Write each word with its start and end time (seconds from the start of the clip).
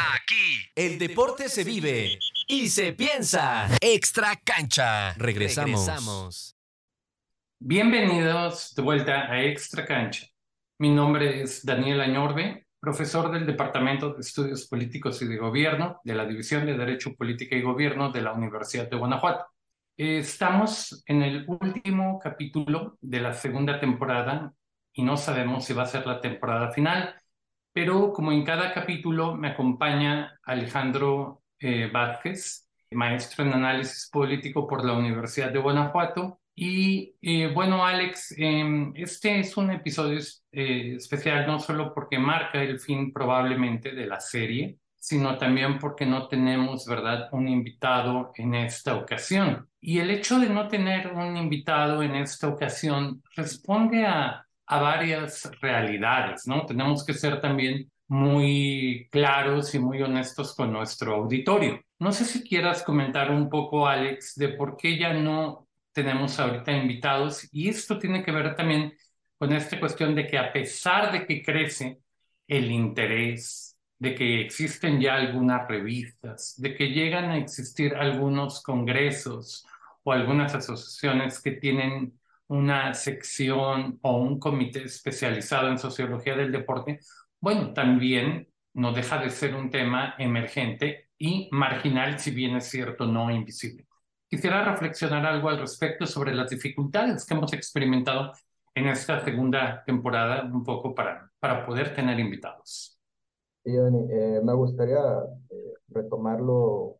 Aquí, 0.00 0.70
el 0.76 0.96
deporte 0.96 1.48
se 1.48 1.64
vive 1.64 2.20
y 2.46 2.68
se 2.68 2.92
piensa. 2.92 3.66
Extra 3.80 4.36
cancha. 4.36 5.12
Regresamos. 5.14 6.56
Bienvenidos 7.58 8.76
de 8.76 8.82
vuelta 8.82 9.28
a 9.28 9.42
Extra 9.42 9.84
Cancha. 9.84 10.28
Mi 10.78 10.90
nombre 10.90 11.42
es 11.42 11.66
Daniel 11.66 12.00
Añorbe, 12.00 12.68
profesor 12.78 13.32
del 13.32 13.44
Departamento 13.44 14.14
de 14.14 14.20
Estudios 14.20 14.68
Políticos 14.68 15.20
y 15.22 15.26
de 15.26 15.36
Gobierno 15.36 16.00
de 16.04 16.14
la 16.14 16.26
División 16.26 16.64
de 16.64 16.78
Derecho, 16.78 17.16
Política 17.16 17.56
y 17.56 17.62
Gobierno 17.62 18.12
de 18.12 18.22
la 18.22 18.32
Universidad 18.34 18.88
de 18.88 18.96
Guanajuato. 18.96 19.46
Estamos 19.96 21.02
en 21.06 21.22
el 21.22 21.44
último 21.48 22.20
capítulo 22.22 22.96
de 23.00 23.20
la 23.20 23.34
segunda 23.34 23.80
temporada 23.80 24.52
y 24.92 25.02
no 25.02 25.16
sabemos 25.16 25.64
si 25.64 25.74
va 25.74 25.82
a 25.82 25.86
ser 25.86 26.06
la 26.06 26.20
temporada 26.20 26.70
final, 26.70 27.16
pero 27.72 28.12
como 28.12 28.32
en 28.32 28.44
cada 28.44 28.72
capítulo 28.72 29.34
me 29.36 29.48
acompaña 29.48 30.38
Alejandro 30.42 31.42
eh, 31.60 31.90
Vázquez, 31.92 32.68
maestro 32.90 33.44
en 33.44 33.52
análisis 33.52 34.08
político 34.10 34.66
por 34.66 34.84
la 34.84 34.94
Universidad 34.94 35.50
de 35.50 35.58
Guanajuato. 35.58 36.40
Y 36.54 37.14
eh, 37.22 37.52
bueno, 37.54 37.86
Alex, 37.86 38.34
em, 38.36 38.92
este 38.96 39.40
es 39.40 39.56
un 39.56 39.70
episodio 39.70 40.18
eh, 40.50 40.94
especial 40.96 41.46
no 41.46 41.60
solo 41.60 41.94
porque 41.94 42.18
marca 42.18 42.60
el 42.62 42.80
fin 42.80 43.12
probablemente 43.12 43.92
de 43.92 44.06
la 44.06 44.18
serie, 44.18 44.78
sino 44.98 45.38
también 45.38 45.78
porque 45.78 46.04
no 46.04 46.26
tenemos, 46.26 46.84
¿verdad?, 46.86 47.28
un 47.32 47.48
invitado 47.48 48.32
en 48.34 48.54
esta 48.56 48.96
ocasión. 48.96 49.68
Y 49.80 50.00
el 50.00 50.10
hecho 50.10 50.40
de 50.40 50.48
no 50.48 50.66
tener 50.66 51.12
un 51.12 51.36
invitado 51.36 52.02
en 52.02 52.16
esta 52.16 52.48
ocasión 52.48 53.22
responde 53.36 54.04
a, 54.04 54.44
a 54.68 54.80
varias 54.80 55.50
realidades, 55.60 56.46
¿no? 56.46 56.66
Tenemos 56.66 57.04
que 57.04 57.14
ser 57.14 57.40
también 57.40 57.90
muy 58.06 59.08
claros 59.10 59.74
y 59.74 59.78
muy 59.78 60.02
honestos 60.02 60.54
con 60.54 60.72
nuestro 60.72 61.14
auditorio. 61.16 61.80
No 61.98 62.12
sé 62.12 62.24
si 62.24 62.42
quieras 62.42 62.82
comentar 62.82 63.30
un 63.30 63.48
poco, 63.48 63.86
Alex, 63.86 64.34
de 64.36 64.50
por 64.50 64.76
qué 64.76 64.98
ya 64.98 65.14
no 65.14 65.66
tenemos 65.92 66.38
ahorita 66.38 66.72
invitados 66.72 67.48
y 67.50 67.68
esto 67.68 67.98
tiene 67.98 68.22
que 68.22 68.30
ver 68.30 68.54
también 68.54 68.92
con 69.38 69.52
esta 69.52 69.80
cuestión 69.80 70.14
de 70.14 70.26
que 70.26 70.38
a 70.38 70.52
pesar 70.52 71.12
de 71.12 71.26
que 71.26 71.42
crece 71.42 71.98
el 72.46 72.70
interés, 72.70 73.76
de 73.98 74.14
que 74.14 74.40
existen 74.42 75.00
ya 75.00 75.14
algunas 75.14 75.66
revistas, 75.66 76.54
de 76.58 76.74
que 76.74 76.88
llegan 76.88 77.30
a 77.30 77.38
existir 77.38 77.94
algunos 77.94 78.62
congresos 78.62 79.66
o 80.02 80.12
algunas 80.12 80.54
asociaciones 80.54 81.40
que 81.40 81.52
tienen 81.52 82.17
una 82.48 82.94
sección 82.94 83.98
o 84.02 84.16
un 84.18 84.38
comité 84.38 84.84
especializado 84.84 85.68
en 85.68 85.78
sociología 85.78 86.34
del 86.34 86.52
deporte, 86.52 87.00
bueno, 87.40 87.72
también 87.72 88.48
no 88.74 88.92
deja 88.92 89.18
de 89.18 89.30
ser 89.30 89.54
un 89.54 89.70
tema 89.70 90.14
emergente 90.18 91.08
y 91.18 91.48
marginal, 91.52 92.18
si 92.18 92.30
bien 92.30 92.56
es 92.56 92.66
cierto, 92.66 93.06
no 93.06 93.30
invisible. 93.30 93.86
Quisiera 94.28 94.64
reflexionar 94.64 95.24
algo 95.26 95.48
al 95.48 95.58
respecto 95.58 96.06
sobre 96.06 96.34
las 96.34 96.50
dificultades 96.50 97.24
que 97.24 97.34
hemos 97.34 97.52
experimentado 97.52 98.32
en 98.74 98.88
esta 98.88 99.24
segunda 99.24 99.82
temporada, 99.84 100.44
un 100.44 100.62
poco 100.62 100.94
para, 100.94 101.30
para 101.40 101.66
poder 101.66 101.94
tener 101.94 102.18
invitados. 102.20 103.00
Sí, 103.64 103.74
Dani, 103.74 104.06
eh, 104.10 104.40
me 104.44 104.54
gustaría 104.54 105.00
eh, 105.50 105.74
retomarlo 105.88 106.98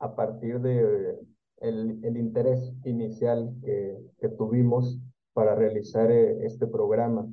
a 0.00 0.14
partir 0.14 0.58
de 0.60 1.16
el, 1.62 2.04
el 2.04 2.16
interés 2.16 2.72
inicial 2.84 3.54
que, 3.62 3.98
que, 4.18 4.28
tuvimos 4.28 4.98
para 5.32 5.54
realizar 5.54 6.10
eh, 6.10 6.44
este 6.44 6.66
programa. 6.66 7.26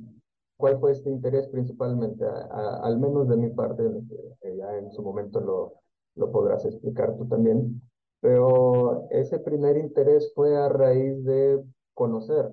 ¿Cuál 0.56 0.78
fue 0.78 0.92
este 0.92 1.10
interés 1.10 1.48
principalmente? 1.48 2.24
al 2.24 2.98
menos 2.98 3.28
de 3.28 3.36
mi 3.36 3.50
parte, 3.50 3.82
ya 4.42 4.76
en 4.78 4.90
su 4.92 5.02
momento 5.02 5.40
lo, 5.40 5.74
lo 6.16 6.30
podrás 6.30 6.64
explicar 6.66 7.16
tú 7.16 7.26
también, 7.26 7.80
pero 8.20 9.08
ese 9.10 9.38
primer 9.38 9.78
interés 9.78 10.32
fue 10.34 10.56
a 10.56 10.68
raíz 10.68 11.24
de 11.24 11.64
conocer, 11.94 12.50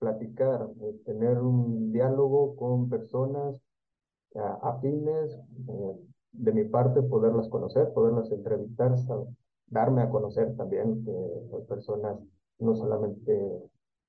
platicar, 0.00 0.68
tener 1.04 1.38
un 1.38 1.92
diálogo 1.92 2.56
con 2.56 2.88
personas 2.88 3.62
afines, 4.62 5.38
eh, 5.68 5.96
de 6.32 6.52
mi 6.52 6.64
parte 6.64 7.02
poderlas 7.02 7.48
conocer, 7.48 7.92
poderlas 7.94 8.30
entrevistar, 8.30 8.94
darme 9.68 10.02
a 10.02 10.08
conocer 10.10 10.54
también 10.56 11.04
que 11.04 11.12
las 11.52 11.62
personas 11.62 12.18
no 12.58 12.74
solamente 12.74 13.62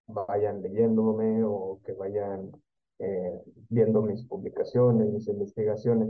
vayan 0.08 0.62
leyéndome 0.62 1.44
o 1.44 1.80
que 1.84 1.94
vayan 1.94 2.52
eh, 3.00 3.42
viendo 3.70 4.02
mis 4.02 4.24
publicaciones, 4.24 5.10
mis 5.10 5.28
investigaciones. 5.28 6.10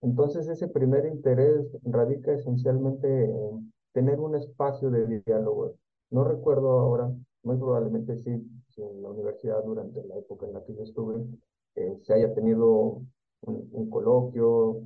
Entonces 0.00 0.48
ese 0.48 0.68
primer 0.68 1.06
interés 1.06 1.66
radica 1.82 2.32
esencialmente 2.32 3.24
en 3.24 3.72
tener 3.92 4.20
un 4.20 4.36
espacio 4.36 4.90
de 4.90 5.22
diálogo. 5.26 5.74
No 6.10 6.24
recuerdo 6.24 6.70
ahora, 6.78 7.10
muy 7.42 7.56
probablemente 7.56 8.16
sí, 8.16 8.46
si 8.68 8.82
en 8.82 9.02
la 9.02 9.10
universidad 9.10 9.62
durante 9.64 10.04
la 10.04 10.16
época 10.18 10.46
en 10.46 10.54
la 10.54 10.64
que 10.64 10.74
yo 10.74 10.82
estuve, 10.82 11.24
eh, 11.74 11.96
se 12.02 12.14
haya 12.14 12.32
tenido 12.34 13.02
un, 13.42 13.90
coloquio, 13.90 14.82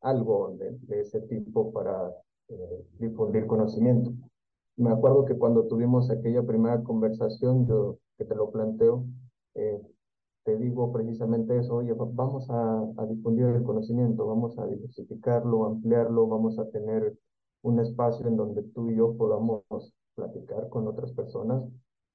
algo 0.00 0.56
de, 0.56 1.00
ese 1.00 1.20
tipo 1.22 1.72
para 1.72 2.12
eh, 2.52 2.84
difundir 2.98 3.46
conocimiento. 3.46 4.12
Me 4.76 4.90
acuerdo 4.90 5.24
que 5.24 5.36
cuando 5.36 5.66
tuvimos 5.66 6.10
aquella 6.10 6.42
primera 6.42 6.82
conversación, 6.82 7.66
yo 7.66 7.98
que 8.18 8.24
te 8.24 8.34
lo 8.34 8.50
planteo, 8.50 9.04
eh, 9.54 9.80
te 10.44 10.56
digo 10.56 10.92
precisamente 10.92 11.58
eso, 11.58 11.76
oye, 11.76 11.94
vamos 11.94 12.50
a, 12.50 12.80
a, 12.96 13.06
difundir 13.06 13.46
el 13.46 13.62
conocimiento, 13.62 14.26
vamos 14.26 14.58
a 14.58 14.66
diversificarlo, 14.66 15.66
ampliarlo, 15.66 16.26
vamos 16.26 16.58
a 16.58 16.68
tener 16.70 17.16
un 17.62 17.80
espacio 17.80 18.26
en 18.26 18.36
donde 18.36 18.62
tú 18.62 18.90
y 18.90 18.96
yo 18.96 19.16
podamos 19.16 19.64
platicar 20.14 20.68
con 20.68 20.88
otras 20.88 21.12
personas 21.12 21.64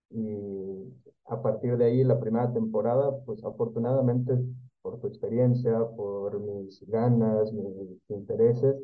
y 0.09 0.93
a 1.25 1.41
partir 1.41 1.77
de 1.77 1.85
ahí 1.85 2.03
la 2.03 2.19
primera 2.19 2.51
temporada, 2.53 3.17
pues 3.25 3.43
afortunadamente 3.43 4.37
por 4.81 4.99
tu 4.99 5.07
experiencia, 5.07 5.79
por 5.95 6.39
mis 6.39 6.85
ganas, 6.87 7.51
mis 7.51 7.99
intereses, 8.09 8.75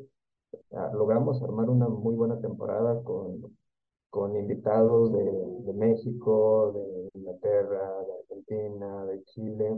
logramos 0.93 1.41
armar 1.43 1.69
una 1.69 1.87
muy 1.87 2.15
buena 2.15 2.39
temporada 2.39 3.01
con, 3.03 3.55
con 4.09 4.35
invitados 4.37 5.11
de, 5.13 5.73
México, 5.73 6.71
de 6.73 7.19
Inglaterra, 7.19 7.91
de 8.05 8.13
Argentina, 8.21 9.05
de 9.05 9.23
Chile. 9.25 9.77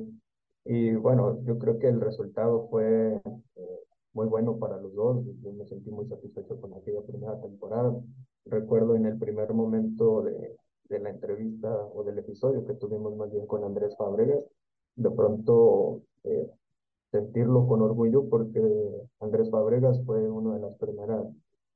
Y 0.66 0.96
bueno, 0.96 1.42
yo 1.44 1.58
creo 1.60 1.80
que 1.80 1.88
el 1.88 2.02
resultado 2.02 2.68
fue 2.70 3.22
eh, 3.56 3.80
muy 4.14 4.28
bueno 4.28 4.58
para 4.58 4.78
los 4.78 4.94
dos. 4.94 5.26
Yo 5.44 5.54
me 5.54 5.66
sentí 5.66 5.92
muy 5.92 6.08
satisfecho 6.08 6.60
con 6.60 6.74
aquella 6.74 7.02
primera 7.02 7.40
temporada. 7.42 7.96
Recuerdo 8.46 8.96
en 8.96 9.06
el 9.06 9.18
primer 9.18 9.54
momento 9.54 10.24
de, 10.24 10.56
de 10.90 11.00
la 11.00 11.10
entrevista 11.10 11.70
o 11.94 12.04
del 12.04 12.20
episodio 12.20 12.66
que 12.66 12.74
tuvimos 12.74 13.16
más 13.16 13.32
bien 13.32 13.46
con 13.48 13.64
Andrés 13.64 13.96
Fábregas, 13.98 14.44
de 14.96 15.12
pronto 15.12 16.02
eh, 16.24 16.50
sentirlo 17.16 17.66
con 17.68 17.82
orgullo 17.82 18.28
porque 18.30 18.62
Andrés 19.20 19.50
Fabregas 19.50 20.04
fue 20.06 20.30
una 20.30 20.56
de 20.56 20.62
las 20.62 20.76
primeras 20.76 21.26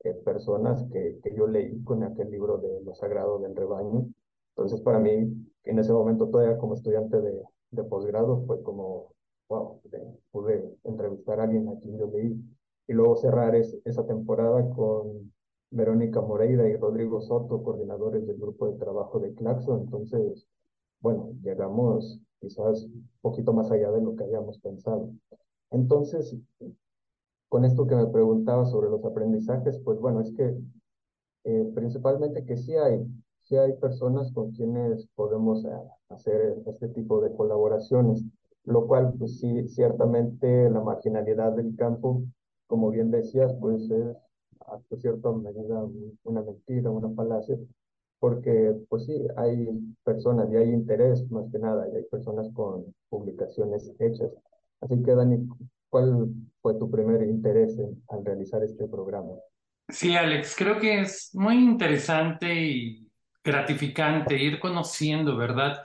eh, 0.04 0.14
personas 0.26 0.86
que, 0.92 1.20
que 1.24 1.34
yo 1.34 1.48
leí 1.48 1.82
con 1.84 2.04
aquel 2.04 2.30
libro 2.30 2.58
de 2.58 2.82
Lo 2.84 2.94
Sagrado 2.96 3.40
del 3.40 3.56
Rebaño. 3.56 4.06
Entonces 4.56 4.82
para 4.82 5.00
mí, 5.00 5.12
en 5.64 5.80
ese 5.80 5.94
momento 5.94 6.28
todavía 6.28 6.58
como 6.58 6.74
estudiante 6.74 7.22
de, 7.22 7.42
de 7.72 7.84
posgrado, 7.84 8.44
fue 8.46 8.62
como, 8.64 9.14
wow, 9.48 9.80
pude 10.32 10.78
entrevistar 10.84 11.40
a 11.40 11.44
alguien 11.44 11.70
a 11.70 11.80
quien 11.80 11.98
yo 11.98 12.08
leí. 12.08 12.38
Y 12.88 12.94
luego 12.94 13.16
cerrar 13.16 13.56
esa 13.56 14.06
temporada 14.06 14.68
con 14.72 15.32
Verónica 15.72 16.22
Moreira 16.22 16.68
y 16.68 16.76
Rodrigo 16.76 17.22
Soto, 17.22 17.64
coordinadores 17.64 18.26
del 18.26 18.38
grupo 18.38 18.68
de 18.68 18.78
trabajo 18.78 19.20
de 19.20 19.34
Claxo. 19.36 19.78
Entonces, 19.78 20.48
bueno, 21.00 21.32
llegamos 21.44 22.20
quizás 22.40 22.84
un 22.84 23.10
poquito 23.22 23.54
más 23.54 23.72
allá 23.72 23.92
de 23.92 24.02
lo 24.02 24.16
que 24.16 24.24
habíamos 24.24 24.60
pensado. 24.60 25.12
Entonces, 25.72 26.36
con 27.50 27.66
esto 27.66 27.88
que 27.88 27.96
me 27.96 28.08
preguntaba 28.08 28.66
sobre 28.66 28.90
los 28.90 29.04
aprendizajes, 29.04 29.80
pues 29.84 30.00
bueno, 30.00 30.22
es 30.22 30.32
que 30.34 30.58
eh, 31.46 31.72
principalmente 31.74 32.46
que 32.46 32.58
sí 32.58 32.76
hay, 32.76 33.06
sí 33.42 33.58
hay 33.58 33.74
personas 33.74 34.32
con 34.32 34.52
quienes 34.52 35.08
podemos 35.16 35.66
eh, 35.66 35.70
hacer 36.10 36.58
este 36.68 36.90
tipo 36.90 37.22
de 37.22 37.34
colaboraciones, 37.36 38.24
lo 38.66 38.88
cual, 38.88 39.14
pues 39.18 39.40
sí, 39.40 39.68
ciertamente 39.70 40.70
la 40.70 40.82
marginalidad 40.82 41.54
del 41.54 41.76
campo, 41.76 42.24
como 42.68 42.92
bien 42.92 43.10
decías, 43.10 43.54
pues 43.60 43.90
es 43.90 44.16
hasta 44.68 44.98
cierta 44.98 45.32
medida 45.32 45.84
una 46.24 46.42
mentira, 46.42 46.92
una 46.92 47.10
falacia, 47.16 47.58
porque 48.20 48.76
pues 48.90 49.06
sí, 49.06 49.18
hay 49.38 49.68
personas 50.04 50.50
y 50.52 50.58
hay 50.58 50.70
interés 50.70 51.30
más 51.32 51.46
que 51.52 51.60
nada, 51.60 51.88
y 51.92 51.98
hay 51.98 52.04
personas 52.04 52.48
con 52.54 52.86
publicaciones 53.10 53.92
hechas. 54.00 54.32
Así 54.82 55.02
que 55.04 55.16
Dani, 55.16 55.48
¿cuál 55.90 56.28
fue 56.62 56.76
tu 56.76 56.90
primer 56.90 57.22
interés 57.24 57.78
al 58.10 58.26
realizar 58.26 58.64
este 58.64 58.88
programa? 58.88 59.34
Sí, 59.88 60.16
Alex, 60.16 60.56
creo 60.58 60.80
que 60.80 61.02
es 61.02 61.32
muy 61.34 61.56
interesante 61.56 62.54
y 62.54 63.10
gratificante 63.44 64.38
ir 64.38 64.60
conociendo, 64.60 65.36
¿verdad? 65.36 65.82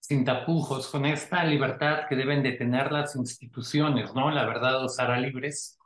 Sin 0.00 0.24
tapujos, 0.24 0.88
con 0.88 1.06
esta 1.06 1.44
libertad 1.44 2.00
que 2.08 2.16
deben 2.16 2.42
de 2.42 2.52
tener 2.52 2.90
las 2.90 3.14
instituciones, 3.14 4.12
¿no? 4.14 4.30
La 4.30 4.44
verdad 4.44 4.84
os 4.84 4.98
hará 4.98 5.18
libres. 5.18 5.78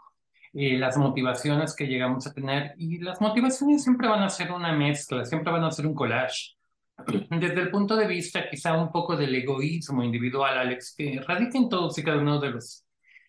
Eh, 0.54 0.78
las 0.78 0.96
motivaciones 0.96 1.74
que 1.74 1.86
llegamos 1.86 2.26
a 2.26 2.32
tener. 2.32 2.74
Y 2.78 2.98
las 2.98 3.20
motivaciones 3.20 3.82
siempre 3.82 4.08
van 4.08 4.22
a 4.22 4.30
ser 4.30 4.52
una 4.52 4.72
mezcla, 4.72 5.24
siempre 5.24 5.52
van 5.52 5.64
a 5.64 5.70
ser 5.70 5.86
un 5.86 5.94
collage. 5.94 6.56
Desde 7.30 7.60
el 7.60 7.70
punto 7.70 7.96
de 7.96 8.06
vista 8.06 8.48
quizá 8.50 8.76
un 8.76 8.90
poco 8.90 9.16
del 9.16 9.34
egoísmo 9.34 10.02
individual, 10.02 10.58
Alex, 10.58 10.94
que 10.96 11.20
radica 11.26 11.58
en 11.58 11.68
todos 11.68 11.96
y 11.98 12.02
cada 12.02 12.18
uno 12.18 12.40
de 12.40 12.50
los 12.50 12.84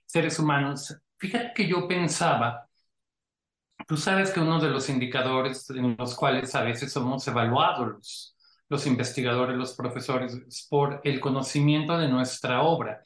seres 0.06 0.39
humanos, 0.39 0.95
fíjate 1.18 1.54
que 1.54 1.68
yo 1.68 1.88
pensaba, 1.88 2.68
tú 3.88 3.98
sabes 3.98 4.31
que 4.31 4.39
uno 4.39 4.60
de 4.60 4.69
los 4.69 4.89
indicadores 4.89 5.69
en 5.69 5.95
los 5.98 6.16
cuales 6.16 6.56
a 6.56 6.63
veces 6.63 6.92
somos 6.92 7.27
evaluados 7.27 8.36
los, 8.69 8.86
investigadores, 8.86 9.57
los 9.57 9.74
profesores, 9.74 10.33
es 10.48 10.68
por 10.69 11.01
el 11.04 11.19
conocimiento 11.19 11.98
de 11.98 12.07
nuestra 12.07 12.62
obra. 12.62 13.04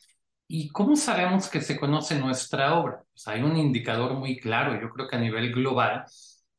¿Y 0.56 0.70
cómo 0.70 0.96
sabemos 0.96 1.50
que 1.50 1.62
se 1.62 1.80
conoce 1.80 2.20
nuestra 2.20 2.76
obra? 2.78 3.04
Pues 3.12 3.28
hay 3.28 3.42
un 3.42 3.58
indicador 3.58 4.14
muy 4.14 4.40
claro, 4.40 4.80
yo 4.80 4.88
creo 4.92 5.08
que 5.08 5.16
a 5.16 5.20
nivel 5.20 5.52
global, 5.52 6.06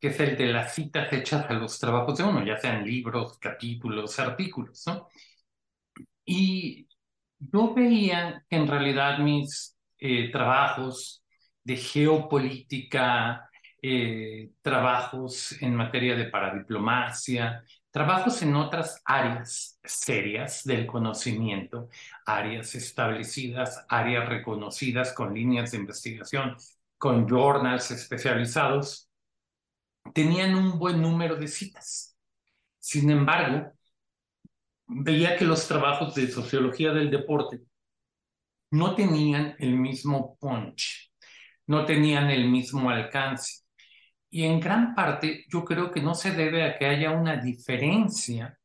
que 0.01 0.09
es 0.09 0.19
el 0.19 0.37
de 0.37 0.47
las 0.47 0.75
citas 0.75 1.13
hechas 1.13 1.47
a 1.49 1.53
los 1.53 1.79
trabajos 1.79 2.19
de 2.19 2.25
uno, 2.25 2.45
ya 2.45 2.59
sean 2.59 2.85
libros, 2.85 3.39
capítulos, 3.39 4.19
artículos, 4.19 4.83
¿no? 4.89 5.07
Y 6.25 6.89
yo 7.39 7.73
veía 7.73 8.45
que 8.51 8.57
en 8.57 8.67
realidad 8.67 9.19
mis 9.21 9.77
eh, 9.99 10.29
trabajos 10.33 11.23
de 11.63 11.77
geopolítica, 11.77 13.49
eh, 13.81 14.51
trabajos 14.61 15.53
en 15.63 15.77
materia 15.77 16.17
de 16.17 16.27
paradiplomacia, 16.31 17.63
trabajos 17.95 18.43
en 18.43 18.57
otras 18.57 19.01
áreas 19.05 19.79
serias 19.85 20.65
del 20.65 20.85
conocimiento, 20.85 21.89
áreas 22.27 22.75
establecidas, 22.75 23.87
áreas 23.89 24.29
reconocidas 24.29 25.13
con 25.13 25.33
líneas 25.33 25.71
de 25.71 25.77
investigación, 25.79 26.57
con 26.99 27.29
journals 27.29 27.93
especializados, 27.93 29.09
tenían 30.13 30.57
un 30.57 30.77
buen 30.77 31.01
número 31.01 31.37
de 31.37 31.47
citas. 31.47 32.17
Sin 32.81 33.11
embargo, 33.11 33.71
veía 34.89 35.37
que 35.37 35.45
los 35.45 35.69
trabajos 35.69 36.17
de 36.17 36.27
sociología 36.27 36.93
del 36.93 37.13
deporte 37.13 37.61
no 38.73 38.97
tenían 38.97 39.55
el 39.61 39.77
mismo 39.77 40.37
punch, 40.41 41.13
no 41.69 41.85
tenían 41.85 42.29
el 42.29 42.49
mismo 42.51 42.91
alcance. 42.91 43.64
Y 44.35 44.45
en 44.45 44.59
gran 44.61 44.95
parte 44.95 45.45
yo 45.49 45.65
creo 45.65 45.93
que 45.93 46.03
no 46.03 46.15
se 46.15 46.33
debe 46.33 46.65
a 46.65 46.77
que 46.77 46.87
haya 46.87 47.13
una 47.13 47.37
diferencia 47.37 48.59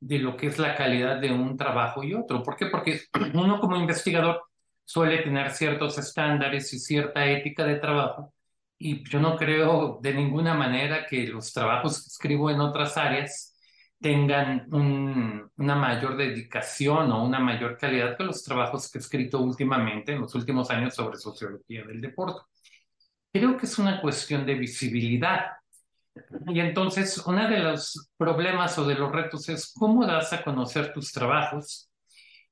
de 0.00 0.18
lo 0.20 0.36
que 0.36 0.46
es 0.46 0.58
la 0.58 0.76
calidad 0.76 1.20
de 1.20 1.32
un 1.32 1.56
trabajo 1.56 2.04
y 2.04 2.14
otro. 2.14 2.42
¿Por 2.42 2.56
qué? 2.56 2.66
Porque 2.66 3.00
uno 3.34 3.60
como 3.60 3.76
investigador 3.76 4.42
suele 4.84 5.18
tener 5.18 5.50
ciertos 5.50 5.98
estándares 5.98 6.72
y 6.72 6.78
cierta 6.78 7.26
ética 7.26 7.64
de 7.64 7.76
trabajo 7.76 8.32
y 8.78 9.02
yo 9.08 9.20
no 9.20 9.36
creo 9.36 9.98
de 10.00 10.14
ninguna 10.14 10.54
manera 10.54 11.04
que 11.06 11.26
los 11.26 11.52
trabajos 11.52 12.02
que 12.02 12.08
escribo 12.08 12.50
en 12.50 12.60
otras 12.60 12.96
áreas 12.96 13.56
tengan 14.00 14.68
una 14.70 15.74
mayor 15.74 16.16
dedicación 16.16 17.10
o 17.10 17.24
una 17.24 17.40
mayor 17.40 17.76
calidad 17.76 18.16
que 18.16 18.22
los 18.22 18.44
trabajos 18.44 18.90
que 18.90 18.98
he 18.98 19.00
escrito 19.00 19.40
últimamente, 19.40 20.12
en 20.12 20.20
los 20.20 20.34
últimos 20.36 20.70
años, 20.70 20.94
sobre 20.94 21.18
sociología 21.18 21.84
del 21.84 22.00
deporte. 22.00 22.40
Creo 23.38 23.56
que 23.56 23.66
es 23.66 23.78
una 23.78 24.00
cuestión 24.00 24.44
de 24.44 24.54
visibilidad. 24.54 25.52
Y 26.48 26.58
entonces, 26.58 27.22
uno 27.24 27.48
de 27.48 27.60
los 27.60 28.10
problemas 28.16 28.76
o 28.78 28.84
de 28.84 28.96
los 28.96 29.12
retos 29.12 29.48
es 29.48 29.72
cómo 29.72 30.04
das 30.04 30.32
a 30.32 30.42
conocer 30.42 30.92
tus 30.92 31.12
trabajos. 31.12 31.88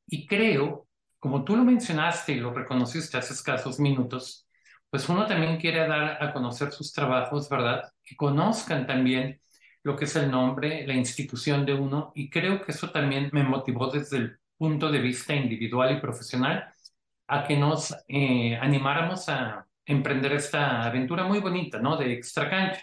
Y 0.06 0.28
creo, 0.28 0.86
como 1.18 1.42
tú 1.42 1.56
lo 1.56 1.64
mencionaste 1.64 2.34
y 2.34 2.40
lo 2.40 2.54
reconociste 2.54 3.16
hace 3.16 3.32
escasos 3.32 3.80
minutos, 3.80 4.46
pues 4.88 5.08
uno 5.08 5.26
también 5.26 5.58
quiere 5.58 5.88
dar 5.88 6.22
a 6.22 6.32
conocer 6.32 6.70
sus 6.70 6.92
trabajos, 6.92 7.48
¿verdad? 7.48 7.82
Que 8.04 8.14
conozcan 8.14 8.86
también 8.86 9.40
lo 9.82 9.96
que 9.96 10.04
es 10.04 10.14
el 10.14 10.30
nombre, 10.30 10.86
la 10.86 10.94
institución 10.94 11.66
de 11.66 11.74
uno, 11.74 12.12
y 12.14 12.30
creo 12.30 12.62
que 12.62 12.70
eso 12.70 12.90
también 12.90 13.28
me 13.32 13.42
motivó 13.42 13.90
desde 13.90 14.18
el 14.18 14.38
punto 14.56 14.92
de 14.92 15.00
vista 15.00 15.34
individual 15.34 15.96
y 15.96 16.00
profesional 16.00 16.72
a 17.26 17.42
que 17.44 17.56
nos 17.56 17.92
eh, 18.06 18.56
animáramos 18.56 19.28
a 19.28 19.66
emprender 19.86 20.32
esta 20.34 20.84
aventura 20.84 21.24
muy 21.24 21.40
bonita, 21.40 21.78
¿no? 21.78 21.96
De 21.96 22.12
extra 22.12 22.50
cancha. 22.50 22.82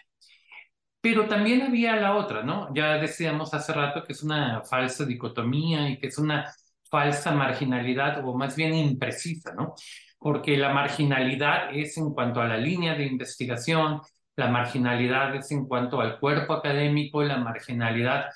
Pero 1.01 1.27
también 1.27 1.61
había 1.61 1.95
la 1.97 2.15
otra, 2.15 2.44
¿no? 2.44 2.73
Ya 2.73 2.97
decíamos 2.97 3.53
hace 3.53 3.73
rato 3.73 4.03
que 4.03 4.13
es 4.13 4.23
una 4.23 4.61
falsa 4.63 5.05
dicotomía 5.05 5.89
y 5.89 6.00
que 6.00 6.07
es 6.07 6.17
una 6.17 6.51
falsa 6.89 7.31
marginalidad 7.31 8.25
o 8.25 8.35
más 8.38 8.55
bien 8.55 8.73
imprecisa, 8.73 9.53
¿no? 9.53 9.75
porque 10.23 10.55
la 10.55 10.73
marginalidad 10.73 11.75
es 11.75 11.97
en 11.97 12.13
cuanto 12.13 12.39
a 12.39 12.47
la 12.47 12.55
línea 12.55 12.95
de 12.95 13.05
investigación, 13.05 14.00
la 14.38 14.47
marginalidad 14.47 15.35
es 15.35 15.51
en 15.51 15.67
cuanto 15.67 16.00
al 16.00 16.17
cuerpo 16.17 16.53
académico, 16.53 17.21
la 17.21 17.38
marginalidad 17.39 18.27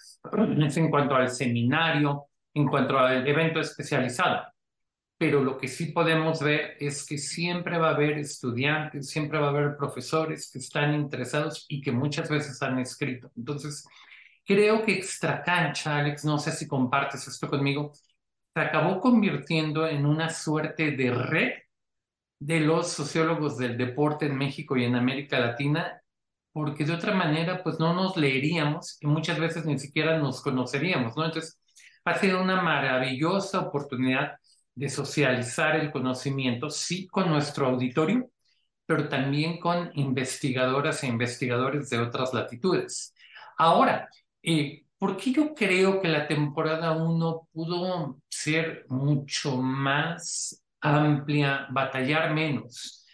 es 0.59 0.75
en 0.75 0.89
cuanto 0.89 1.15
al 1.15 1.29
seminario, 1.29 2.25
en 2.53 2.67
cuanto 2.67 2.99
al 2.99 3.25
evento 3.25 3.61
especializado. 3.61 4.43
Pero 5.17 5.43
lo 5.43 5.57
que 5.57 5.67
sí 5.67 5.87
podemos 5.87 6.41
ver 6.41 6.77
es 6.79 7.05
que 7.05 7.17
siempre 7.17 7.77
va 7.77 7.89
a 7.89 7.95
haber 7.95 8.19
estudiantes, 8.19 9.09
siempre 9.09 9.39
va 9.39 9.47
a 9.47 9.49
haber 9.49 9.75
profesores 9.75 10.51
que 10.51 10.59
están 10.59 10.93
interesados 10.93 11.65
y 11.69 11.81
que 11.81 11.91
muchas 11.91 12.29
veces 12.29 12.61
han 12.61 12.77
escrito. 12.79 13.31
Entonces, 13.35 13.87
creo 14.45 14.83
que 14.83 14.93
Extra 14.93 15.43
Cancha, 15.43 15.97
Alex, 15.97 16.23
no 16.25 16.37
sé 16.37 16.51
si 16.51 16.67
compartes 16.67 17.27
esto 17.27 17.49
conmigo, 17.49 17.93
se 18.53 18.61
acabó 18.61 18.99
convirtiendo 18.99 19.87
en 19.87 20.05
una 20.05 20.29
suerte 20.29 20.91
de 20.91 21.11
red 21.11 21.51
de 22.39 22.59
los 22.59 22.89
sociólogos 22.89 23.57
del 23.57 23.77
deporte 23.77 24.27
en 24.27 24.37
México 24.37 24.77
y 24.77 24.85
en 24.85 24.95
América 24.95 25.39
Latina, 25.39 26.01
porque 26.51 26.85
de 26.85 26.93
otra 26.93 27.13
manera 27.13 27.63
pues 27.63 27.79
no 27.79 27.93
nos 27.93 28.17
leeríamos 28.17 28.97
y 29.01 29.07
muchas 29.07 29.39
veces 29.39 29.65
ni 29.65 29.79
siquiera 29.79 30.17
nos 30.19 30.41
conoceríamos, 30.41 31.15
¿no? 31.17 31.25
Entonces 31.25 31.59
ha 32.05 32.15
sido 32.19 32.41
una 32.41 32.61
maravillosa 32.61 33.59
oportunidad 33.59 34.37
de 34.77 34.89
socializar 34.89 35.75
el 35.75 35.91
conocimiento, 35.91 36.69
sí 36.69 37.07
con 37.07 37.29
nuestro 37.29 37.67
auditorio, 37.67 38.29
pero 38.85 39.09
también 39.09 39.59
con 39.59 39.91
investigadoras 39.95 41.03
e 41.03 41.07
investigadores 41.07 41.89
de 41.89 41.99
otras 41.99 42.33
latitudes. 42.33 43.13
Ahora, 43.57 44.09
eh, 44.43 44.83
¿por 44.97 45.17
qué 45.17 45.31
yo 45.33 45.53
creo 45.53 46.01
que 46.01 46.07
la 46.07 46.27
temporada 46.27 46.91
1 46.91 47.49
pudo 47.51 48.19
ser 48.29 48.85
mucho 48.89 49.57
más 49.57 50.63
amplia, 50.81 51.67
batallar 51.71 52.33
menos. 52.33 53.05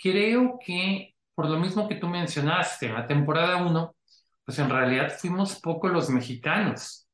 Creo 0.00 0.58
que 0.64 1.14
por 1.34 1.48
lo 1.48 1.58
mismo 1.58 1.88
que 1.88 1.96
tú 1.96 2.08
mencionaste, 2.08 2.86
en 2.86 2.94
la 2.94 3.06
temporada 3.06 3.56
1, 3.64 3.96
pues 4.44 4.58
en 4.58 4.70
realidad 4.70 5.12
fuimos 5.18 5.60
pocos 5.60 5.92
los 5.92 6.10
mexicanos. 6.10 7.07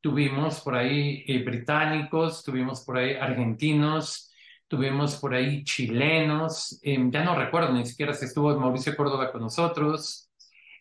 Tuvimos 0.00 0.60
por 0.60 0.76
ahí 0.76 1.24
eh, 1.26 1.42
británicos, 1.42 2.42
tuvimos 2.42 2.84
por 2.84 2.98
ahí 2.98 3.14
argentinos, 3.14 4.32
tuvimos 4.66 5.16
por 5.16 5.34
ahí 5.34 5.62
chilenos, 5.64 6.78
em, 6.82 7.10
ya 7.10 7.24
no 7.24 7.34
recuerdo 7.34 7.72
ni 7.72 7.84
siquiera 7.84 8.14
si 8.14 8.24
estuvo 8.24 8.56
Mauricio 8.58 8.96
Córdoba 8.96 9.30
con 9.30 9.42
nosotros. 9.42 10.30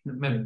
Eh, 0.06 0.46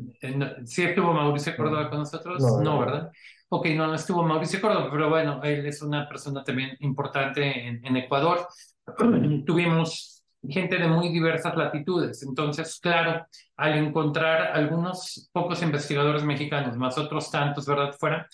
¿Sí 0.66 0.84
estuvo 0.84 1.14
Mauricio 1.14 1.56
Córdoba 1.56 1.90
con 1.90 2.00
nosotros? 2.00 2.42
no 2.62 2.80
¿verdad? 2.80 3.12
Ok, 3.50 3.68
no, 3.76 3.86
no 3.86 3.94
estuvo 3.94 4.24
Mauricio 4.24 4.60
Córdoba, 4.60 4.90
pero 4.92 5.10
bueno, 5.10 5.40
él 5.44 5.68
es 5.68 5.84
una 5.84 6.10
persona 6.10 6.44
también 6.44 6.76
importante 6.80 7.68
en, 7.68 7.98
Ecuador. 7.98 8.48
Tuvimos 9.46 10.24
gente 10.42 10.78
de 10.78 10.88
muy 10.88 11.10
diversas 11.10 11.56
latitudes. 11.56 12.24
Entonces, 12.24 12.80
claro, 12.80 13.28
al 13.56 13.78
encontrar 13.78 14.54
algunos 14.54 15.30
pocos 15.32 15.62
investigadores 15.62 16.24
mexicanos, 16.24 16.76
más 16.78 16.98
otros 16.98 17.30
tantos, 17.30 17.68
¿verdad? 17.68 17.94
Fuera, 18.00 18.28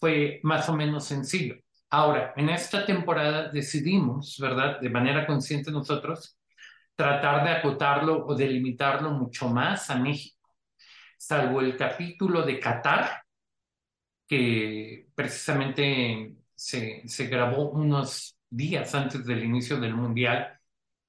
fue 0.00 0.40
más 0.42 0.68
o 0.68 0.76
menos 0.76 1.04
sencillo. 1.04 1.56
Ahora, 1.90 2.32
en 2.36 2.48
esta 2.48 2.86
temporada 2.86 3.48
decidimos, 3.50 4.38
¿verdad? 4.40 4.80
De 4.80 4.88
manera 4.90 5.26
consciente 5.26 5.70
nosotros, 5.70 6.38
tratar 6.96 7.44
de 7.44 7.50
acotarlo 7.50 8.26
o 8.26 8.34
delimitarlo 8.34 9.10
mucho 9.10 9.48
más 9.48 9.90
a 9.90 9.96
México. 9.96 10.38
Salvo 11.18 11.60
el 11.60 11.76
capítulo 11.76 12.42
de 12.42 12.58
Qatar, 12.58 13.22
que 14.26 15.08
precisamente 15.14 16.36
se, 16.54 17.02
se 17.06 17.26
grabó 17.26 17.70
unos 17.70 18.36
días 18.48 18.94
antes 18.94 19.24
del 19.26 19.44
inicio 19.44 19.78
del 19.80 19.94
Mundial, 19.94 20.58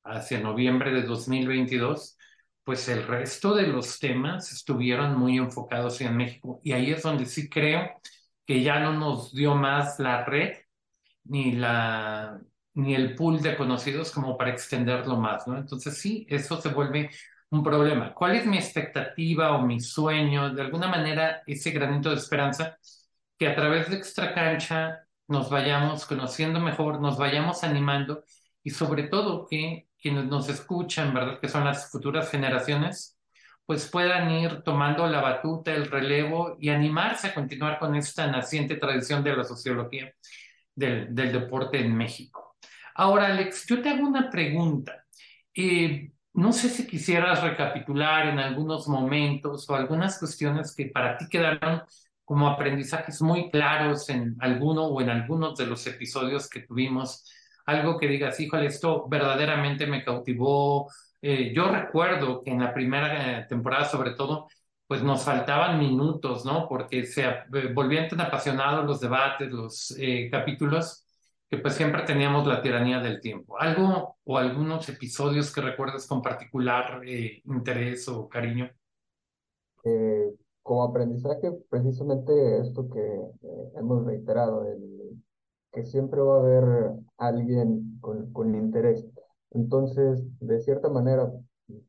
hacia 0.04 0.40
noviembre 0.40 0.92
de 0.92 1.04
2022, 1.04 2.18
pues 2.64 2.90
el 2.90 3.06
resto 3.06 3.54
de 3.56 3.68
los 3.68 4.00
temas 4.00 4.52
estuvieron 4.52 5.18
muy 5.18 5.38
enfocados 5.38 6.02
en 6.02 6.18
México. 6.18 6.60
Y 6.64 6.74
ahí 6.74 6.92
es 6.92 7.04
donde 7.04 7.26
sí 7.26 7.50
creo 7.50 8.02
que 8.52 8.62
ya 8.62 8.82
no 8.82 8.92
nos 8.92 9.34
dio 9.34 9.56
más 9.56 9.98
la 9.98 10.26
red 10.26 10.58
ni, 11.24 11.54
la, 11.54 12.38
ni 12.74 12.94
el 12.96 13.16
pool 13.16 13.42
de 13.42 13.56
conocidos 13.56 14.12
como 14.12 14.38
para 14.38 14.52
extenderlo 14.52 15.16
más, 15.16 15.48
¿no? 15.48 15.58
Entonces 15.58 15.98
sí, 15.98 16.28
eso 16.30 16.60
se 16.60 16.68
vuelve 16.68 17.10
un 17.50 17.64
problema. 17.64 18.14
¿Cuál 18.14 18.36
es 18.36 18.46
mi 18.46 18.58
expectativa 18.58 19.56
o 19.56 19.66
mi 19.66 19.80
sueño? 19.80 20.54
De 20.54 20.64
alguna 20.64 20.90
manera, 20.90 21.44
ese 21.48 21.72
granito 21.72 22.10
de 22.10 22.18
esperanza 22.18 22.78
que 23.40 23.48
a 23.48 23.56
través 23.56 23.90
de 23.90 23.96
Extra 23.96 24.34
Cancha 24.34 25.00
nos 25.30 25.50
vayamos 25.50 26.06
conociendo 26.06 26.60
mejor, 26.60 27.00
nos 27.00 27.18
vayamos 27.18 27.64
animando 27.64 28.26
y 28.64 28.72
sobre 28.72 29.04
todo 29.04 29.48
que 29.50 29.88
quienes 29.98 30.26
nos 30.26 30.50
escuchan, 30.50 31.14
¿verdad? 31.14 31.40
Que 31.40 31.48
son 31.48 31.64
las 31.64 31.90
futuras 31.90 32.30
generaciones, 32.30 33.18
pues 33.72 33.88
puedan 33.88 34.30
ir 34.30 34.64
tomando 34.64 35.08
la 35.08 35.22
batuta, 35.22 35.74
el 35.74 35.90
relevo 35.90 36.58
y 36.60 36.68
animarse 36.68 37.28
a 37.28 37.34
continuar 37.34 37.80
con 37.80 37.96
esta 37.96 38.28
naciente 38.28 38.76
tradición 38.76 39.24
de 39.24 39.34
la 39.34 39.46
sociología 39.46 40.14
del, 40.76 41.16
del 41.16 41.32
deporte 41.32 41.80
en 41.80 41.96
México. 41.96 42.58
Ahora, 42.96 43.28
Alex, 43.28 43.66
yo 43.68 43.82
te 43.82 43.88
hago 43.88 44.06
una 44.06 44.30
pregunta. 44.30 45.06
Eh, 45.56 46.12
no 46.34 46.52
sé 46.52 46.68
si 46.68 46.86
quisieras 46.86 47.42
recapitular 47.42 48.28
en 48.28 48.40
algunos 48.40 48.90
momentos 48.90 49.70
o 49.70 49.76
algunas 49.76 50.20
cuestiones 50.20 50.76
que 50.76 50.88
para 50.88 51.16
ti 51.16 51.30
quedaron 51.30 51.82
como 52.26 52.50
aprendizajes 52.50 53.22
muy 53.22 53.50
claros 53.52 54.10
en 54.10 54.36
alguno 54.42 54.88
o 54.88 55.00
en 55.00 55.12
algunos 55.12 55.58
de 55.58 55.68
los 55.68 55.88
episodios 55.88 56.50
que 56.50 56.60
tuvimos. 56.60 57.24
Algo 57.66 57.98
que 57.98 58.10
digas, 58.10 58.38
híjole, 58.38 58.66
esto 58.66 59.08
verdaderamente 59.08 59.88
me 59.88 60.04
cautivó. 60.04 60.92
Eh, 61.22 61.54
yo 61.56 61.70
recuerdo 61.72 62.42
que 62.44 62.52
en 62.52 62.60
la 62.60 62.74
primera 62.74 63.42
eh, 63.42 63.46
temporada, 63.48 63.86
sobre 63.86 64.12
todo, 64.12 64.48
pues 64.88 65.04
nos 65.04 65.24
faltaban 65.24 65.80
minutos, 65.80 66.46
¿no? 66.46 66.68
Porque 66.68 67.06
se 67.06 67.24
eh, 67.26 67.74
volvían 67.74 68.10
tan 68.10 68.22
apasionados 68.22 68.86
los 68.86 69.00
debates, 69.00 69.52
los 69.52 69.96
capítulos, 70.32 71.06
que 71.52 71.58
pues 71.58 71.74
siempre 71.76 72.04
teníamos 72.04 72.48
la 72.48 72.62
tiranía 72.62 73.02
del 73.02 73.20
tiempo. 73.20 73.60
¿Algo 73.60 74.16
o 74.24 74.38
algunos 74.38 74.88
episodios 74.88 75.54
que 75.54 75.60
recuerdas 75.60 76.08
con 76.08 76.22
particular 76.22 77.02
eh, 77.06 77.42
interés 77.44 78.08
o 78.08 78.30
cariño? 78.30 78.72
Eh, 79.84 80.34
como 80.64 80.84
aprendizaje, 80.84 81.52
precisamente 81.70 82.62
esto 82.62 82.88
que 82.90 83.02
eh, 83.02 83.72
hemos 83.76 84.06
reiterado, 84.06 84.66
el, 84.66 85.22
que 85.74 85.86
siempre 85.86 86.22
va 86.22 86.38
a 86.38 86.40
haber 86.40 86.92
alguien 87.18 87.98
con, 88.00 88.32
con 88.32 88.56
interés. 88.56 89.06
Entonces, 89.52 90.24
de 90.40 90.60
cierta 90.62 90.90
manera, 90.90 91.32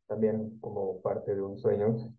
también 0.07 0.59
como 0.61 1.01
parte 1.01 1.35
de 1.35 1.43
un 1.43 1.59
sueño, 1.59 2.13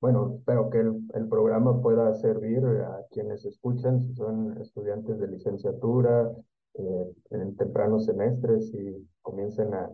bueno, 0.00 0.34
espero 0.38 0.70
que 0.70 0.78
el, 0.78 1.00
el, 1.14 1.28
programa 1.28 1.80
pueda 1.80 2.14
servir 2.14 2.64
a 2.64 3.04
quienes 3.10 3.44
escuchan, 3.44 4.02
si 4.02 4.14
son 4.14 4.56
estudiantes 4.60 5.18
de 5.18 5.26
licenciatura, 5.26 6.30
eh, 6.78 7.12
en 7.30 7.56
tempranos 7.56 8.04
semestres 8.04 8.72
y 8.74 9.08
comiencen 9.22 9.72
a, 9.72 9.90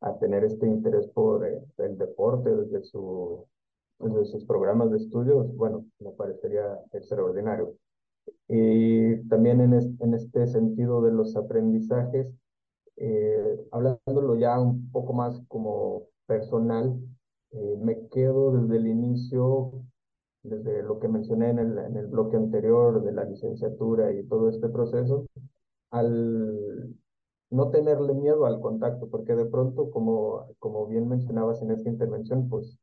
a 0.00 0.18
tener 0.18 0.44
este 0.44 0.66
interés 0.66 1.06
por 1.08 1.46
eh, 1.46 1.62
el 1.76 1.98
deporte 1.98 2.54
desde, 2.54 2.82
su, 2.82 3.46
desde 3.98 4.24
sus 4.24 4.44
programas 4.46 4.90
de 4.90 4.96
estudios, 4.96 5.54
bueno, 5.54 5.84
me 5.98 6.10
parecería 6.12 6.80
extraordinario. 6.92 7.74
Y 8.48 9.16
también 9.28 9.60
en, 9.60 9.74
en 10.00 10.14
este 10.14 10.46
sentido 10.46 11.02
de 11.02 11.12
los 11.12 11.36
aprendizajes, 11.36 12.28
eh, 12.96 13.66
hablándolo 13.72 14.36
ya 14.36 14.58
un 14.60 14.90
poco 14.90 15.12
más 15.12 15.40
como 15.48 16.04
personal, 16.26 16.98
eh, 17.52 17.76
me 17.80 18.08
quedo 18.08 18.52
desde 18.52 18.76
el 18.76 18.86
inicio, 18.86 19.72
desde 20.42 20.82
lo 20.82 20.98
que 21.00 21.08
mencioné 21.08 21.50
en 21.50 21.58
el, 21.58 21.78
en 21.78 21.96
el 21.96 22.06
bloque 22.06 22.36
anterior 22.36 23.02
de 23.02 23.12
la 23.12 23.24
licenciatura 23.24 24.12
y 24.12 24.24
todo 24.24 24.48
este 24.48 24.68
proceso, 24.68 25.26
al 25.90 26.94
no 27.50 27.70
tenerle 27.70 28.14
miedo 28.14 28.46
al 28.46 28.60
contacto, 28.60 29.08
porque 29.10 29.34
de 29.34 29.44
pronto, 29.46 29.90
como, 29.90 30.46
como 30.58 30.86
bien 30.86 31.08
mencionabas 31.08 31.60
en 31.62 31.70
esta 31.72 31.90
intervención, 31.90 32.48
pues 32.48 32.78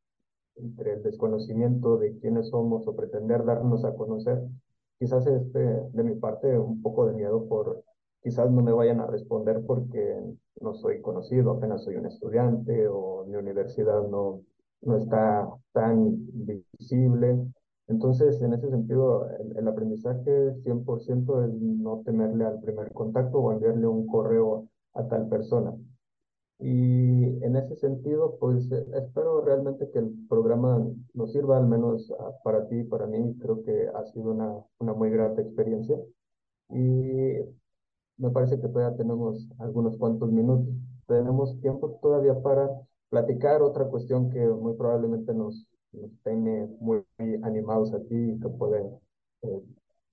entre 0.56 0.94
el 0.94 1.02
desconocimiento 1.02 1.98
de 1.98 2.16
quiénes 2.18 2.50
somos 2.50 2.86
o 2.86 2.94
pretender 2.94 3.44
darnos 3.44 3.84
a 3.84 3.94
conocer, 3.94 4.42
quizás 4.98 5.26
este, 5.26 5.58
de 5.58 6.04
mi 6.04 6.14
parte, 6.14 6.58
un 6.58 6.82
poco 6.82 7.06
de 7.06 7.14
miedo 7.14 7.46
por 7.48 7.82
quizás 8.22 8.50
no 8.50 8.62
me 8.62 8.72
vayan 8.72 9.00
a 9.00 9.06
responder 9.06 9.62
porque 9.66 10.20
no 10.60 10.74
soy 10.74 11.00
conocido, 11.00 11.52
apenas 11.52 11.84
soy 11.84 11.96
un 11.96 12.06
estudiante 12.06 12.86
o 12.88 13.24
mi 13.26 13.36
universidad 13.36 14.06
no, 14.08 14.42
no 14.82 14.96
está 14.96 15.48
tan 15.72 16.16
visible. 16.32 17.38
Entonces, 17.88 18.40
en 18.42 18.54
ese 18.54 18.70
sentido, 18.70 19.28
el, 19.56 19.66
aprendizaje 19.66 20.54
100% 20.62 21.44
es 21.44 21.54
no 21.54 22.02
temerle 22.04 22.44
al 22.44 22.60
primer 22.60 22.92
contacto 22.92 23.38
o 23.38 23.52
enviarle 23.52 23.86
un 23.86 24.06
correo 24.06 24.68
a 24.94 25.06
tal 25.08 25.28
persona. 25.28 25.74
Y 26.60 27.42
en 27.42 27.56
ese 27.56 27.74
sentido, 27.76 28.36
pues 28.38 28.70
espero 28.70 29.40
realmente 29.40 29.90
que 29.90 29.98
el 29.98 30.12
programa 30.28 30.86
nos 31.14 31.32
sirva, 31.32 31.56
al 31.56 31.66
menos 31.66 32.12
ah, 32.20 32.32
para 32.44 32.68
ti 32.68 32.80
y 32.80 32.84
para 32.84 33.06
mí. 33.06 33.34
Creo 33.40 33.62
que 33.62 33.88
ha 33.94 34.04
sido 34.06 34.30
una, 34.32 34.54
una 34.78 34.92
muy 34.92 35.10
grata 35.10 35.40
experiencia. 35.40 35.96
Y 36.68 37.38
me 38.20 38.30
parece 38.30 38.60
que 38.60 38.68
todavía 38.68 38.96
tenemos 38.96 39.48
algunos 39.58 39.96
cuantos 39.96 40.30
minutos. 40.30 40.68
Tenemos 41.06 41.58
tiempo 41.60 41.98
todavía 42.02 42.40
para 42.40 42.70
platicar 43.08 43.62
otra 43.62 43.86
cuestión 43.86 44.30
que 44.30 44.46
muy 44.46 44.74
probablemente 44.74 45.34
nos, 45.34 45.66
nos 45.92 46.10
tiene 46.22 46.68
muy, 46.80 47.02
animados 47.42 47.92
aquí 47.94 48.32
y 48.32 48.38
que 48.38 48.48
puede 48.48 48.84
eh, 49.42 49.62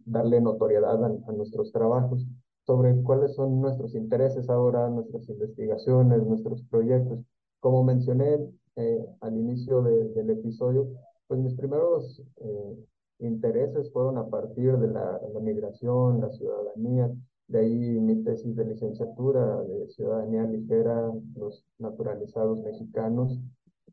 darle 0.06 0.42
notoriedad 0.42 1.04
a, 1.04 1.32
nuestros 1.34 1.72
trabajos 1.72 2.26
sobre 2.66 3.02
cuáles 3.04 3.36
son 3.36 3.62
nuestros 3.62 3.94
intereses 3.94 4.50
ahora, 4.50 4.90
nuestras 4.90 5.28
investigaciones, 5.30 6.24
nuestros 6.24 6.64
proyectos. 6.64 7.20
Como 7.60 7.84
mencioné 7.84 8.40
eh, 8.78 9.06
al 9.22 9.38
inicio 9.38 9.82
del 9.82 10.30
episodio, 10.30 10.88
pues 11.28 11.40
mis 11.42 11.56
primeros 11.56 12.22
eh, 12.38 12.86
intereses 13.20 13.92
fueron 13.92 14.18
a 14.18 14.28
partir 14.28 14.78
de 14.78 14.88
la, 14.88 15.20
la 15.34 15.40
migración, 15.42 16.22
la 16.22 16.30
ciudadanía, 16.32 17.12
de 17.48 17.60
ahí 17.60 18.00
mi 18.00 18.24
tesis 18.24 18.56
de 18.56 18.66
licenciatura 18.66 19.62
de 19.64 19.88
ciudadanía 19.90 20.44
ligera, 20.44 21.12
los 21.36 21.66
naturalizados 21.80 22.62
mexicanos 22.62 23.40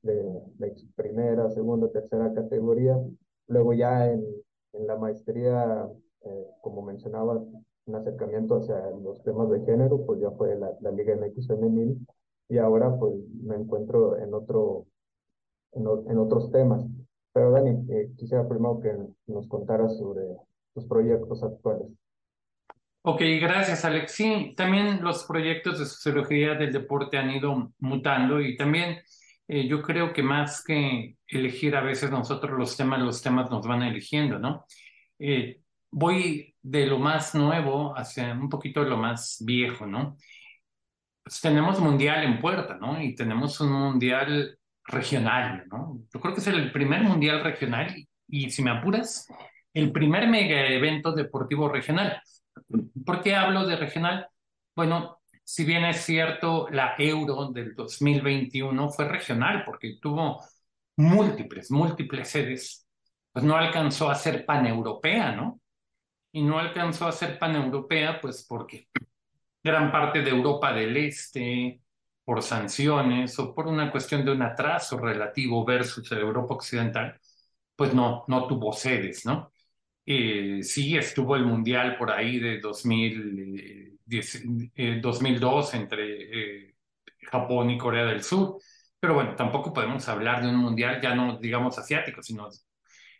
de, 0.02 0.14
de 0.58 0.74
primera, 0.96 1.50
segunda, 1.50 1.88
tercera 1.90 2.32
categoría. 2.34 2.98
Luego 3.48 3.72
ya 3.72 4.10
en, 4.10 4.24
en 4.72 4.86
la 4.86 4.96
maestría, 4.96 5.88
eh, 6.22 6.46
como 6.62 6.82
mencionaba, 6.82 7.42
un 7.86 7.94
acercamiento 7.94 8.56
hacia 8.56 8.90
los 8.90 9.22
temas 9.22 9.50
de 9.50 9.60
género, 9.64 10.04
pues 10.06 10.20
ya 10.20 10.30
fue 10.32 10.56
la, 10.56 10.72
la 10.80 10.90
Liga 10.90 11.14
MX 11.16 11.46
femenil 11.46 12.06
y 12.48 12.58
ahora 12.58 12.96
pues 12.98 13.14
me 13.42 13.56
encuentro 13.56 14.16
en, 14.18 14.32
otro, 14.34 14.86
en, 15.72 15.86
en 16.10 16.18
otros 16.18 16.50
temas. 16.50 16.84
Pero 17.32 17.50
Dani, 17.50 17.84
eh, 17.92 18.12
quisiera 18.16 18.48
primero 18.48 18.80
que 18.80 18.96
nos 19.26 19.48
contaras 19.48 19.96
sobre 19.98 20.22
tus 20.74 20.86
proyectos 20.86 21.42
actuales. 21.42 21.88
Ok, 23.06 23.20
gracias 23.40 23.84
Alex. 23.84 24.12
Sí, 24.12 24.54
también 24.56 25.02
los 25.02 25.24
proyectos 25.24 25.78
de 25.78 25.84
sociología 25.84 26.54
del 26.54 26.72
deporte 26.72 27.18
han 27.18 27.30
ido 27.30 27.74
mutando 27.78 28.40
y 28.40 28.56
también 28.56 29.02
eh, 29.46 29.68
yo 29.68 29.82
creo 29.82 30.14
que 30.14 30.22
más 30.22 30.64
que 30.64 31.18
elegir 31.26 31.76
a 31.76 31.82
veces 31.82 32.10
nosotros 32.10 32.58
los 32.58 32.76
temas, 32.78 33.00
los 33.00 33.20
temas 33.20 33.50
nos 33.50 33.66
van 33.66 33.82
eligiendo, 33.82 34.38
¿no? 34.38 34.64
Eh, 35.18 35.60
voy 35.90 36.54
de 36.62 36.86
lo 36.86 36.98
más 36.98 37.34
nuevo 37.34 37.92
hacia 37.94 38.32
un 38.32 38.48
poquito 38.48 38.82
de 38.82 38.88
lo 38.88 38.96
más 38.96 39.36
viejo, 39.44 39.84
¿no? 39.86 40.16
Pues 41.22 41.40
tenemos 41.42 41.80
mundial 41.80 42.24
en 42.24 42.40
puerta, 42.40 42.76
¿no? 42.78 43.02
Y 43.02 43.14
tenemos 43.14 43.60
un 43.60 43.72
mundial 43.72 44.58
regional, 44.86 45.64
¿no? 45.70 46.00
Yo 46.12 46.20
creo 46.20 46.34
que 46.34 46.40
es 46.40 46.46
el 46.46 46.72
primer 46.72 47.02
mundial 47.02 47.42
regional 47.44 47.94
y 48.28 48.50
si 48.50 48.62
me 48.62 48.70
apuras, 48.70 49.26
el 49.74 49.92
primer 49.92 50.26
mega 50.28 50.68
evento 50.68 51.12
deportivo 51.12 51.68
regional. 51.68 52.18
¿Por 53.04 53.22
qué 53.22 53.34
hablo 53.34 53.66
de 53.66 53.76
regional? 53.76 54.28
Bueno, 54.74 55.20
si 55.44 55.64
bien 55.64 55.84
es 55.84 56.02
cierto, 56.02 56.68
la 56.70 56.94
euro 56.98 57.50
del 57.52 57.74
2021 57.74 58.88
fue 58.90 59.08
regional 59.08 59.62
porque 59.64 59.98
tuvo 60.00 60.42
múltiples, 60.96 61.70
múltiples 61.70 62.28
sedes, 62.28 62.86
pues 63.32 63.44
no 63.44 63.56
alcanzó 63.56 64.10
a 64.10 64.14
ser 64.14 64.46
paneuropea, 64.46 65.32
¿no? 65.32 65.60
Y 66.32 66.42
no 66.42 66.58
alcanzó 66.58 67.06
a 67.08 67.12
ser 67.12 67.38
paneuropea, 67.38 68.20
pues 68.20 68.46
porque 68.48 68.88
gran 69.62 69.92
parte 69.92 70.22
de 70.22 70.30
Europa 70.30 70.72
del 70.72 70.96
Este, 70.96 71.80
por 72.24 72.42
sanciones 72.42 73.38
o 73.38 73.54
por 73.54 73.68
una 73.68 73.90
cuestión 73.92 74.24
de 74.24 74.32
un 74.32 74.42
atraso 74.42 74.98
relativo 74.98 75.64
versus 75.64 76.10
Europa 76.12 76.54
Occidental, 76.54 77.20
pues 77.76 77.94
no, 77.94 78.24
no 78.28 78.46
tuvo 78.48 78.72
sedes, 78.72 79.26
¿no? 79.26 79.52
Eh, 80.06 80.62
sí, 80.62 80.96
estuvo 80.96 81.34
el 81.36 81.44
Mundial 81.46 81.96
por 81.96 82.10
ahí 82.10 82.38
de 82.38 82.60
2010, 82.60 84.42
2002 85.00 85.74
eh, 85.74 85.76
entre 85.78 86.66
eh, 86.68 86.74
Japón 87.30 87.70
y 87.70 87.78
Corea 87.78 88.04
del 88.04 88.22
Sur, 88.22 88.58
pero 89.00 89.14
bueno, 89.14 89.34
tampoco 89.34 89.72
podemos 89.72 90.06
hablar 90.08 90.42
de 90.42 90.48
un 90.48 90.56
Mundial 90.56 91.00
ya 91.00 91.14
no 91.14 91.38
digamos 91.38 91.78
asiático, 91.78 92.22
sino 92.22 92.48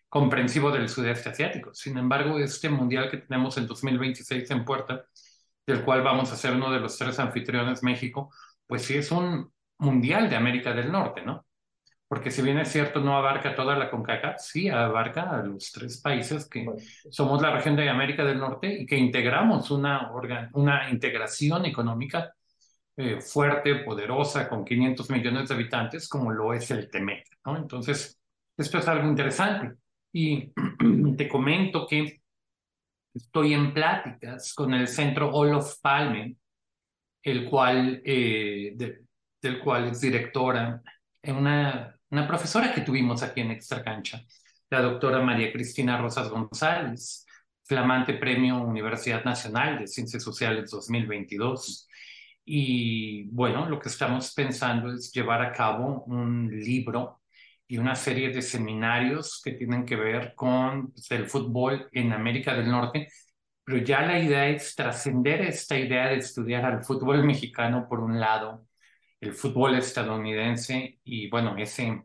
comprensivo 0.09 0.71
del 0.71 0.89
sudeste 0.89 1.31
asiático. 1.31 1.75
Sin 1.75 1.97
embargo, 1.99 2.39
este 2.39 2.69
Mundial 2.69 3.11
que 3.11 3.19
tenemos 3.19 3.57
en 3.59 3.67
2026 3.67 4.51
en 4.51 4.65
puerta, 4.65 5.05
del 5.67 5.85
cual 5.85 6.03
vamos 6.03 6.33
a 6.33 6.37
ser 6.37 6.53
uno 6.55 6.71
de 6.71 6.81
los 6.81 6.99
tres 6.99 7.19
anfitriones 7.19 7.83
México, 7.83 8.31
pues 8.67 8.83
sí 8.85 8.95
es 8.97 9.11
un 9.11 9.53
Mundial 9.79 10.31
de 10.31 10.37
América 10.37 10.73
del 10.73 10.93
Norte, 10.93 11.23
¿no? 11.23 11.47
Porque 12.09 12.31
si 12.31 12.43
bien 12.43 12.59
es 12.59 12.71
cierto, 12.71 13.01
no 13.01 13.17
abarca 13.17 13.55
toda 13.55 13.77
la 13.77 13.91
CONCACAF, 13.91 14.39
sí 14.39 14.69
abarca 14.69 15.31
a 15.31 15.43
los 15.43 15.73
tres 15.73 16.01
países 16.01 16.49
que 16.49 16.67
somos 17.11 17.41
la 17.41 17.51
región 17.51 17.77
de 17.77 17.89
América 17.89 18.25
del 18.25 18.39
Norte 18.39 18.83
y 18.83 18.87
que 18.87 18.97
integramos 18.97 19.71
una, 19.71 20.11
una 20.53 20.91
integración 20.91 21.65
económica 21.65 22.35
eh, 22.97 23.21
fuerte, 23.21 23.77
poderosa, 23.77 24.49
con 24.49 24.65
500 24.65 25.11
millones 25.11 25.49
de 25.49 25.55
habitantes, 25.55 26.09
como 26.09 26.31
lo 26.31 26.55
es 26.55 26.71
el 26.71 26.89
Temec, 26.89 27.27
¿no? 27.45 27.57
Entonces, 27.57 28.21
esto 28.57 28.79
es 28.79 28.87
algo 28.87 29.09
interesante. 29.09 29.77
Y 30.13 30.53
te 31.17 31.29
comento 31.29 31.87
que 31.89 32.21
estoy 33.13 33.55
en 33.55 33.75
pláticas 33.75 34.55
con 34.55 34.75
el 34.75 34.87
centro 34.87 35.31
Olof 35.33 35.81
Palme, 35.81 36.37
el 37.23 37.49
cual, 37.51 38.01
eh, 38.05 38.77
del 38.77 39.61
cual 39.61 39.89
es 39.89 40.01
directora, 40.01 40.81
una, 41.33 41.99
una 42.11 42.27
profesora 42.27 42.73
que 42.73 42.83
tuvimos 42.83 43.23
aquí 43.23 43.41
en 43.41 43.51
Extra 43.51 43.83
Cancha, 43.83 44.23
la 44.71 44.83
doctora 44.83 45.21
María 45.21 45.53
Cristina 45.53 45.99
Rosas 45.99 46.29
González, 46.29 47.27
flamante 47.65 48.15
Premio 48.15 48.63
Universidad 48.63 49.25
Nacional 49.25 49.79
de 49.79 49.87
Ciencias 49.87 50.23
Sociales 50.23 50.71
2022. 50.71 51.89
Y 52.45 53.25
bueno, 53.31 53.69
lo 53.69 53.81
que 53.81 53.89
estamos 53.89 54.33
pensando 54.35 54.93
es 54.93 55.11
llevar 55.13 55.43
a 55.43 55.53
cabo 55.53 56.05
un 56.05 56.51
libro 56.51 57.23
y 57.67 57.79
una 57.79 57.95
serie 57.95 58.31
de 58.31 58.43
seminarios 58.43 59.41
que 59.43 59.53
tienen 59.53 59.87
que 59.87 59.97
ver 59.97 60.35
con 60.35 60.93
pues, 60.93 61.11
el 61.13 61.27
fútbol 61.27 61.89
en 61.93 62.13
América 62.13 62.55
del 62.55 62.71
Norte, 62.71 63.09
pero 63.65 63.79
ya 63.79 64.03
la 64.03 64.19
idea 64.19 64.49
es 64.49 64.75
trascender 64.75 65.41
esta 65.43 65.79
idea 65.79 66.09
de 66.09 66.17
estudiar 66.17 66.65
al 66.67 66.85
fútbol 66.85 67.25
mexicano 67.25 67.87
por 67.89 68.01
un 68.01 68.21
lado, 68.21 68.67
el 69.25 69.33
fútbol 69.35 69.75
estadounidense 69.77 70.99
y 71.05 71.29
bueno, 71.29 71.57
ese 71.57 72.05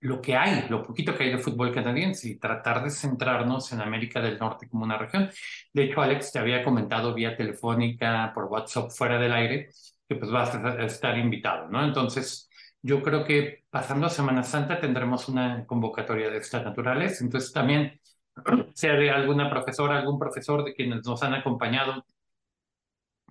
lo 0.00 0.20
que 0.22 0.34
hay, 0.36 0.66
lo 0.68 0.82
poquito 0.82 1.14
que 1.16 1.24
hay 1.24 1.30
de 1.30 1.38
fútbol 1.38 1.72
canadiense 1.74 2.28
y 2.28 2.38
tratar 2.38 2.82
de 2.82 2.90
centrarnos 2.90 3.70
en 3.72 3.80
América 3.82 4.20
del 4.20 4.38
Norte 4.38 4.68
como 4.68 4.84
una 4.84 4.96
región. 4.96 5.30
De 5.72 5.84
hecho, 5.84 6.00
Alex 6.00 6.32
te 6.32 6.38
había 6.38 6.64
comentado 6.64 7.12
vía 7.14 7.36
telefónica, 7.36 8.32
por 8.34 8.44
WhatsApp, 8.46 8.90
fuera 8.90 9.18
del 9.18 9.32
aire, 9.32 9.70
que 10.08 10.16
pues 10.16 10.30
vas 10.30 10.54
a 10.54 10.84
estar 10.84 11.18
invitado, 11.18 11.68
¿no? 11.68 11.84
Entonces, 11.84 12.48
yo 12.82 13.02
creo 13.02 13.24
que 13.24 13.64
pasando 13.70 14.06
a 14.06 14.10
Semana 14.10 14.42
Santa 14.42 14.80
tendremos 14.80 15.28
una 15.28 15.66
convocatoria 15.66 16.30
de 16.30 16.38
esta 16.38 16.62
naturaleza. 16.62 17.22
Entonces, 17.22 17.52
también, 17.52 18.00
sea 18.74 18.94
de 18.94 19.10
alguna 19.10 19.50
profesora, 19.50 19.98
algún 19.98 20.18
profesor 20.18 20.64
de 20.64 20.74
quienes 20.74 21.04
nos 21.04 21.22
han 21.22 21.34
acompañado 21.34 22.04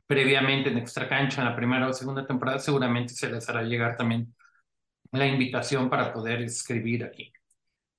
previamente 0.10 0.72
en 0.72 0.80
Extra 0.80 1.08
Cancha 1.08 1.42
en 1.42 1.50
la 1.50 1.56
primera 1.56 1.88
o 1.88 1.94
segunda 1.94 2.26
temporada, 2.26 2.58
seguramente 2.58 3.14
se 3.14 3.30
les 3.30 3.48
hará 3.48 3.62
llegar 3.62 3.96
también 3.96 4.34
la 5.12 5.28
invitación 5.28 5.88
para 5.88 6.12
poder 6.12 6.42
escribir 6.42 7.04
aquí. 7.04 7.32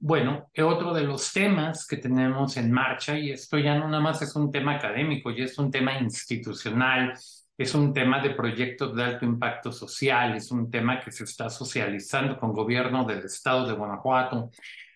Bueno, 0.00 0.50
otro 0.60 0.92
de 0.92 1.04
los 1.04 1.32
temas 1.32 1.86
que 1.86 1.98
tenemos 1.98 2.56
en 2.56 2.72
marcha, 2.72 3.16
y 3.16 3.30
esto 3.30 3.58
ya 3.58 3.78
no 3.78 3.86
nada 3.86 4.02
más 4.02 4.20
es 4.22 4.34
un 4.34 4.50
tema 4.50 4.74
académico, 4.74 5.30
ya 5.30 5.44
es 5.44 5.56
un 5.56 5.70
tema 5.70 6.00
institucional, 6.00 7.14
es 7.56 7.74
un 7.76 7.94
tema 7.94 8.20
de 8.20 8.30
proyectos 8.30 8.96
de 8.96 9.04
alto 9.04 9.24
impacto 9.24 9.70
social, 9.70 10.34
es 10.34 10.50
un 10.50 10.68
tema 10.68 10.98
que 10.98 11.12
se 11.12 11.22
está 11.22 11.48
socializando 11.48 12.40
con 12.40 12.52
gobierno 12.52 13.04
del 13.04 13.24
estado 13.24 13.68
de 13.68 13.74
Guanajuato, 13.74 14.50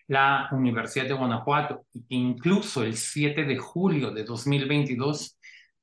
la 0.07 0.49
Universidad 0.51 1.05
de 1.05 1.13
Guanajuato, 1.13 1.85
y 1.93 2.17
incluso 2.17 2.83
el 2.83 2.97
7 2.97 3.45
de 3.45 3.57
julio 3.57 4.11
de 4.11 4.25
2022 4.25 5.34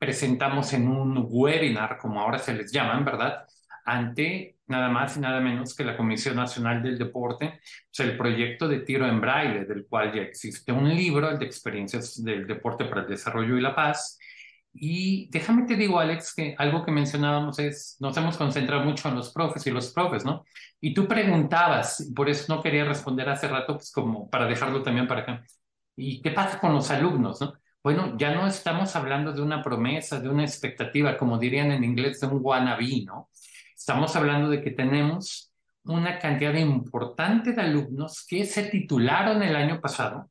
presentamos 0.02 0.72
en 0.72 0.88
un 0.88 1.26
webinar, 1.30 1.96
como 1.96 2.20
ahora 2.20 2.36
se 2.40 2.52
les 2.52 2.72
llaman, 2.72 3.04
¿verdad? 3.04 3.46
ante 3.84 4.56
nada 4.66 4.88
más 4.88 5.16
y 5.16 5.20
nada 5.20 5.40
menos 5.40 5.76
que 5.76 5.84
la 5.84 5.96
Comisión 5.96 6.34
Nacional 6.34 6.82
del 6.82 6.98
Deporte, 6.98 7.60
pues 7.60 8.08
el 8.08 8.16
proyecto 8.16 8.66
de 8.66 8.80
tiro 8.80 9.06
en 9.06 9.20
braille, 9.20 9.64
del 9.64 9.86
cual 9.86 10.12
ya 10.12 10.22
existe 10.22 10.72
un 10.72 10.88
libro, 10.88 11.30
el 11.30 11.38
de 11.38 11.46
experiencias 11.46 12.20
del 12.20 12.48
deporte 12.48 12.86
para 12.86 13.02
el 13.02 13.08
desarrollo 13.08 13.56
y 13.56 13.60
la 13.60 13.76
paz. 13.76 14.18
Y 14.74 15.28
déjame 15.30 15.66
te 15.66 15.76
digo, 15.76 16.00
Alex, 16.00 16.34
que 16.34 16.56
algo 16.58 16.84
que 16.84 16.90
mencionábamos 16.90 17.60
es, 17.60 17.96
nos 18.00 18.16
hemos 18.16 18.36
concentrado 18.36 18.82
mucho 18.82 19.08
en 19.08 19.14
los 19.14 19.32
profes 19.32 19.64
y 19.68 19.70
los 19.70 19.92
profes, 19.92 20.24
¿no? 20.24 20.44
Y 20.80 20.94
tú 20.94 21.06
preguntabas, 21.06 22.10
por 22.12 22.28
eso 22.28 22.52
no 22.52 22.60
quería 22.60 22.84
responder 22.84 23.28
hace 23.28 23.46
rato, 23.46 23.74
pues 23.76 23.92
como 23.92 24.28
para 24.28 24.46
dejarlo 24.46 24.82
también 24.82 25.06
para 25.06 25.20
acá. 25.20 25.44
¿Y 25.94 26.20
qué 26.22 26.32
pasa 26.32 26.58
con 26.58 26.72
los 26.72 26.90
alumnos, 26.90 27.40
no? 27.40 27.52
Bueno, 27.82 28.16
ya 28.16 28.32
no 28.32 28.46
estamos 28.46 28.94
hablando 28.94 29.32
de 29.32 29.42
una 29.42 29.60
promesa, 29.60 30.20
de 30.20 30.28
una 30.28 30.44
expectativa, 30.44 31.18
como 31.18 31.36
dirían 31.38 31.72
en 31.72 31.82
inglés, 31.82 32.20
de 32.20 32.28
un 32.28 32.38
wannabe, 32.40 33.02
¿no? 33.04 33.28
Estamos 33.76 34.14
hablando 34.14 34.48
de 34.48 34.62
que 34.62 34.70
tenemos 34.70 35.52
una 35.84 36.18
cantidad 36.20 36.54
importante 36.54 37.52
de 37.52 37.60
alumnos 37.60 38.24
que 38.28 38.44
se 38.44 38.64
titularon 38.64 39.42
el 39.42 39.56
año 39.56 39.80
pasado, 39.80 40.30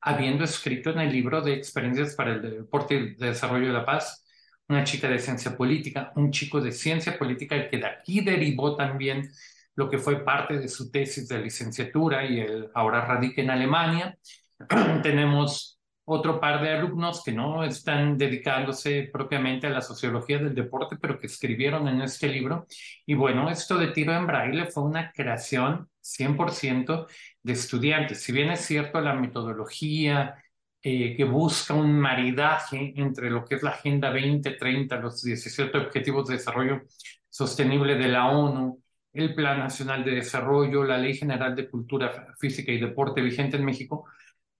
habiendo 0.00 0.44
escrito 0.44 0.90
en 0.90 1.00
el 1.00 1.12
libro 1.12 1.40
de 1.42 1.54
experiencias 1.54 2.14
para 2.14 2.34
el 2.34 2.42
deporte 2.42 2.94
y 2.94 3.14
desarrollo 3.16 3.66
de 3.66 3.72
la 3.72 3.84
paz, 3.84 4.24
una 4.68 4.84
chica 4.84 5.08
de 5.08 5.18
ciencia 5.18 5.56
política, 5.56 6.12
un 6.14 6.30
chico 6.30 6.60
de 6.60 6.70
ciencia 6.70 7.18
política, 7.18 7.56
el 7.56 7.68
que 7.68 7.78
de 7.78 7.86
aquí 7.86 8.20
derivó 8.20 8.76
también 8.76 9.28
lo 9.74 9.90
que 9.90 9.98
fue 9.98 10.24
parte 10.24 10.58
de 10.58 10.68
su 10.68 10.90
tesis 10.92 11.26
de 11.26 11.40
licenciatura 11.40 12.24
y 12.24 12.38
él 12.38 12.70
ahora 12.74 13.04
radica 13.04 13.42
en 13.42 13.50
Alemania. 13.50 14.16
Tenemos 15.02 15.81
otro 16.12 16.40
par 16.40 16.62
de 16.62 16.70
alumnos 16.70 17.22
que 17.24 17.32
no 17.32 17.64
están 17.64 18.16
dedicándose 18.16 19.08
propiamente 19.12 19.66
a 19.66 19.70
la 19.70 19.80
sociología 19.80 20.38
del 20.38 20.54
deporte, 20.54 20.96
pero 21.00 21.18
que 21.18 21.26
escribieron 21.26 21.88
en 21.88 22.02
este 22.02 22.28
libro. 22.28 22.66
Y 23.06 23.14
bueno, 23.14 23.50
esto 23.50 23.78
de 23.78 23.88
tiro 23.88 24.14
en 24.14 24.26
braille 24.26 24.66
fue 24.66 24.84
una 24.84 25.12
creación 25.12 25.88
100% 26.00 27.06
de 27.42 27.52
estudiantes. 27.52 28.22
Si 28.22 28.32
bien 28.32 28.50
es 28.50 28.60
cierto 28.60 29.00
la 29.00 29.14
metodología 29.14 30.36
eh, 30.82 31.16
que 31.16 31.24
busca 31.24 31.74
un 31.74 31.98
maridaje 31.98 32.92
entre 32.96 33.30
lo 33.30 33.44
que 33.44 33.56
es 33.56 33.62
la 33.62 33.70
Agenda 33.70 34.10
2030, 34.10 34.96
los 34.96 35.22
17 35.22 35.78
Objetivos 35.78 36.28
de 36.28 36.34
Desarrollo 36.36 36.82
Sostenible 37.28 37.94
de 37.94 38.08
la 38.08 38.28
ONU, 38.28 38.82
el 39.12 39.34
Plan 39.34 39.58
Nacional 39.58 40.04
de 40.04 40.12
Desarrollo, 40.12 40.84
la 40.84 40.98
Ley 40.98 41.14
General 41.14 41.54
de 41.54 41.68
Cultura 41.70 42.34
Física 42.38 42.72
y 42.72 42.80
Deporte 42.80 43.20
vigente 43.22 43.56
en 43.56 43.64
México, 43.64 44.06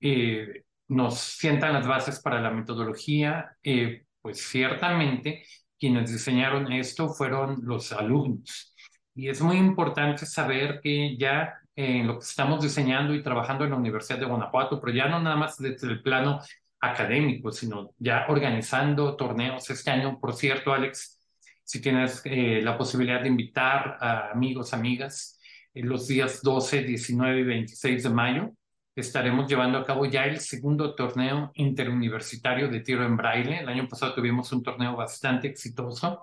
eh, 0.01 0.65
nos 0.93 1.19
sientan 1.19 1.73
las 1.73 1.87
bases 1.87 2.21
para 2.21 2.41
la 2.41 2.51
metodología, 2.51 3.57
eh, 3.63 4.05
pues 4.21 4.43
ciertamente 4.49 5.45
quienes 5.79 6.13
diseñaron 6.13 6.71
esto 6.73 7.09
fueron 7.09 7.61
los 7.63 7.93
alumnos. 7.93 8.75
Y 9.15 9.29
es 9.29 9.41
muy 9.41 9.57
importante 9.57 10.27
saber 10.27 10.81
que 10.83 11.17
ya 11.17 11.55
en 11.75 12.07
lo 12.07 12.19
que 12.19 12.25
estamos 12.25 12.63
diseñando 12.63 13.15
y 13.15 13.23
trabajando 13.23 13.65
en 13.65 13.71
la 13.71 13.77
Universidad 13.77 14.19
de 14.19 14.27
Guanajuato, 14.27 14.81
pero 14.81 14.93
ya 14.93 15.09
no 15.09 15.21
nada 15.21 15.37
más 15.37 15.57
desde 15.59 15.89
el 15.89 16.03
plano 16.03 16.41
académico, 16.81 17.51
sino 17.53 17.95
ya 17.99 18.27
organizando 18.29 19.17
torneos 19.17 19.69
este 19.71 19.91
año. 19.91 20.19
Por 20.21 20.35
cierto, 20.35 20.73
Alex, 20.73 21.21
si 21.65 21.81
tienes 21.81 22.23
eh, 22.25 22.61
la 22.63 22.77
posibilidad 22.77 23.23
de 23.23 23.29
invitar 23.29 23.97
a 24.01 24.31
amigos, 24.31 24.75
amigas, 24.75 25.39
en 25.75 25.89
los 25.89 26.07
días 26.07 26.43
12, 26.43 26.83
19 26.83 27.41
y 27.41 27.45
26 27.45 28.03
de 28.03 28.11
mayo, 28.11 28.51
estaremos 28.95 29.49
llevando 29.49 29.79
a 29.79 29.85
cabo 29.85 30.07
ya 30.07 30.25
el 30.25 30.41
segundo 30.41 30.95
torneo 30.95 31.51
interuniversitario 31.55 32.69
de 32.69 32.81
tiro 32.81 33.05
en 33.05 33.17
braille. 33.17 33.61
El 33.61 33.69
año 33.69 33.89
pasado 33.89 34.15
tuvimos 34.15 34.53
un 34.53 34.63
torneo 34.63 34.97
bastante 34.97 35.49
exitoso 35.49 36.23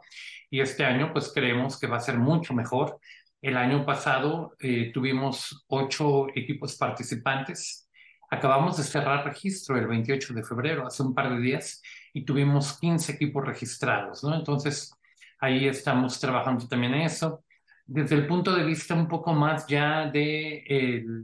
y 0.50 0.62
este 0.62 0.86
año 0.86 1.12
pues 1.12 1.32
creemos 1.34 1.80
que 1.80 1.88
va 1.88 1.98
a 1.98 2.02
ser 2.02 2.18
mucho 2.18 2.54
mejor. 2.54 3.00
El 3.42 3.58
año 3.58 3.86
pasado 3.86 4.56
eh, 4.60 4.92
tuvimos 4.94 5.66
ocho 5.68 6.28
equipos 6.36 6.76
participantes. 6.76 7.90
Acabamos 8.30 8.78
de 8.78 8.84
cerrar 8.84 9.26
registro 9.26 9.78
el 9.78 9.88
28 9.88 10.34
de 10.34 10.44
febrero, 10.44 10.86
hace 10.86 11.02
un 11.02 11.16
par 11.16 11.34
de 11.34 11.40
días, 11.40 11.82
y 12.14 12.26
tuvimos 12.26 12.78
15 12.80 13.14
equipos 13.14 13.44
registrados, 13.44 14.24
¿no? 14.24 14.36
Entonces, 14.36 14.94
ahí 15.40 15.68
estamos 15.68 16.20
trabajando 16.20 16.68
también 16.68 16.94
en 16.94 17.02
eso. 17.02 17.44
Desde 17.86 18.16
el 18.16 18.28
punto 18.28 18.56
de 18.56 18.64
vista 18.64 18.94
un 18.94 19.08
poco 19.08 19.34
más 19.34 19.66
ya 19.66 20.06
del 20.06 20.12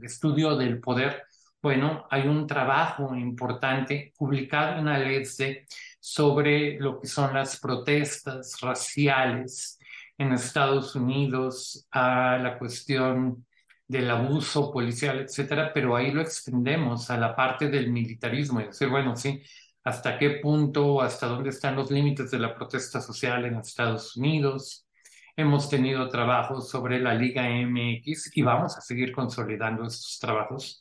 estudio 0.02 0.56
del 0.56 0.80
poder, 0.80 1.25
bueno, 1.66 2.06
hay 2.10 2.28
un 2.28 2.46
trabajo 2.46 3.12
importante 3.16 4.12
publicado 4.16 4.78
en 4.78 4.84
la 4.84 4.98
LEDSE 5.00 5.66
sobre 5.98 6.78
lo 6.78 7.00
que 7.00 7.08
son 7.08 7.34
las 7.34 7.58
protestas 7.58 8.60
raciales 8.60 9.76
en 10.16 10.30
Estados 10.30 10.94
Unidos, 10.94 11.88
a 11.90 12.38
la 12.38 12.56
cuestión 12.56 13.44
del 13.84 14.08
abuso 14.08 14.72
policial, 14.72 15.18
etcétera, 15.18 15.72
pero 15.74 15.96
ahí 15.96 16.12
lo 16.12 16.20
extendemos 16.20 17.10
a 17.10 17.16
la 17.16 17.34
parte 17.34 17.68
del 17.68 17.90
militarismo 17.90 18.60
y 18.60 18.66
decir, 18.66 18.88
bueno, 18.88 19.16
sí, 19.16 19.42
hasta 19.82 20.20
qué 20.20 20.38
punto, 20.40 21.02
hasta 21.02 21.26
dónde 21.26 21.50
están 21.50 21.74
los 21.74 21.90
límites 21.90 22.30
de 22.30 22.38
la 22.38 22.54
protesta 22.54 23.00
social 23.00 23.44
en 23.44 23.56
Estados 23.56 24.16
Unidos. 24.16 24.86
Hemos 25.34 25.68
tenido 25.68 26.08
trabajos 26.08 26.70
sobre 26.70 27.00
la 27.00 27.12
Liga 27.14 27.42
MX 27.48 28.36
y 28.36 28.42
vamos 28.42 28.76
a 28.76 28.80
seguir 28.80 29.10
consolidando 29.10 29.84
estos 29.84 30.20
trabajos 30.20 30.80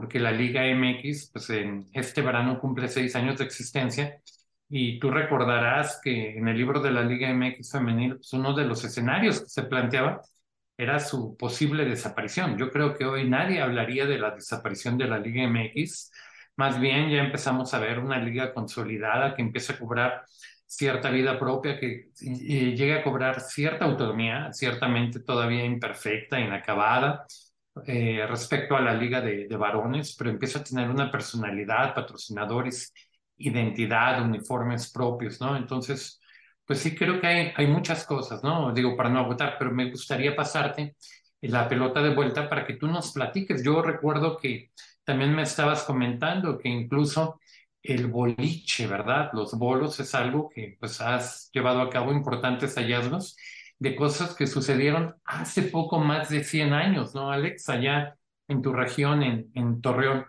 porque 0.00 0.18
la 0.18 0.32
Liga 0.32 0.64
MX, 0.66 1.30
pues 1.30 1.50
en 1.50 1.86
este 1.92 2.22
verano 2.22 2.58
cumple 2.58 2.88
seis 2.88 3.14
años 3.16 3.36
de 3.38 3.44
existencia 3.44 4.18
y 4.66 4.98
tú 4.98 5.10
recordarás 5.10 6.00
que 6.02 6.38
en 6.38 6.48
el 6.48 6.56
libro 6.56 6.80
de 6.80 6.90
la 6.90 7.02
Liga 7.02 7.28
MX 7.34 7.72
femenil, 7.72 8.16
pues 8.16 8.32
uno 8.32 8.54
de 8.54 8.64
los 8.64 8.82
escenarios 8.82 9.40
que 9.42 9.48
se 9.48 9.64
planteaba 9.64 10.22
era 10.78 10.98
su 11.00 11.36
posible 11.36 11.84
desaparición. 11.84 12.56
Yo 12.56 12.70
creo 12.70 12.96
que 12.96 13.04
hoy 13.04 13.28
nadie 13.28 13.60
hablaría 13.60 14.06
de 14.06 14.18
la 14.18 14.30
desaparición 14.30 14.96
de 14.96 15.06
la 15.06 15.18
Liga 15.18 15.42
MX, 15.46 16.10
más 16.56 16.80
bien 16.80 17.10
ya 17.10 17.18
empezamos 17.18 17.74
a 17.74 17.78
ver 17.78 17.98
una 17.98 18.18
liga 18.18 18.54
consolidada 18.54 19.34
que 19.34 19.42
empieza 19.42 19.74
a 19.74 19.78
cobrar 19.78 20.24
cierta 20.66 21.10
vida 21.10 21.38
propia, 21.38 21.78
que 21.78 22.10
llegue 22.20 22.94
a 22.94 23.02
cobrar 23.04 23.40
cierta 23.40 23.84
autonomía, 23.84 24.50
ciertamente 24.52 25.20
todavía 25.20 25.64
imperfecta, 25.64 26.40
inacabada, 26.40 27.26
eh, 27.86 28.26
respecto 28.28 28.76
a 28.76 28.80
la 28.80 28.94
liga 28.94 29.20
de, 29.20 29.46
de, 29.48 29.56
varones, 29.56 30.14
pero 30.16 30.30
empieza 30.30 30.58
a 30.58 30.64
tener 30.64 30.88
una 30.90 31.10
personalidad, 31.10 31.94
patrocinadores, 31.94 32.92
identidad, 33.36 34.22
uniformes 34.22 34.90
propios, 34.92 35.40
¿no? 35.40 35.56
Entonces, 35.56 36.20
pues 36.64 36.80
sí 36.80 36.94
creo 36.94 37.20
que 37.20 37.26
hay, 37.26 37.52
hay 37.56 37.66
muchas 37.66 38.04
cosas, 38.04 38.42
¿no? 38.42 38.72
Digo, 38.72 38.96
para 38.96 39.08
no 39.08 39.20
agotar, 39.20 39.56
pero 39.58 39.70
me 39.72 39.90
gustaría 39.90 40.36
pasarte 40.36 40.96
la 41.40 41.68
pelota 41.68 42.02
de 42.02 42.14
vuelta 42.14 42.48
para 42.48 42.66
que 42.66 42.74
tú 42.74 42.86
nos 42.86 43.12
platiques. 43.12 43.64
Yo 43.64 43.82
recuerdo 43.82 44.36
que 44.36 44.70
también 45.04 45.34
me 45.34 45.42
estabas 45.42 45.84
comentando 45.84 46.58
que 46.58 46.68
incluso 46.68 47.40
el 47.82 48.08
boliche, 48.08 48.86
¿verdad? 48.86 49.30
Los 49.32 49.54
bolos 49.58 49.98
es 50.00 50.14
algo 50.14 50.50
que 50.50 50.76
pues 50.78 51.00
has 51.00 51.50
llevado 51.52 51.80
a 51.80 51.90
cabo 51.90 52.12
importantes 52.12 52.74
hallazgos 52.74 53.36
de 53.80 53.96
cosas 53.96 54.36
que 54.36 54.46
sucedieron 54.46 55.16
hace 55.24 55.62
poco 55.62 55.98
más 55.98 56.28
de 56.28 56.44
100 56.44 56.72
años, 56.74 57.14
¿no, 57.14 57.30
Alex? 57.30 57.68
Allá 57.70 58.16
en 58.46 58.62
tu 58.62 58.72
región, 58.72 59.22
en, 59.22 59.50
en 59.54 59.80
Torreón. 59.80 60.24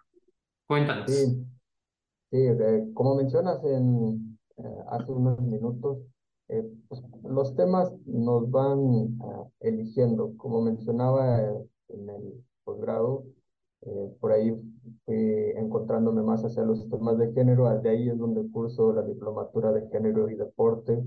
Cuéntanos. 0.66 1.12
Sí, 1.12 1.44
sí 2.32 2.38
como 2.94 3.16
mencionas 3.16 3.62
en, 3.66 4.38
eh, 4.56 4.64
hace 4.90 5.12
unos 5.12 5.40
minutos, 5.42 5.98
eh, 6.48 6.64
pues, 6.88 7.04
los 7.24 7.54
temas 7.56 7.92
nos 8.06 8.50
van 8.50 9.20
ah, 9.22 9.44
eligiendo. 9.60 10.34
Como 10.38 10.62
mencionaba 10.62 11.40
en 11.90 12.10
el 12.10 12.46
posgrado, 12.64 13.26
eh, 13.82 14.16
por 14.22 14.32
ahí 14.32 14.56
fui 15.06 15.18
encontrándome 15.58 16.22
más 16.22 16.42
hacia 16.46 16.64
los 16.64 16.88
temas 16.90 17.18
de 17.18 17.34
género. 17.34 17.70
De 17.82 17.90
ahí 17.90 18.08
es 18.08 18.18
donde 18.18 18.50
curso 18.50 18.94
la 18.94 19.02
diplomatura 19.02 19.74
de 19.74 19.90
género 19.90 20.30
y 20.30 20.36
deporte 20.36 21.04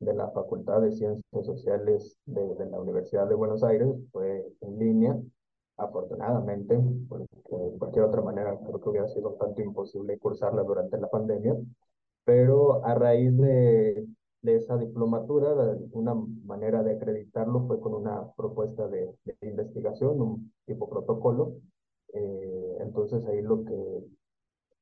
de 0.00 0.14
la 0.14 0.30
Facultad 0.30 0.80
de 0.82 0.92
Ciencias 0.92 1.46
Sociales 1.46 2.18
de, 2.26 2.66
la 2.70 2.80
Universidad 2.80 3.28
de 3.28 3.34
Buenos 3.34 3.62
Aires. 3.64 3.88
Fue 4.12 4.46
en 4.60 4.78
línea, 4.78 5.18
afortunadamente, 5.76 6.78
porque 7.08 7.26
de 7.50 7.78
cualquier 7.78 8.04
otra 8.04 8.22
manera 8.22 8.58
creo 8.58 8.80
que 8.80 8.88
hubiera 8.88 9.08
sido 9.08 9.32
tanto 9.34 9.62
imposible 9.62 10.18
cursarla 10.18 10.62
durante 10.62 10.98
la 10.98 11.08
pandemia. 11.08 11.56
Pero 12.24 12.84
a 12.84 12.94
raíz 12.94 13.36
de, 13.36 14.06
de 14.42 14.56
esa 14.56 14.76
diplomatura, 14.76 15.54
una 15.92 16.14
manera 16.44 16.82
de 16.82 16.94
acreditarlo 16.94 17.66
fue 17.66 17.80
con 17.80 17.94
una 17.94 18.32
propuesta 18.36 18.88
de, 18.88 19.14
de 19.24 19.48
investigación, 19.48 20.20
un 20.20 20.52
tipo 20.66 20.88
protocolo. 20.88 21.54
Eh, 22.12 22.76
entonces 22.80 23.24
ahí 23.26 23.42
lo 23.42 23.64
que, 23.64 23.74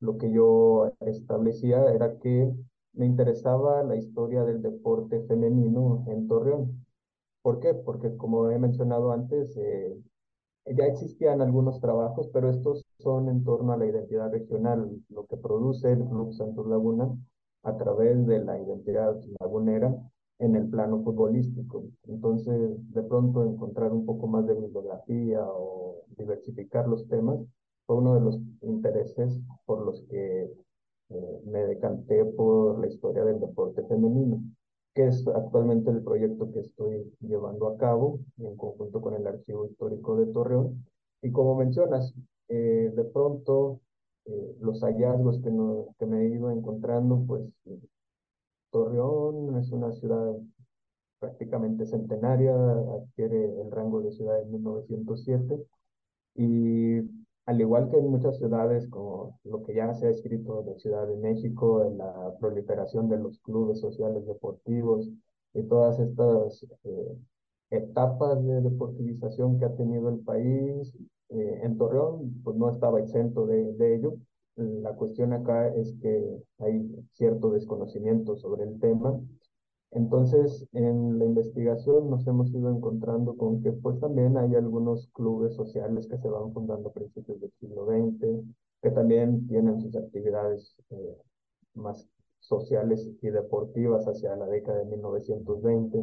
lo 0.01 0.19
que 0.19 0.31
yo 0.31 0.93
establecía 1.01 1.93
era 1.93 2.19
que 2.19 2.53
me 2.95 3.07
interesaba 3.07 3.83
la 3.83 3.97
historia 3.97 4.45
del 4.45 4.63
deporte 4.63 5.21
femenino 5.27 6.05
en 6.09 6.29
Torreón. 6.29 6.87
¿Por 7.43 7.61
qué? 7.61 7.75
Porque 7.75 8.17
como 8.17 8.51
he 8.51 8.59
mencionado 8.59 9.13
antes, 9.13 9.57
eh, 9.57 9.97
ya 10.67 10.87
existían 10.87 11.43
algunos 11.43 11.81
trabajos, 11.81 12.29
pero 12.33 12.51
estos 12.51 12.85
son 12.99 13.29
en 13.29 13.45
torno 13.45 13.73
a 13.73 13.77
la 13.77 13.87
identidad 13.87 14.31
regional, 14.31 14.91
lo 15.11 15.27
que 15.27 15.37
produce 15.37 15.93
el 15.93 16.05
Club 16.05 16.33
Santos 16.33 16.67
Laguna 16.67 17.15
a 17.65 17.77
través 17.77 18.27
de 18.27 18.43
la 18.45 18.59
identidad 18.59 19.21
lagunera 19.41 19.95
en 20.39 20.57
el 20.57 20.69
plano 20.69 21.03
futbolístico. 21.03 21.85
Entonces, 22.09 22.77
de 22.93 23.03
pronto 23.03 23.45
encontrar 23.45 23.93
un 23.93 24.07
poco 24.07 24.27
más 24.27 24.47
de 24.47 24.55
bibliografía 24.55 25.45
o 25.45 26.03
diversificar 26.17 26.89
los 26.89 27.07
temas 27.09 27.41
fue 27.87 27.97
uno 27.97 28.15
de 28.15 28.21
los 28.21 28.41
intereses 28.63 29.41
por 29.67 29.85
los 29.85 30.03
que 30.09 30.51
me 31.45 31.65
decanté 31.67 32.25
por 32.25 32.79
la 32.81 32.87
historia 32.89 33.25
del 33.25 33.41
deporte 33.41 33.83
femenino, 33.85 34.43
que 34.95 35.09
es 35.09 35.27
actualmente 35.29 35.91
el 35.91 36.03
proyecto 36.03 36.53
que 36.53 36.61
estoy 36.61 37.13
llevando 37.21 37.69
a 37.69 37.77
cabo 37.77 38.21
en 38.39 38.57
conjunto 38.57 39.01
con 39.01 39.15
el 39.15 39.27
Archivo 39.27 39.67
Histórico 39.67 40.17
de 40.17 40.27
Torreón. 40.33 40.85
Y 41.23 41.33
como 41.33 41.57
mencionas, 41.57 42.15
eh, 42.49 42.93
de 42.95 43.05
pronto 43.05 43.81
eh, 44.27 44.57
los 44.61 44.81
hallazgos 44.83 45.41
que, 45.43 45.51
no, 45.51 45.95
que 45.99 46.07
me 46.07 46.23
he 46.23 46.29
ido 46.29 46.51
encontrando, 46.51 47.25
pues 47.27 47.43
Torreón 48.71 49.57
es 49.59 49.71
una 49.73 49.93
ciudad 49.93 50.35
prácticamente 51.19 51.87
centenaria, 51.87 52.55
adquiere 52.55 53.61
el 53.61 53.71
rango 53.71 54.03
de 54.03 54.13
ciudad 54.13 54.41
en 54.43 54.53
1907 54.53 55.65
y 56.37 57.01
al 57.47 57.61
igual 57.61 57.91
que 57.91 57.99
en 57.99 58.09
muchas 58.09 58.39
ciudades, 58.39 58.89
como 58.89 59.39
lo 59.45 59.63
que 59.63 59.75
ya 59.75 59.93
se 59.95 60.07
ha 60.07 60.11
escrito 60.11 60.63
de 60.63 60.79
Ciudad 60.79 61.07
de 61.07 61.17
México, 61.17 61.85
en 61.85 61.99
la 61.99 62.35
proliferación 62.41 63.09
de 63.09 63.19
los 63.19 63.39
clubes 63.41 63.81
sociales 63.81 64.27
deportivos 64.27 65.11
y 65.53 65.63
todas 65.65 65.99
estas 66.01 66.67
eh, 66.85 67.17
etapas 67.71 68.45
de 68.45 68.63
deportivización 68.63 69.59
que 69.59 69.67
ha 69.67 69.77
tenido 69.77 70.09
el 70.09 70.21
país, 70.21 70.95
eh, 71.31 71.61
en 71.63 71.77
Torreón 71.77 72.41
pues 72.43 72.57
no 72.57 72.71
estaba 72.71 73.01
exento 73.01 73.47
de, 73.47 73.73
de 73.75 73.97
ello. 73.97 74.15
La 74.57 74.95
cuestión 74.95 75.33
acá 75.33 75.69
es 75.75 75.95
que 76.01 76.43
hay 76.59 76.89
cierto 77.13 77.51
desconocimiento 77.51 78.37
sobre 78.37 78.65
el 78.65 78.79
tema 78.79 79.21
entonces, 79.95 80.67
en 80.73 81.21
la 81.21 81.25
investigación 81.25 82.11
nos 82.11 82.27
hemos 82.27 82.51
ido 82.53 82.69
encontrando 82.69 83.37
con 83.37 83.63
que 83.63 83.71
pues 83.73 84.01
también 84.01 84.37
hay 84.37 84.57
algunos 84.57 85.09
clubes 85.13 85.55
sociales 85.55 86.09
que 86.09 86.19
se 86.19 86.29
van 86.29 86.53
fundando 86.53 86.89
a 86.89 86.93
principios 86.93 87.41
del 87.41 87.53
siglo 87.61 87.87
XX, 87.87 88.45
que 88.83 88.91
también 88.91 89.47
tienen 89.47 89.81
sus 89.81 89.95
actividades 89.95 90.75
eh, 90.91 91.17
más 91.75 92.09
sociales 92.41 93.09
y 93.23 93.29
deportivas 93.29 94.07
hacia 94.09 94.35
la 94.35 94.47
década 94.47 94.79
de 94.79 94.87
1920, 94.87 95.99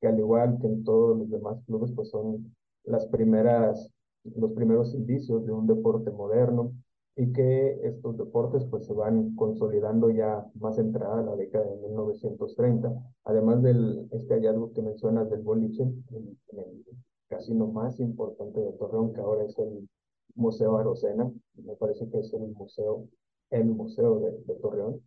que 0.00 0.06
al 0.06 0.18
igual 0.18 0.58
que 0.58 0.66
en 0.66 0.82
todos 0.82 1.18
los 1.18 1.30
demás 1.30 1.62
clubes, 1.66 1.92
pues 1.94 2.08
son 2.08 2.56
las 2.84 3.06
primeras, 3.06 3.90
los 4.24 4.52
primeros 4.52 4.94
indicios 4.94 5.44
de 5.44 5.52
un 5.52 5.66
deporte 5.66 6.10
moderno 6.10 6.72
y 7.16 7.32
que 7.32 7.78
estos 7.86 8.16
deportes 8.18 8.64
pues 8.64 8.86
se 8.86 8.92
van 8.92 9.36
consolidando 9.36 10.10
ya 10.10 10.44
más 10.54 10.78
entrada 10.78 11.22
la 11.22 11.36
década 11.36 11.64
de 11.64 11.76
1930, 11.76 12.92
además 13.24 13.62
del 13.62 14.08
este 14.10 14.34
hallazgo 14.34 14.72
que 14.72 14.82
mencionas 14.82 15.30
del 15.30 15.42
boliche, 15.42 15.82
el, 15.82 16.36
el 16.52 16.84
casino 17.28 17.68
más 17.68 18.00
importante 18.00 18.60
de 18.60 18.72
Torreón, 18.72 19.12
que 19.12 19.20
ahora 19.20 19.44
es 19.44 19.56
el 19.58 19.88
Museo 20.34 20.76
Arocena, 20.76 21.30
me 21.54 21.76
parece 21.76 22.08
que 22.10 22.18
es 22.18 22.32
el 22.34 22.48
museo, 22.48 23.06
el 23.50 23.66
museo 23.66 24.18
de, 24.18 24.32
de 24.32 24.54
Torreón. 24.60 25.00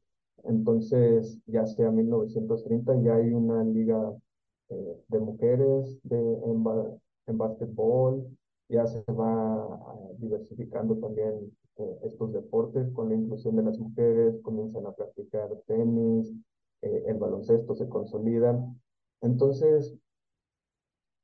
Entonces, 0.44 1.40
ya 1.48 1.66
sea 1.66 1.92
1930, 1.92 3.02
ya 3.02 3.16
hay 3.16 3.34
una 3.34 3.64
liga 3.64 4.14
eh, 4.70 5.04
de 5.10 5.20
mujeres 5.20 6.00
de, 6.04 6.18
en, 6.18 6.64
en 7.26 7.38
básquetbol, 7.38 8.26
ya 8.70 8.86
se 8.88 9.04
va 9.12 9.68
diversificando 10.18 10.96
también 10.98 11.52
eh, 11.80 12.00
estos 12.04 12.34
deportes 12.34 12.92
con 12.94 13.10
la 13.10 13.16
inclusión 13.16 13.56
de 13.56 13.64
las 13.64 13.78
mujeres, 13.78 14.36
comienzan 14.42 14.86
a 14.86 14.94
practicar 14.94 15.50
tenis, 15.68 16.32
eh, 16.82 17.04
el 17.08 17.18
baloncesto 17.18 17.76
se 17.76 17.88
consolida. 17.90 18.58
Entonces, 19.22 19.96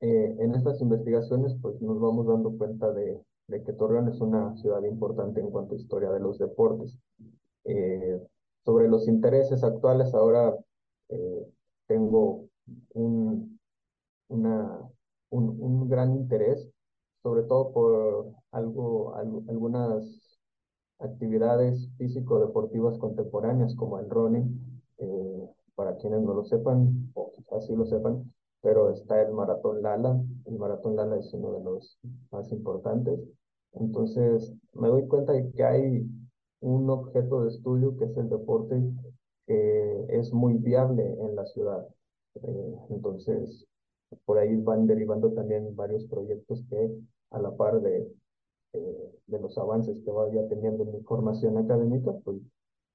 eh, 0.02 0.36
en 0.40 0.56
estas 0.56 0.82
investigaciones, 0.82 1.56
pues 1.62 1.82
nos 1.82 2.00
vamos 2.00 2.28
dando 2.28 2.58
cuenta 2.58 2.92
de, 2.94 3.20
de, 3.48 3.64
que 3.64 3.74
Torreón 3.74 4.10
es 4.10 4.20
una 4.22 4.56
ciudad 4.58 4.84
importante 4.84 5.40
en 5.40 5.50
cuanto 5.50 5.74
a 5.76 5.78
historia 5.78 6.12
de 6.12 6.20
los 6.20 6.38
deportes. 6.38 6.98
sobre 8.66 8.88
los 8.88 9.08
intereses 9.08 9.64
actuales, 9.64 10.14
ahora 10.14 10.56
tengo 11.88 12.48
un, 12.94 13.60
una, 14.30 14.90
un, 15.30 15.58
un 15.62 15.90
gran 15.90 16.14
interés 16.16 16.74
sobre 17.24 17.44
todo 17.44 17.72
por 17.72 18.34
algo, 18.52 19.16
algo, 19.16 19.44
algunas 19.48 20.23
actividades 21.04 21.90
físico-deportivas 21.98 22.98
contemporáneas 22.98 23.76
como 23.76 24.00
el 24.00 24.10
running, 24.10 24.82
eh, 24.98 25.50
para 25.76 25.96
quienes 25.98 26.22
no 26.22 26.34
lo 26.34 26.44
sepan, 26.46 27.12
o 27.14 27.32
quizás 27.32 27.66
sí 27.66 27.76
lo 27.76 27.86
sepan, 27.86 28.32
pero 28.62 28.92
está 28.92 29.22
el 29.22 29.34
Maratón 29.34 29.82
Lala. 29.82 30.22
El 30.46 30.58
Maratón 30.58 30.96
Lala 30.96 31.18
es 31.18 31.34
uno 31.34 31.54
de 31.54 31.64
los 31.64 32.00
más 32.32 32.52
importantes. 32.52 33.20
Entonces, 33.74 34.54
me 34.74 34.88
doy 34.88 35.08
cuenta 35.08 35.34
de 35.34 35.52
que 35.52 35.64
hay 35.64 36.08
un 36.62 36.90
objeto 36.90 37.44
de 37.44 37.50
estudio 37.50 37.98
que 37.98 38.06
es 38.06 38.18
el 38.18 38.30
deporte 38.30 38.82
que 39.46 40.06
es 40.10 40.32
muy 40.32 40.54
viable 40.54 41.04
en 41.04 41.36
la 41.36 41.46
ciudad. 41.46 41.86
Eh, 42.36 42.76
entonces, 42.90 43.66
por 44.26 44.38
ahí 44.38 44.56
van 44.58 44.88
derivando 44.88 45.32
también 45.34 45.76
varios 45.76 46.06
proyectos 46.06 46.64
que 46.70 46.92
a 47.32 47.40
la 47.40 47.56
par 47.56 47.82
de 47.82 48.08
eh, 48.74 49.20
de 49.28 49.40
los 49.40 49.58
avances 49.58 50.02
que 50.04 50.12
vaya 50.12 50.48
teniendo 50.50 50.84
en 50.84 50.94
mi 50.94 51.04
formación 51.04 51.58
académica, 51.58 52.12
pues 52.24 52.38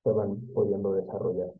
se 0.02 0.10
van 0.10 0.36
pudiendo 0.54 0.92
desarrollar. 0.92 1.52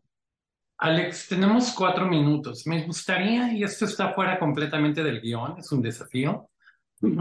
Alex, 0.77 1.27
tenemos 1.27 1.73
cuatro 1.73 2.07
minutos. 2.07 2.65
Me 2.65 2.85
gustaría, 2.85 3.53
y 3.53 3.63
esto 3.63 3.85
está 3.85 4.13
fuera 4.13 4.39
completamente 4.39 5.03
del 5.03 5.21
guion, 5.21 5.57
es 5.57 5.71
un 5.71 5.81
desafío, 5.81 6.49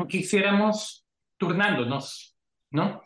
quisiéramos 0.08 1.04
turnándonos, 1.36 2.36
¿no? 2.70 3.02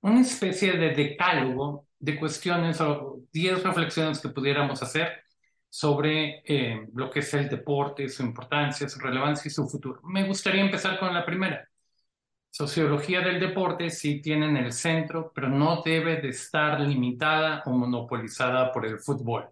Una 0.00 0.20
especie 0.20 0.76
de 0.76 0.94
decálogo 0.94 1.86
de 1.98 2.18
cuestiones 2.18 2.80
o 2.80 3.22
diez 3.32 3.62
reflexiones 3.62 4.20
que 4.20 4.28
pudiéramos 4.28 4.82
hacer 4.82 5.08
sobre 5.68 6.42
eh, 6.46 6.88
lo 6.94 7.10
que 7.10 7.20
es 7.20 7.34
el 7.34 7.48
deporte, 7.48 8.08
su 8.08 8.22
importancia, 8.22 8.88
su 8.88 9.00
relevancia 9.00 9.48
y 9.48 9.52
su 9.52 9.68
futuro. 9.68 10.00
Me 10.04 10.26
gustaría 10.26 10.62
empezar 10.62 10.98
con 10.98 11.12
la 11.12 11.26
primera. 11.26 11.67
Sociología 12.58 13.20
del 13.20 13.38
deporte 13.38 13.88
sí 13.88 14.20
tiene 14.20 14.48
en 14.48 14.56
el 14.56 14.72
centro, 14.72 15.30
pero 15.32 15.48
no 15.48 15.80
debe 15.84 16.20
de 16.20 16.30
estar 16.30 16.80
limitada 16.80 17.62
o 17.66 17.70
monopolizada 17.70 18.72
por 18.72 18.84
el 18.84 18.98
fútbol. 18.98 19.48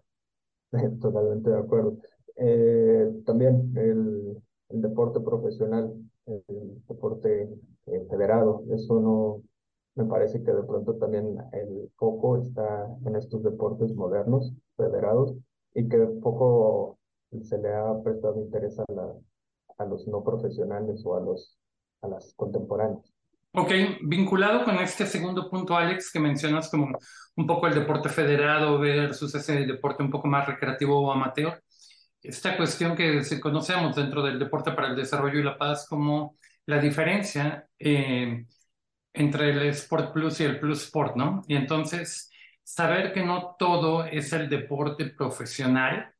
Totalmente 0.99 1.49
de 1.49 1.57
acuerdo. 1.57 1.95
Eh, 2.35 3.09
también 3.25 3.71
el, 3.77 4.37
el, 4.67 4.81
deporte 4.81 5.21
profesional, 5.21 5.93
el 6.25 6.83
deporte 6.85 7.43
eh, 7.85 8.07
federado, 8.09 8.65
eso 8.71 8.99
no, 8.99 9.41
me 9.95 10.03
parece 10.03 10.43
que 10.43 10.51
de 10.51 10.63
pronto 10.63 10.95
también 10.95 11.37
el 11.53 11.89
foco 11.95 12.35
está 12.35 12.93
en 13.05 13.15
estos 13.15 13.41
deportes 13.41 13.95
modernos, 13.95 14.51
federados, 14.75 15.33
y 15.73 15.87
que 15.87 15.97
poco 16.21 16.99
se 17.41 17.57
le 17.57 17.73
ha 17.73 18.03
prestado 18.03 18.37
interés 18.41 18.77
a, 18.79 18.85
la, 18.93 19.13
a 19.77 19.85
los 19.85 20.05
no 20.09 20.25
profesionales 20.25 21.01
o 21.05 21.15
a, 21.15 21.21
los, 21.21 21.57
a 22.01 22.07
las 22.07 22.33
contemporáneas. 22.35 23.13
Ok, 23.53 23.71
vinculado 24.03 24.63
con 24.63 24.75
este 24.75 25.05
segundo 25.05 25.49
punto, 25.49 25.75
Alex, 25.75 26.11
que 26.11 26.19
mencionas 26.19 26.69
como 26.69 26.97
un 27.35 27.47
poco 27.47 27.67
el 27.67 27.73
deporte 27.73 28.09
federado 28.09 28.77
versus 28.79 29.33
ese 29.33 29.65
deporte 29.65 30.03
un 30.03 30.11
poco 30.11 30.27
más 30.27 30.45
recreativo 30.45 30.99
o 31.01 31.11
amateur, 31.11 31.63
esta 32.21 32.57
cuestión 32.57 32.95
que 32.95 33.21
conocemos 33.39 33.95
dentro 33.95 34.21
del 34.21 34.37
deporte 34.37 34.71
para 34.71 34.89
el 34.89 34.95
desarrollo 34.95 35.39
y 35.39 35.43
la 35.43 35.57
paz 35.57 35.87
como 35.87 36.37
la 36.65 36.79
diferencia 36.79 37.67
eh, 37.79 38.45
entre 39.13 39.49
el 39.49 39.61
Sport 39.69 40.13
Plus 40.13 40.39
y 40.41 40.43
el 40.43 40.59
Plus 40.59 40.83
Sport, 40.83 41.15
¿no? 41.15 41.41
Y 41.47 41.55
entonces, 41.55 42.29
saber 42.63 43.13
que 43.13 43.23
no 43.23 43.55
todo 43.57 44.05
es 44.05 44.33
el 44.33 44.49
deporte 44.49 45.05
profesional, 45.05 46.13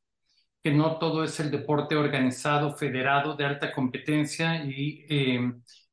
que 0.64 0.72
no 0.72 0.98
todo 1.00 1.24
es 1.24 1.40
el 1.40 1.52
deporte 1.52 1.96
organizado, 1.96 2.76
federado, 2.76 3.36
de 3.36 3.46
alta 3.46 3.72
competencia 3.72 4.64
y 4.66 5.06
eh, 5.10 5.40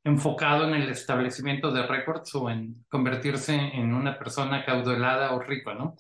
enfocado 0.05 0.67
en 0.69 0.75
el 0.75 0.91
establecimiento 0.91 1.71
de 1.73 1.87
récords 1.87 2.35
o 2.35 2.51
en 2.51 2.85
convertirse 2.89 3.55
en 3.55 3.95
una 3.95 4.19
persona 4.19 4.65
caudalada 4.65 5.33
o 5.35 5.41
rica, 5.41 5.75
¿no? 5.75 5.97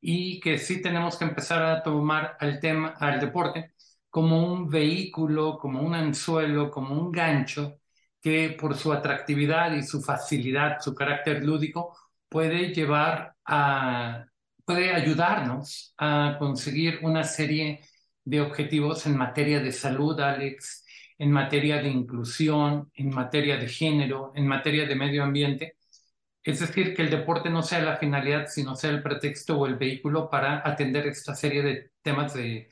Y 0.00 0.40
que 0.40 0.58
sí 0.58 0.82
tenemos 0.82 1.16
que 1.16 1.24
empezar 1.24 1.62
a 1.62 1.82
tomar 1.82 2.36
al 2.40 2.60
tema, 2.60 2.94
al 2.98 3.20
deporte, 3.20 3.74
como 4.10 4.52
un 4.52 4.68
vehículo, 4.68 5.58
como 5.58 5.80
un 5.82 5.94
anzuelo, 5.94 6.70
como 6.70 6.94
un 7.00 7.12
gancho 7.12 7.80
que 8.20 8.56
por 8.58 8.76
su 8.76 8.92
atractividad 8.92 9.72
y 9.74 9.82
su 9.82 10.00
facilidad, 10.02 10.80
su 10.80 10.94
carácter 10.94 11.44
lúdico, 11.44 11.96
puede 12.28 12.72
llevar 12.74 13.34
a, 13.44 14.26
puede 14.64 14.92
ayudarnos 14.94 15.94
a 15.98 16.36
conseguir 16.38 17.00
una 17.02 17.24
serie 17.24 17.80
de 18.24 18.40
objetivos 18.40 19.06
en 19.06 19.16
materia 19.16 19.60
de 19.60 19.72
salud, 19.72 20.18
Alex, 20.20 20.84
en 21.18 21.30
materia 21.32 21.82
de 21.82 21.88
inclusión, 21.88 22.90
en 22.94 23.10
materia 23.10 23.56
de 23.56 23.68
género, 23.68 24.32
en 24.34 24.46
materia 24.46 24.86
de 24.86 24.94
medio 24.96 25.22
ambiente. 25.24 25.76
Es 26.42 26.60
decir, 26.60 26.94
que 26.94 27.02
el 27.02 27.10
deporte 27.10 27.50
no 27.50 27.62
sea 27.62 27.80
la 27.82 27.96
finalidad, 27.96 28.46
sino 28.48 28.74
sea 28.76 28.90
el 28.90 29.02
pretexto 29.02 29.58
o 29.58 29.66
el 29.66 29.76
vehículo 29.76 30.28
para 30.30 30.62
atender 30.68 31.06
esta 31.06 31.34
serie 31.34 31.62
de 31.62 31.90
temas 32.02 32.34
de, 32.34 32.68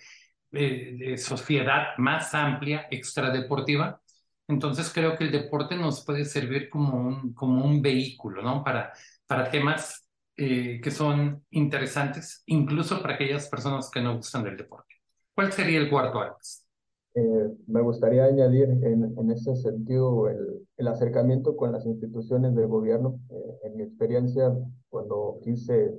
sociedad 1.16 1.96
más 1.98 2.34
amplia, 2.34 2.88
extradeportiva, 2.90 4.02
entonces 4.48 4.90
creo 4.92 5.16
que 5.16 5.24
el 5.24 5.30
deporte 5.30 5.76
nos 5.76 6.04
puede 6.04 6.24
servir 6.24 6.68
como 6.68 6.98
un, 6.98 7.32
como 7.34 7.64
un 7.64 7.80
vehículo, 7.80 8.42
¿no? 8.42 8.64
Para, 8.64 8.92
para 9.26 9.48
temas 9.50 10.08
eh, 10.36 10.80
que 10.82 10.90
son 10.90 11.44
interesantes, 11.50 12.42
incluso 12.46 13.00
para 13.00 13.14
aquellas 13.14 13.48
personas 13.48 13.90
que 13.90 14.00
no 14.00 14.16
gustan 14.16 14.42
del 14.42 14.56
deporte. 14.56 14.99
¿Cuál 15.34 15.52
sería 15.52 15.78
el 15.80 15.90
cuarto, 15.90 16.20
Alex? 16.20 16.66
Eh, 17.14 17.50
me 17.66 17.80
gustaría 17.82 18.24
añadir 18.24 18.68
en, 18.70 19.30
ese 19.30 19.56
sentido 19.56 20.28
el, 20.28 20.88
acercamiento 20.88 21.56
con 21.56 21.72
las 21.72 21.86
instituciones 21.86 22.54
del 22.54 22.68
gobierno. 22.68 23.18
Eh, 23.30 23.58
en 23.64 23.76
mi 23.76 23.82
experiencia, 23.82 24.52
cuando 24.88 25.38
quise 25.42 25.92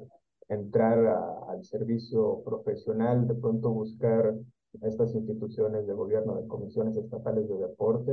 entrar 0.48 1.06
al 1.50 1.64
servicio 1.64 2.42
profesional, 2.44 3.28
de 3.28 3.36
pronto 3.36 3.72
buscar 3.72 4.34
estas 4.82 5.14
instituciones 5.16 5.86
de 5.86 5.94
gobierno, 5.94 6.36
de 6.36 6.48
comisiones 6.48 6.96
estatales 6.96 7.48
de 7.50 7.58
deporte, 7.58 8.12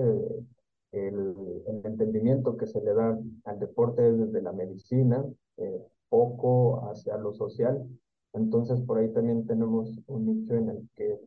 el, 0.93 1.35
el 1.67 1.81
entendimiento 1.85 2.57
que 2.57 2.67
se 2.67 2.81
le 2.81 2.95
da 2.95 3.19
al 3.45 3.59
deporte 3.59 4.09
es 4.09 4.19
desde 4.19 4.43
la 4.43 4.53
medicina, 4.53 5.25
eh, 5.57 5.83
poco 6.09 6.91
hacia 6.91 7.17
lo 7.17 7.33
social. 7.33 7.87
Entonces, 8.39 8.81
por 8.83 8.99
ahí 8.99 9.13
también 9.13 9.47
tenemos 9.47 9.91
un 10.07 10.27
nicho 10.27 10.55
en 10.55 10.71
el 10.71 10.89
que, 10.97 11.21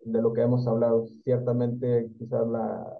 de 0.00 0.22
lo 0.22 0.32
que 0.32 0.42
hemos 0.42 0.66
hablado, 0.66 1.06
ciertamente 1.22 2.10
quizás 2.18 2.46
la, 2.48 2.98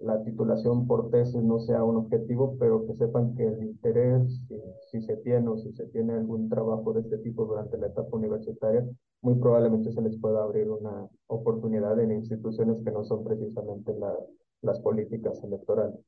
la 0.00 0.22
titulación 0.24 0.86
por 0.86 1.10
tesis 1.10 1.42
no 1.42 1.60
sea 1.60 1.84
un 1.84 1.96
objetivo, 1.96 2.56
pero 2.58 2.86
que 2.86 2.94
sepan 2.94 3.34
que 3.34 3.46
el 3.46 3.62
interés, 3.62 4.40
si, 4.48 4.56
si, 4.90 5.02
se 5.02 5.16
tiene 5.18 5.48
o 5.48 5.58
si 5.58 5.72
se 5.72 5.86
tiene 5.88 6.14
algún 6.14 6.48
trabajo 6.48 6.92
de 6.94 7.00
este 7.02 7.18
tipo 7.18 7.44
durante 7.44 7.76
la 7.76 7.88
etapa 7.88 8.16
universitaria, 8.16 8.84
muy 9.20 9.34
probablemente 9.34 9.92
se 9.92 10.00
les 10.00 10.18
pueda 10.18 10.42
abrir 10.42 10.70
una 10.70 11.06
oportunidad 11.26 12.00
en 12.00 12.12
instituciones 12.12 12.82
que 12.82 12.90
no 12.90 13.04
son 13.04 13.24
precisamente 13.24 13.92
la, 13.98 14.14
las 14.62 14.80
políticas 14.80 15.42
electorales. 15.44 15.98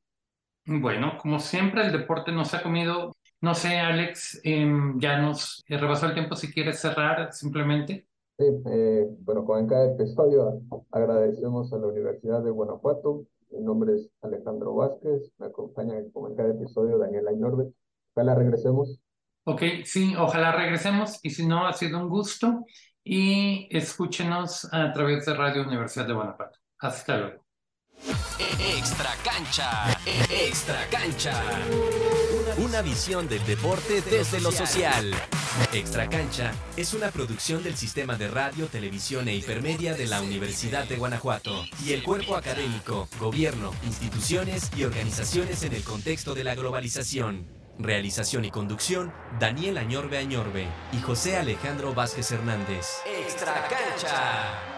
Bueno, 0.65 1.17
como 1.21 1.39
siempre, 1.39 1.85
el 1.85 1.91
deporte 1.91 2.31
nos 2.31 2.53
ha 2.53 2.63
comido. 2.63 3.11
No 3.43 3.53
sé, 3.53 3.77
Alex, 3.77 4.39
eh, 4.43 4.65
ya 4.95 5.21
nos 5.21 5.63
rebasó 5.67 6.07
el 6.07 6.13
tiempo 6.13 6.35
si 6.35 6.51
quieres 6.51 6.79
cerrar 6.79 7.33
simplemente. 7.33 8.07
Sí, 8.37 8.45
eh, 8.65 9.05
bueno, 9.19 9.45
como 9.45 9.59
en 9.59 9.67
cada 9.67 9.93
episodio, 9.93 10.61
agradecemos 10.91 11.71
a 11.73 11.77
la 11.77 11.87
Universidad 11.87 12.41
de 12.41 12.49
Guanajuato 12.49 13.27
mi 13.53 13.61
nombre 13.63 13.93
es 13.95 14.09
Alejandro 14.21 14.73
Vázquez, 14.73 15.31
me 15.37 15.47
acompaña 15.47 15.95
como 16.11 16.27
en 16.27 16.35
cada 16.35 16.49
episodio 16.49 16.97
Daniela 16.97 17.31
Inorbe. 17.31 17.71
Ojalá 18.15 18.35
regresemos. 18.35 18.99
Ok, 19.45 19.61
sí, 19.85 20.15
ojalá 20.17 20.53
regresemos 20.53 21.19
y 21.21 21.29
si 21.29 21.45
no, 21.45 21.67
ha 21.67 21.73
sido 21.73 21.99
un 21.99 22.09
gusto 22.09 22.65
y 23.03 23.67
escúchenos 23.75 24.67
a 24.73 24.91
través 24.91 25.25
de 25.25 25.33
Radio 25.33 25.63
Universidad 25.63 26.07
de 26.07 26.13
Guanajuato. 26.13 26.59
Hasta 26.79 27.17
luego. 27.17 27.45
Extra 28.59 29.09
cancha, 29.23 29.97
extra 30.29 30.87
cancha. 30.89 31.33
Una 32.57 32.83
visión 32.83 33.27
del 33.27 33.43
deporte 33.47 34.01
desde 34.01 34.39
lo 34.39 34.51
social. 34.51 35.11
Extra 35.73 36.07
Cancha 36.07 36.51
es 36.77 36.93
una 36.93 37.09
producción 37.09 37.63
del 37.63 37.75
Sistema 37.75 38.15
de 38.15 38.27
Radio, 38.27 38.67
Televisión 38.67 39.27
e 39.27 39.35
Hipermedia 39.35 39.95
de 39.95 40.05
la 40.05 40.21
Universidad 40.21 40.85
de 40.85 40.97
Guanajuato 40.97 41.65
y 41.83 41.93
el 41.93 42.03
cuerpo 42.03 42.35
académico, 42.35 43.07
gobierno, 43.19 43.71
instituciones 43.83 44.69
y 44.75 44.83
organizaciones 44.83 45.63
en 45.63 45.73
el 45.73 45.83
contexto 45.83 46.35
de 46.35 46.43
la 46.43 46.53
globalización. 46.53 47.47
Realización 47.79 48.45
y 48.45 48.51
conducción, 48.51 49.11
Daniel 49.39 49.79
Añorbe 49.79 50.19
Añorbe 50.19 50.67
y 50.91 51.01
José 51.01 51.37
Alejandro 51.37 51.95
Vázquez 51.95 52.31
Hernández. 52.31 52.85
Extra 53.07 53.67
Cancha. 53.67 54.72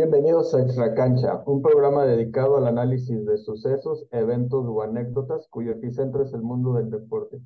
Bienvenidos 0.00 0.54
a 0.54 0.60
Extra 0.62 0.94
Cancha, 0.94 1.42
un 1.46 1.60
programa 1.60 2.04
dedicado 2.04 2.56
al 2.56 2.68
análisis 2.68 3.26
de 3.26 3.36
sucesos, 3.36 4.06
eventos 4.12 4.64
o 4.64 4.82
anécdotas 4.82 5.48
cuyo 5.50 5.72
epicentro 5.72 6.22
es 6.22 6.32
el 6.32 6.40
mundo 6.40 6.74
del 6.74 6.88
deporte. 6.88 7.40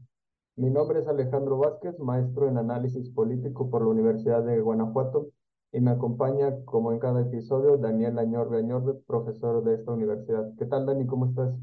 Mi 0.57 0.69
nombre 0.69 1.01
es 1.01 1.09
Alejandro 1.09 1.57
Vázquez, 1.57 1.99
maestro 1.99 2.51
en 2.51 2.59
análisis 2.59 3.09
político 3.09 3.71
por 3.71 3.81
la 3.81 3.89
Universidad 3.89 4.45
de 4.45 4.61
Guanajuato, 4.61 5.29
y 5.73 5.81
me 5.81 5.93
acompaña, 5.93 6.53
como 6.67 6.93
en 6.93 6.99
cada 6.99 7.23
episodio, 7.23 7.79
Daniel 7.79 8.19
Añorbe 8.19 8.59
Añorbe, 8.59 9.01
profesor 9.07 9.65
de 9.65 9.77
esta 9.77 9.93
universidad. 9.93 10.45
¿Qué 10.59 10.67
tal, 10.67 10.85
Dani? 10.85 11.07
¿Cómo 11.07 11.31
estás? 11.31 11.55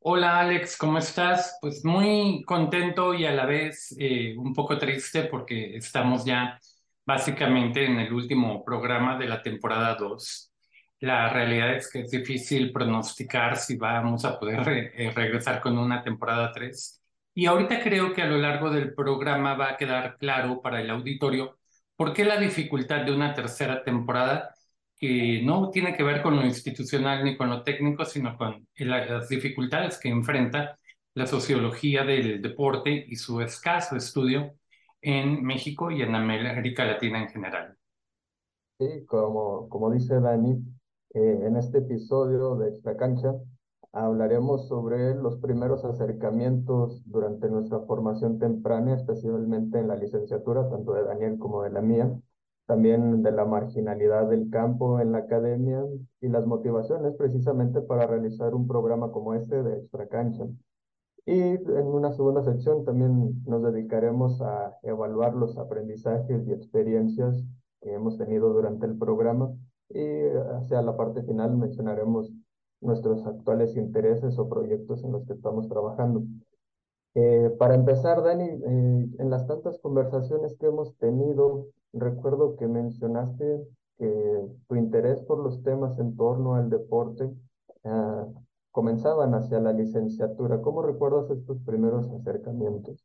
Hola, 0.00 0.40
Alex, 0.40 0.76
¿cómo 0.76 0.98
estás? 0.98 1.56
Pues 1.62 1.86
muy 1.86 2.42
contento 2.42 3.14
y 3.14 3.24
a 3.24 3.32
la 3.32 3.46
vez 3.46 3.96
eh, 3.98 4.36
un 4.36 4.52
poco 4.52 4.76
triste 4.76 5.22
porque 5.30 5.74
estamos 5.74 6.26
ya 6.26 6.58
básicamente 7.04 7.84
en 7.84 7.98
el 8.00 8.12
último 8.12 8.64
programa 8.64 9.18
de 9.18 9.26
la 9.26 9.42
temporada 9.42 9.94
2. 9.96 10.52
La 11.00 11.28
realidad 11.32 11.74
es 11.74 11.90
que 11.90 12.00
es 12.02 12.10
difícil 12.10 12.72
pronosticar 12.72 13.56
si 13.56 13.76
vamos 13.76 14.24
a 14.24 14.38
poder 14.38 14.92
eh, 14.94 15.10
regresar 15.14 15.60
con 15.60 15.78
una 15.78 16.02
temporada 16.02 16.52
3. 16.52 17.02
Y 17.34 17.46
ahorita 17.46 17.82
creo 17.82 18.12
que 18.12 18.22
a 18.22 18.26
lo 18.26 18.38
largo 18.38 18.70
del 18.70 18.94
programa 18.94 19.54
va 19.54 19.70
a 19.70 19.76
quedar 19.76 20.16
claro 20.18 20.60
para 20.62 20.80
el 20.80 20.90
auditorio 20.90 21.58
por 21.96 22.12
qué 22.12 22.24
la 22.24 22.36
dificultad 22.38 23.04
de 23.04 23.12
una 23.14 23.34
tercera 23.34 23.82
temporada 23.82 24.54
que 24.96 25.40
no 25.42 25.70
tiene 25.70 25.96
que 25.96 26.04
ver 26.04 26.22
con 26.22 26.36
lo 26.36 26.44
institucional 26.44 27.24
ni 27.24 27.36
con 27.36 27.50
lo 27.50 27.62
técnico, 27.64 28.04
sino 28.04 28.36
con 28.36 28.66
las 28.76 29.28
dificultades 29.28 29.98
que 29.98 30.08
enfrenta 30.08 30.78
la 31.14 31.26
sociología 31.26 32.04
del 32.04 32.40
deporte 32.40 33.04
y 33.08 33.16
su 33.16 33.40
escaso 33.40 33.96
estudio 33.96 34.54
en 35.02 35.44
México 35.44 35.90
y 35.90 36.00
en 36.02 36.14
América 36.14 36.84
Latina 36.84 37.20
en 37.20 37.28
general. 37.28 37.76
Sí, 38.78 39.04
como, 39.06 39.68
como 39.68 39.90
dice 39.90 40.20
Dani, 40.20 40.52
eh, 41.14 41.40
en 41.42 41.56
este 41.56 41.78
episodio 41.78 42.56
de 42.56 42.70
Extra 42.70 42.96
Cancha 42.96 43.34
hablaremos 43.92 44.68
sobre 44.68 45.14
los 45.14 45.36
primeros 45.36 45.84
acercamientos 45.84 47.02
durante 47.04 47.48
nuestra 47.48 47.80
formación 47.80 48.38
temprana, 48.38 48.94
especialmente 48.94 49.78
en 49.78 49.88
la 49.88 49.96
licenciatura, 49.96 50.68
tanto 50.70 50.94
de 50.94 51.04
Daniel 51.04 51.38
como 51.38 51.62
de 51.62 51.70
la 51.70 51.82
mía, 51.82 52.10
también 52.66 53.22
de 53.22 53.32
la 53.32 53.44
marginalidad 53.44 54.28
del 54.30 54.48
campo 54.48 55.00
en 55.00 55.12
la 55.12 55.18
academia 55.18 55.84
y 56.20 56.28
las 56.28 56.46
motivaciones 56.46 57.14
precisamente 57.16 57.82
para 57.82 58.06
realizar 58.06 58.54
un 58.54 58.66
programa 58.66 59.10
como 59.12 59.34
este 59.34 59.62
de 59.62 59.78
Extra 59.80 60.08
Cancha. 60.08 60.46
Y 61.24 61.40
en 61.40 61.86
una 61.86 62.12
segunda 62.12 62.42
sección 62.42 62.84
también 62.84 63.42
nos 63.46 63.62
dedicaremos 63.62 64.40
a 64.40 64.76
evaluar 64.82 65.34
los 65.34 65.56
aprendizajes 65.56 66.46
y 66.46 66.52
experiencias 66.52 67.44
que 67.80 67.92
hemos 67.92 68.18
tenido 68.18 68.52
durante 68.52 68.86
el 68.86 68.98
programa 68.98 69.52
y 69.88 70.00
hacia 70.56 70.82
la 70.82 70.96
parte 70.96 71.22
final 71.22 71.56
mencionaremos 71.56 72.32
nuestros 72.80 73.24
actuales 73.26 73.76
intereses 73.76 74.38
o 74.38 74.48
proyectos 74.48 75.04
en 75.04 75.12
los 75.12 75.24
que 75.26 75.34
estamos 75.34 75.68
trabajando. 75.68 76.24
Eh, 77.14 77.54
para 77.58 77.74
empezar, 77.74 78.22
Dani, 78.22 78.44
eh, 78.44 79.10
en 79.18 79.30
las 79.30 79.46
tantas 79.46 79.78
conversaciones 79.78 80.56
que 80.58 80.66
hemos 80.66 80.96
tenido, 80.96 81.66
recuerdo 81.92 82.56
que 82.56 82.66
mencionaste 82.66 83.66
que 83.98 84.48
tu 84.66 84.74
interés 84.74 85.20
por 85.20 85.38
los 85.38 85.62
temas 85.62 85.98
en 85.98 86.16
torno 86.16 86.54
al 86.54 86.70
deporte 86.70 87.30
ah, 87.84 88.26
comenzaban 88.72 89.34
hacia 89.34 89.60
la 89.60 89.72
licenciatura. 89.72 90.60
¿Cómo 90.60 90.82
recuerdas 90.82 91.30
estos 91.30 91.58
primeros 91.64 92.10
acercamientos? 92.10 93.04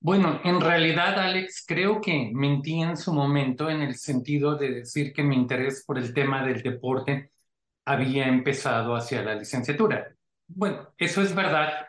Bueno, 0.00 0.40
en 0.44 0.60
realidad, 0.60 1.18
Alex, 1.18 1.64
creo 1.66 2.00
que 2.00 2.30
mentí 2.32 2.80
en 2.80 2.96
su 2.96 3.12
momento 3.12 3.70
en 3.70 3.82
el 3.82 3.96
sentido 3.96 4.56
de 4.56 4.70
decir 4.70 5.12
que 5.12 5.22
mi 5.22 5.36
interés 5.36 5.84
por 5.86 5.98
el 5.98 6.12
tema 6.12 6.44
del 6.44 6.62
deporte 6.62 7.30
había 7.84 8.26
empezado 8.26 8.94
hacia 8.94 9.22
la 9.22 9.34
licenciatura. 9.34 10.14
Bueno, 10.48 10.88
eso 10.98 11.22
es 11.22 11.34
verdad 11.34 11.86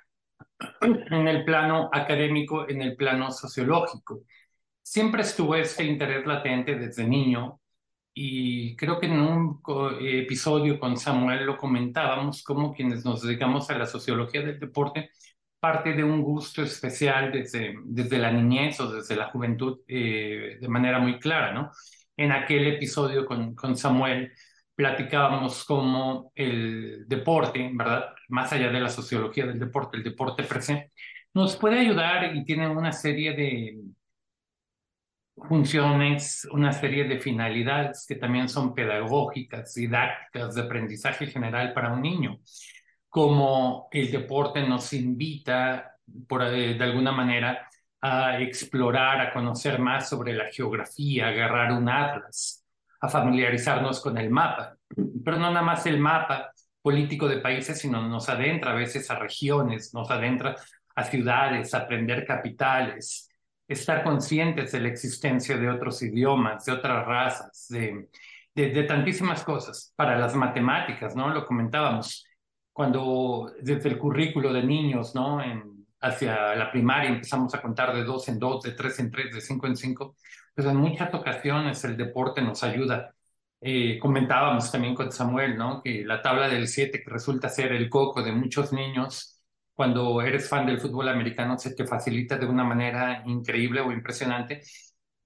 en 0.81 1.27
el 1.27 1.45
plano 1.45 1.89
académico, 1.91 2.67
en 2.69 2.81
el 2.81 2.95
plano 2.95 3.31
sociológico. 3.31 4.23
Siempre 4.81 5.21
estuvo 5.21 5.55
este 5.55 5.83
interés 5.83 6.25
latente 6.25 6.75
desde 6.75 7.07
niño 7.07 7.59
y 8.19 8.75
creo 8.75 8.99
que 8.99 9.05
en 9.05 9.19
un 9.19 9.61
episodio 10.01 10.79
con 10.79 10.97
Samuel 10.97 11.45
lo 11.45 11.55
comentábamos 11.55 12.43
como 12.43 12.73
quienes 12.73 13.05
nos 13.05 13.21
dedicamos 13.21 13.69
a 13.69 13.77
la 13.77 13.85
sociología 13.85 14.41
del 14.41 14.59
deporte, 14.59 15.11
parte 15.59 15.93
de 15.93 16.03
un 16.03 16.23
gusto 16.23 16.63
especial 16.63 17.31
desde, 17.31 17.75
desde 17.85 18.17
la 18.17 18.31
niñez 18.31 18.79
o 18.79 18.91
desde 18.91 19.15
la 19.15 19.29
juventud 19.29 19.81
eh, 19.87 20.57
de 20.59 20.67
manera 20.67 20.97
muy 20.97 21.19
clara, 21.19 21.53
¿no? 21.53 21.71
En 22.15 22.31
aquel 22.31 22.65
episodio 22.65 23.23
con, 23.23 23.53
con 23.53 23.77
Samuel 23.77 24.31
platicábamos 24.73 25.63
como 25.63 26.31
el 26.33 27.05
deporte, 27.07 27.69
¿verdad? 27.71 28.15
Más 28.29 28.51
allá 28.51 28.71
de 28.71 28.79
la 28.79 28.89
sociología 28.89 29.45
del 29.45 29.59
deporte, 29.59 29.97
el 29.97 30.03
deporte 30.03 30.43
presente, 30.43 30.91
nos 31.35 31.55
puede 31.55 31.79
ayudar 31.81 32.35
y 32.35 32.43
tiene 32.43 32.67
una 32.67 32.91
serie 32.91 33.35
de 33.35 33.77
funciones, 35.47 36.47
una 36.51 36.73
serie 36.73 37.03
de 37.03 37.19
finalidades 37.19 38.05
que 38.07 38.15
también 38.15 38.49
son 38.49 38.73
pedagógicas, 38.73 39.73
didácticas, 39.73 40.55
de 40.55 40.61
aprendizaje 40.61 41.27
general 41.27 41.73
para 41.73 41.93
un 41.93 42.01
niño, 42.01 42.39
como 43.09 43.87
el 43.91 44.11
deporte 44.11 44.67
nos 44.67 44.93
invita, 44.93 45.97
por, 46.27 46.43
eh, 46.43 46.73
de 46.75 46.83
alguna 46.83 47.11
manera, 47.11 47.67
a 48.01 48.39
explorar, 48.39 49.21
a 49.21 49.33
conocer 49.33 49.79
más 49.79 50.09
sobre 50.09 50.33
la 50.33 50.45
geografía, 50.51 51.27
agarrar 51.27 51.71
un 51.71 51.89
atlas, 51.89 52.63
a 53.01 53.07
familiarizarnos 53.07 54.01
con 54.01 54.17
el 54.17 54.29
mapa, 54.29 54.77
pero 55.23 55.37
no 55.37 55.49
nada 55.49 55.61
más 55.61 55.85
el 55.85 55.99
mapa 55.99 56.51
político 56.81 57.27
de 57.27 57.37
países, 57.37 57.79
sino 57.79 58.01
nos 58.07 58.29
adentra 58.29 58.71
a 58.71 58.75
veces 58.75 59.09
a 59.11 59.19
regiones, 59.19 59.93
nos 59.93 60.09
adentra 60.09 60.55
a 60.95 61.03
ciudades, 61.03 61.73
a 61.73 61.79
aprender 61.79 62.25
capitales, 62.25 63.26
estar 63.67 64.03
conscientes 64.03 64.71
de 64.71 64.79
la 64.79 64.87
existencia 64.87 65.57
de 65.57 65.69
otros 65.69 66.01
idiomas, 66.01 66.65
de 66.65 66.71
otras 66.71 67.05
razas, 67.05 67.67
de, 67.69 68.83
tantísimas 68.83 69.43
cosas. 69.43 69.93
Para 69.95 70.17
las 70.17 70.35
matemáticas, 70.35 71.15
¿no? 71.15 71.29
Lo 71.29 71.45
comentábamos, 71.45 72.25
cuando 72.71 73.51
desde 73.61 73.89
el 73.89 73.97
currículo 73.97 74.53
de 74.53 74.63
niños, 74.63 75.13
¿no? 75.15 75.41
En, 75.41 75.85
hacia 76.01 76.55
la 76.55 76.71
primaria 76.71 77.09
empezamos 77.09 77.53
a 77.55 77.61
contar 77.61 77.93
de 77.95 78.03
dos 78.03 78.27
en 78.29 78.39
dos, 78.39 78.63
de 78.63 78.71
tres 78.71 78.99
en 78.99 79.11
tres, 79.11 79.33
de 79.33 79.41
cinco 79.41 79.67
en 79.67 79.75
cinco, 79.75 80.15
pues 80.55 80.67
en 80.67 80.77
muchas 80.77 81.13
ocasiones 81.13 81.83
el 81.83 81.97
deporte 81.97 82.41
nos 82.41 82.63
ayuda. 82.63 83.13
Eh, 83.59 83.97
comentábamos 83.99 84.71
también 84.71 84.95
con 84.95 85.11
Samuel, 85.11 85.57
¿no? 85.57 85.81
Que 85.81 86.05
la 86.05 86.21
tabla 86.21 86.47
del 86.47 86.67
7, 86.67 87.01
que 87.03 87.09
resulta 87.09 87.49
ser 87.49 87.71
el 87.73 87.89
coco 87.89 88.21
de 88.21 88.31
muchos 88.31 88.71
niños, 88.71 89.36
cuando 89.77 90.23
eres 90.23 90.49
fan 90.49 90.65
del 90.65 90.79
fútbol 90.79 91.07
americano 91.07 91.55
se 91.55 91.75
te 91.75 91.85
facilita 91.85 92.35
de 92.35 92.47
una 92.47 92.63
manera 92.63 93.21
increíble 93.27 93.79
o 93.79 93.91
impresionante, 93.91 94.63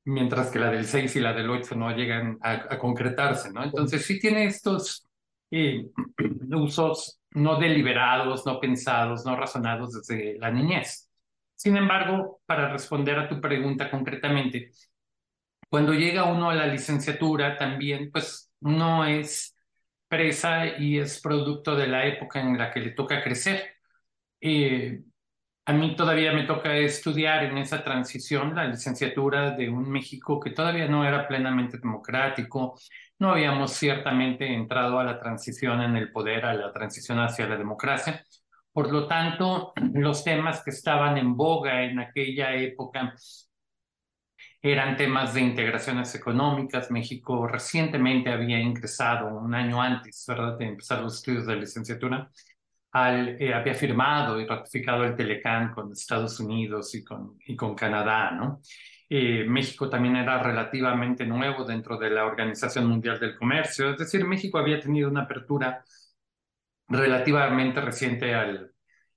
mientras 0.04 0.50
que 0.50 0.60
la 0.60 0.70
del 0.70 0.86
6 0.86 1.16
y 1.16 1.22
la 1.22 1.32
del 1.32 1.50
8 1.50 1.74
no 1.76 1.96
llegan 1.96 2.38
a, 2.42 2.78
concretarse, 2.78 3.50
¿no? 3.54 3.64
Entonces 3.64 4.06
sí 4.06 4.20
tiene 4.20 4.44
estos 4.48 5.08
eh, 5.52 5.86
usos 6.52 7.22
no 7.32 7.58
deliberados, 7.58 8.46
no 8.46 8.60
pensados, 8.60 9.26
no 9.26 9.38
razonados 9.38 9.94
desde 9.94 10.38
la 10.38 10.52
niñez. 10.52 11.10
Sin 11.56 11.78
embargo, 11.78 12.42
para 12.46 12.74
responder 12.74 13.18
a 13.20 13.30
tu 13.30 13.40
pregunta 13.40 13.90
concretamente, 13.90 14.72
cuando 15.70 15.94
llega 15.94 16.26
uno 16.26 16.50
a 16.50 16.56
la 16.56 16.68
licenciatura 16.68 17.58
también, 17.58 18.12
pues 18.12 18.52
no 18.60 19.06
es 19.06 19.56
presa 20.10 20.78
y 20.78 21.00
es 21.00 21.22
producto 21.22 21.74
de 21.74 21.88
la 21.88 22.06
época 22.06 22.42
en 22.42 22.58
la 22.58 22.70
que 22.70 22.82
le 22.82 22.92
toca 22.92 23.24
crecer. 23.24 23.71
Eh, 24.42 25.04
a 25.66 25.74
mí 25.74 25.96
todavía 25.96 26.34
me 26.34 26.44
toca 26.46 26.76
estudiar 26.76 27.44
en 27.46 27.58
esa 27.60 27.84
transición 27.84 28.56
la 28.56 28.66
licenciatura 28.66 29.52
de 29.52 29.70
un 29.70 29.90
México 29.90 30.40
que 30.40 30.52
todavía 30.52 30.88
no 30.88 31.06
era 31.06 31.28
plenamente 31.28 31.78
democrático, 31.78 32.78
no 33.20 33.32
habíamos 33.32 33.74
ciertamente 33.74 34.52
entrado 34.54 35.00
a 35.00 35.04
la 35.04 35.20
transición 35.20 35.82
en 35.82 35.96
el 35.96 36.12
poder, 36.12 36.46
a 36.46 36.54
la 36.56 36.74
transición 36.74 37.20
hacia 37.20 37.48
la 37.48 37.58
democracia. 37.58 38.24
Por 38.74 38.92
lo 38.92 39.08
tanto, 39.08 39.74
los 39.94 40.24
temas 40.24 40.64
que 40.64 40.72
estaban 40.72 41.18
en 41.18 41.38
boga 41.38 41.84
en 41.84 42.00
aquella 42.00 42.56
época 42.56 43.14
eran 44.62 44.98
temas 44.98 45.34
de 45.34 45.42
integraciones 45.42 46.14
económicas. 46.16 46.92
México 46.92 47.48
recientemente 47.48 48.32
había 48.32 48.60
ingresado 48.60 49.28
un 49.38 49.54
año 49.56 49.82
antes, 49.82 50.26
¿verdad?, 50.28 50.58
de 50.58 50.66
empezar 50.66 51.02
los 51.02 51.18
estudios 51.18 51.46
de 51.46 51.56
licenciatura 51.58 52.30
eh, 52.94 53.54
había 53.54 53.74
firmado 53.74 54.40
y 54.40 54.46
ratificado 54.46 55.04
el 55.06 55.16
Telecán 55.16 55.72
con 55.74 55.92
Estados 55.92 56.40
Unidos 56.40 56.94
y 56.96 57.04
con, 57.04 57.38
y 57.46 57.56
con 57.56 57.76
Canadá, 57.76 58.32
¿no? 58.32 58.62
Eh, 59.10 59.46
México 59.48 59.90
también 59.90 60.16
era 60.16 60.42
relativamente 60.42 61.26
nuevo 61.26 61.66
dentro 61.66 61.98
de 61.98 62.10
la 62.10 62.26
Organización 62.26 62.88
Mundial 62.88 63.20
del 63.20 63.38
Comercio, 63.38 63.92
es 63.92 63.98
decir, 63.98 64.26
México 64.26 64.58
había 64.58 64.80
tenido 64.80 65.10
una 65.10 65.24
apertura 65.24 65.84
relativamente 66.88 67.82
reciente 67.82 68.34
al, 68.34 68.72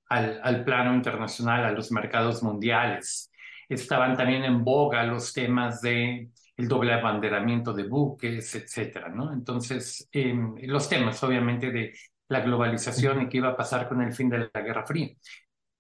al, 0.09 0.41
al 0.43 0.65
plano 0.65 0.95
internacional, 0.95 1.65
a 1.65 1.73
los 1.73 1.91
mercados 1.93 2.43
mundiales. 2.43 3.31
Estaban 3.69 4.17
también 4.17 4.45
en 4.45 4.63
boga 4.65 5.05
los 5.05 5.33
temas 5.33 5.81
de 5.81 6.31
el 6.57 6.69
doble 6.69 6.93
abanderamiento 6.93 7.73
de 7.73 7.85
buques, 7.85 8.55
etcétera, 8.55 9.09
¿no? 9.09 9.33
Entonces, 9.33 10.09
em, 10.13 10.55
los 10.63 10.89
temas, 10.89 11.23
obviamente, 11.25 11.71
de 11.71 11.95
la 12.29 12.41
globalización 12.41 13.23
y 13.23 13.29
qué 13.29 13.39
iba 13.39 13.51
a 13.51 13.57
pasar 13.57 13.89
con 13.89 14.03
el 14.03 14.13
fin 14.13 14.29
de 14.29 14.51
la 14.53 14.61
Guerra 14.61 14.87
Fría. 14.87 15.15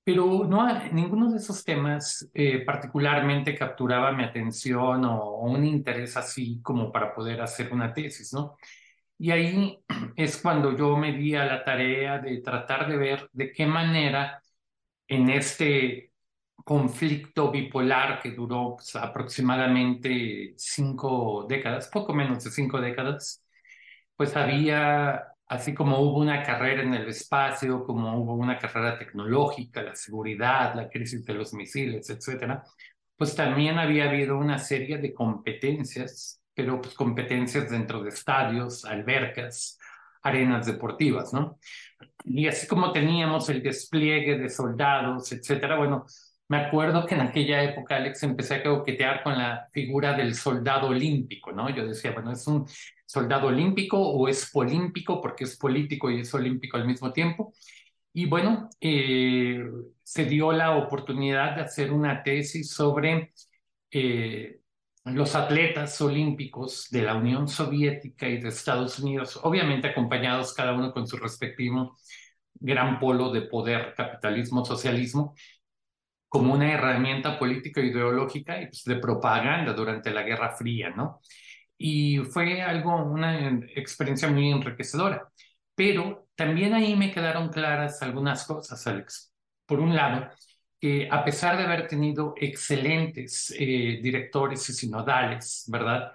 Pero 0.05 0.45
no, 0.45 0.67
ninguno 0.93 1.31
de 1.31 1.39
esos 1.39 1.65
temas 1.65 2.29
eh, 2.35 2.63
particularmente 2.65 3.55
capturaba 3.55 4.13
mi 4.13 4.25
atención 4.25 5.05
o, 5.07 5.39
un 5.41 5.65
interés 5.65 6.17
así 6.17 6.61
como 6.63 6.93
para 6.93 7.15
poder 7.15 7.41
hacer 7.41 7.73
una 7.73 7.93
tesis, 7.93 8.33
¿no? 8.35 8.57
Y 9.19 9.31
ahí 9.31 9.79
es 10.17 10.37
cuando 10.39 10.77
yo 10.77 10.97
me 10.97 11.13
di 11.13 11.35
a 11.35 11.47
la 11.47 11.65
tarea 11.65 12.19
de 12.19 12.39
tratar 12.43 12.89
de 12.89 12.97
ver 12.99 13.31
de 13.33 13.53
qué 13.53 13.67
manera 13.67 14.43
en 15.09 15.31
este 15.31 16.13
conflicto 16.65 17.51
bipolar 17.51 18.21
que 18.23 18.33
duró 18.33 18.77
pues, 18.77 18.97
aproximadamente 18.97 20.55
cinco 20.57 21.47
décadas, 21.49 21.89
poco 21.89 22.15
menos 22.15 22.45
de 22.45 22.51
cinco 22.51 22.81
décadas, 22.81 23.45
pues 24.17 24.37
había 24.37 25.34
así 25.47 25.75
como 25.75 25.99
hubo 26.01 26.21
una 26.21 26.43
carrera 26.43 26.83
en 26.83 26.95
el 26.95 27.09
espacio, 27.09 27.85
como 27.85 28.19
hubo 28.19 28.35
una 28.35 28.59
carrera 28.59 28.99
tecnológica, 28.99 29.83
la 29.83 29.95
seguridad, 29.95 30.75
la 30.75 30.89
crisis 30.89 31.25
de 31.25 31.35
los 31.35 31.53
misiles, 31.55 32.09
etcétera, 32.11 32.65
pues 33.17 33.35
también 33.37 33.79
había 33.79 34.09
habido 34.09 34.39
una 34.39 34.59
serie 34.59 34.99
de 34.99 35.13
competencias, 35.15 36.41
pero 36.55 36.81
pues 36.81 36.95
competencias 36.95 37.71
dentro 37.71 38.03
de 38.03 38.11
estadios, 38.11 38.85
albercas, 38.85 39.79
arenas 40.23 40.67
deportivas, 40.67 41.33
¿no? 41.33 41.59
Y 42.25 42.47
así 42.49 42.67
como 42.67 42.93
teníamos 42.93 43.49
el 43.51 43.63
despliegue 43.63 44.39
de 44.39 44.49
soldados, 44.49 45.31
etcétera, 45.33 45.77
bueno, 45.77 46.07
me 46.49 46.59
acuerdo 46.59 47.07
que 47.07 47.15
en 47.15 47.23
aquella 47.23 47.63
época, 47.63 47.97
Alex, 47.97 48.23
empecé 48.23 48.57
a 48.57 48.63
coquetear 48.63 49.23
con 49.23 49.37
la 49.39 49.69
figura 49.73 50.15
del 50.15 50.35
soldado 50.35 50.89
olímpico, 50.89 51.53
¿no? 51.53 51.71
Yo 51.71 51.87
decía, 51.87 52.13
bueno, 52.13 52.33
es 52.33 52.47
un 52.47 52.67
soldado 53.15 53.49
olímpico 53.49 53.99
o 53.99 54.29
es 54.29 54.51
polímpico 54.51 55.21
porque 55.21 55.45
es 55.45 55.57
político 55.57 56.11
y 56.11 56.21
es 56.21 56.35
olímpico 56.35 56.77
al 56.77 56.87
mismo 56.87 57.13
tiempo. 57.13 57.55
Y 58.13 58.27
bueno, 58.27 58.69
eh, 58.81 59.65
se 60.03 60.25
dio 60.27 60.53
la 60.53 60.77
oportunidad 60.77 61.57
de 61.57 61.63
hacer 61.63 61.93
una 61.93 62.23
tesis 62.23 62.71
sobre 62.71 63.33
eh, 63.91 64.61
los 65.05 65.35
atletas 65.35 66.01
olímpicos 66.01 66.89
de 66.91 67.03
la 67.03 67.17
Unión 67.17 67.49
Soviética 67.49 68.29
y 68.29 68.41
de 68.41 68.49
Estados 68.49 68.99
Unidos, 68.99 69.39
obviamente 69.43 69.89
acompañados 69.89 70.55
cada 70.55 70.73
uno 70.75 70.93
con 70.93 71.07
su 71.07 71.17
respectivo 71.17 71.97
gran 72.55 72.99
polo 72.99 73.31
de 73.31 73.43
poder, 73.43 73.95
capitalismo, 73.95 74.65
socialismo, 74.65 75.35
como 76.29 76.55
una 76.55 76.73
herramienta 76.73 77.39
política 77.39 77.81
ideológica 77.81 78.61
y 78.61 78.67
pues, 78.67 78.85
de 78.85 78.97
propaganda 78.97 79.73
durante 79.73 80.11
la 80.11 80.23
Guerra 80.23 80.57
Fría, 80.57 80.91
¿no? 80.91 81.21
Y 81.87 82.19
fue 82.21 82.63
algo, 82.63 82.97
una 83.05 83.47
experiencia 83.77 84.27
muy 84.29 84.51
enriquecedora. 84.51 85.29
Pero 85.75 86.29
también 86.35 86.73
ahí 86.73 86.97
me 86.97 87.13
quedaron 87.13 87.51
claras 87.51 88.01
algunas 88.03 88.47
cosas, 88.47 88.87
Alex. 88.87 89.35
Por 89.67 89.81
un 89.81 89.95
lado, 89.95 90.31
que 90.81 91.09
a 91.11 91.23
pesar 91.23 91.59
de 91.59 91.65
haber 91.65 91.87
tenido 91.87 92.35
excelentes 92.39 93.55
eh, 93.59 94.01
directores 94.03 94.67
y 94.71 94.73
sinodales, 94.73 95.65
¿verdad? 95.69 96.13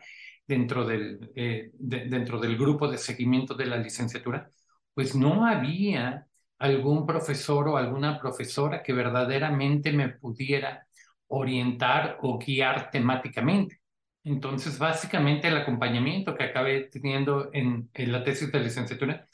Dentro 0.47 0.85
del, 0.85 1.31
eh, 1.35 1.69
dentro 1.73 2.39
del 2.39 2.57
grupo 2.57 2.87
de 2.87 2.97
seguimiento 2.97 3.53
de 3.53 3.67
la 3.67 3.77
licenciatura, 3.77 4.49
pues 4.95 5.13
no 5.13 5.45
había 5.45 6.25
algún 6.57 7.05
profesor 7.05 7.67
o 7.69 7.77
alguna 7.77 8.19
profesora 8.19 8.81
que 8.81 8.93
verdaderamente 8.93 9.91
me 9.91 10.09
pudiera 10.09 10.87
orientar 11.27 12.17
o 12.21 12.39
guiar 12.39 12.89
temáticamente. 12.89 13.78
Entonces, 14.23 14.77
básicamente 14.77 15.47
el 15.47 15.57
acompañamiento 15.57 16.35
que 16.35 16.43
acabé 16.43 16.89
teniendo 16.91 17.49
en, 17.53 17.89
en 17.93 18.11
la 18.11 18.23
tesis 18.23 18.51
de 18.51 18.59
licenciatura 18.59 19.27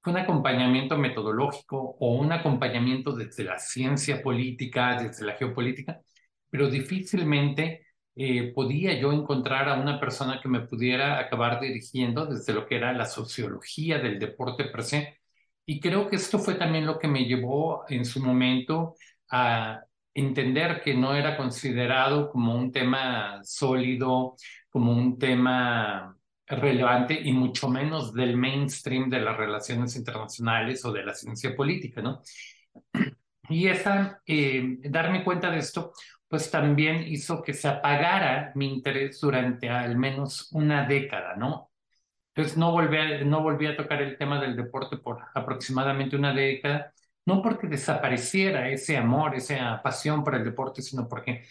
fue 0.00 0.12
un 0.12 0.18
acompañamiento 0.18 0.96
metodológico 0.96 1.96
o 1.98 2.14
un 2.16 2.32
acompañamiento 2.32 3.12
desde 3.12 3.44
la 3.44 3.58
ciencia 3.58 4.22
política, 4.22 5.02
desde 5.02 5.26
la 5.26 5.34
geopolítica, 5.34 6.00
pero 6.50 6.70
difícilmente 6.70 7.86
eh, 8.16 8.52
podía 8.54 8.98
yo 8.98 9.12
encontrar 9.12 9.68
a 9.68 9.80
una 9.80 10.00
persona 10.00 10.40
que 10.42 10.48
me 10.48 10.60
pudiera 10.66 11.18
acabar 11.20 11.60
dirigiendo 11.60 12.26
desde 12.26 12.52
lo 12.52 12.66
que 12.66 12.76
era 12.76 12.92
la 12.92 13.06
sociología 13.06 13.98
del 13.98 14.18
deporte 14.18 14.64
per 14.66 14.82
se. 14.84 15.18
Y 15.66 15.80
creo 15.80 16.08
que 16.08 16.16
esto 16.16 16.38
fue 16.38 16.54
también 16.54 16.86
lo 16.86 16.98
que 16.98 17.08
me 17.08 17.24
llevó 17.26 17.84
en 17.88 18.04
su 18.04 18.20
momento 18.20 18.96
a 19.30 19.82
entender 20.20 20.80
que 20.82 20.94
no 20.94 21.14
era 21.14 21.36
considerado 21.36 22.30
como 22.30 22.54
un 22.54 22.72
tema 22.72 23.40
sólido, 23.44 24.36
como 24.70 24.92
un 24.92 25.18
tema 25.18 26.16
relevante 26.46 27.18
y 27.20 27.32
mucho 27.32 27.68
menos 27.68 28.14
del 28.14 28.36
mainstream 28.36 29.10
de 29.10 29.20
las 29.20 29.36
relaciones 29.36 29.96
internacionales 29.96 30.84
o 30.84 30.92
de 30.92 31.04
la 31.04 31.14
ciencia 31.14 31.54
política, 31.54 32.02
¿no? 32.02 32.22
Y 33.50 33.66
esa, 33.68 34.20
eh, 34.26 34.76
darme 34.90 35.24
cuenta 35.24 35.50
de 35.50 35.58
esto, 35.58 35.94
pues 36.28 36.50
también 36.50 37.04
hizo 37.08 37.42
que 37.42 37.54
se 37.54 37.66
apagara 37.66 38.52
mi 38.54 38.70
interés 38.74 39.18
durante 39.20 39.70
al 39.70 39.96
menos 39.96 40.52
una 40.52 40.86
década, 40.86 41.34
¿no? 41.34 41.70
Entonces 42.34 42.58
no 42.58 42.72
volví, 42.72 42.98
a, 42.98 43.24
no 43.24 43.42
volví 43.42 43.66
a 43.66 43.76
tocar 43.76 44.02
el 44.02 44.18
tema 44.18 44.40
del 44.40 44.54
deporte 44.54 44.98
por 44.98 45.18
aproximadamente 45.34 46.14
una 46.14 46.32
década, 46.34 46.92
no 47.28 47.42
porque 47.42 47.66
desapareciera 47.66 48.70
ese 48.70 48.96
amor, 48.96 49.34
esa 49.36 49.82
pasión 49.82 50.24
por 50.24 50.34
el 50.34 50.44
deporte, 50.44 50.80
sino 50.80 51.06
porque 51.06 51.42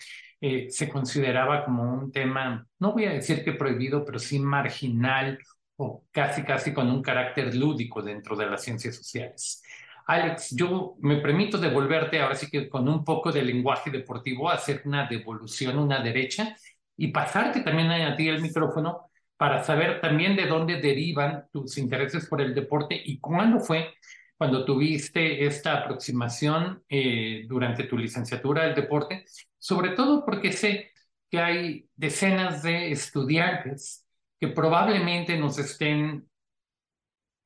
eh, 0.42 0.68
se 0.72 0.90
consideraba 0.90 1.64
como 1.66 1.84
un 1.94 2.12
tema, 2.12 2.66
no 2.80 2.94
voy 2.94 3.06
a 3.06 3.12
decir 3.14 3.44
que 3.44 3.54
prohibido, 3.54 4.04
pero 4.04 4.18
sí 4.18 4.40
marginal 4.40 5.38
o 5.76 6.04
casi, 6.12 6.42
casi 6.42 6.74
con 6.74 6.90
un 6.90 7.04
carácter 7.04 7.54
lúdico 7.54 8.02
dentro 8.02 8.36
de 8.36 8.48
las 8.48 8.64
ciencias 8.64 8.96
sociales. 8.96 9.62
Alex, 10.08 10.56
yo 10.56 10.96
me 11.02 11.18
permito 11.18 11.60
devolverte 11.60 12.20
ahora 12.22 12.34
sí 12.34 12.50
que 12.50 12.68
con 12.68 12.90
un 12.90 13.06
poco 13.06 13.32
de 13.32 13.44
lenguaje 13.44 13.92
deportivo, 13.92 14.50
hacer 14.50 14.82
una 14.86 15.06
devolución, 15.08 15.78
una 15.78 16.02
derecha 16.02 16.56
y 16.96 17.10
pasarte 17.10 17.62
también 17.62 17.92
a 17.92 18.16
ti 18.16 18.28
el 18.28 18.42
micrófono 18.42 19.12
para 19.38 19.64
saber 19.64 20.02
también 20.02 20.36
de 20.36 20.48
dónde 20.48 20.82
derivan 20.82 21.46
tus 21.54 21.78
intereses 21.78 22.26
por 22.26 22.42
el 22.42 22.56
deporte 22.56 23.00
y 23.06 23.20
cuándo 23.20 23.60
fue 23.60 23.94
cuando 24.38 24.66
tuviste 24.66 25.46
esta 25.46 25.80
aproximación 25.80 26.84
eh, 26.88 27.46
durante 27.48 27.86
tu 27.86 27.98
licenciatura 27.98 28.64
del 28.64 28.76
deporte, 28.76 29.26
sobre 29.58 29.92
todo 29.92 30.24
porque 30.24 30.54
sé 30.54 30.92
que 31.30 31.40
hay 31.40 31.90
decenas 31.96 32.64
de 32.64 32.92
estudiantes 32.92 34.06
que 34.40 34.50
probablemente 34.50 35.38
nos 35.38 35.58
estén 35.58 36.30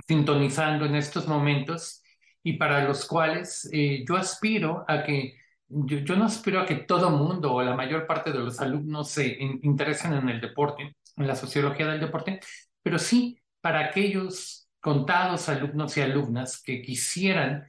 sintonizando 0.08 0.86
en 0.86 0.96
estos 0.96 1.28
momentos 1.28 2.04
y 2.44 2.54
para 2.54 2.84
los 2.84 3.06
cuales 3.06 3.70
eh, 3.72 4.04
yo 4.08 4.18
aspiro 4.18 4.84
a 4.88 5.04
que, 5.04 5.38
yo, 5.70 6.16
no 6.16 6.26
aspiro 6.26 6.60
a 6.60 6.66
que 6.66 6.76
todo 6.76 7.10
mundo 7.10 7.54
o 7.54 7.64
la 7.64 7.76
mayor 7.76 8.06
parte 8.06 8.32
de 8.32 8.40
los 8.40 8.60
alumnos 8.60 9.12
se 9.12 9.38
interesen 9.40 10.14
en 10.14 10.28
el 10.28 10.42
deporte, 10.42 10.98
en 11.16 11.28
la 11.28 11.36
sociología 11.36 11.88
del 11.88 12.02
deporte, 12.02 12.40
pero 12.84 13.00
sí 13.00 13.40
para 13.62 13.86
aquellos 13.86 14.61
contados 14.82 15.48
alumnos 15.48 15.96
y 15.98 16.02
alumnas 16.02 16.62
que 16.62 16.82
quisieran 16.82 17.66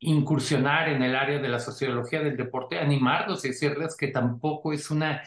incursionar 0.00 0.88
en 0.88 1.02
el 1.02 1.16
área 1.16 1.38
de 1.38 1.48
la 1.48 1.58
sociología 1.58 2.20
del 2.20 2.36
deporte, 2.36 2.78
animarlos 2.78 3.44
y 3.44 3.48
decirles 3.48 3.96
que 3.96 4.08
tampoco 4.08 4.72
es 4.72 4.90
una, 4.90 5.22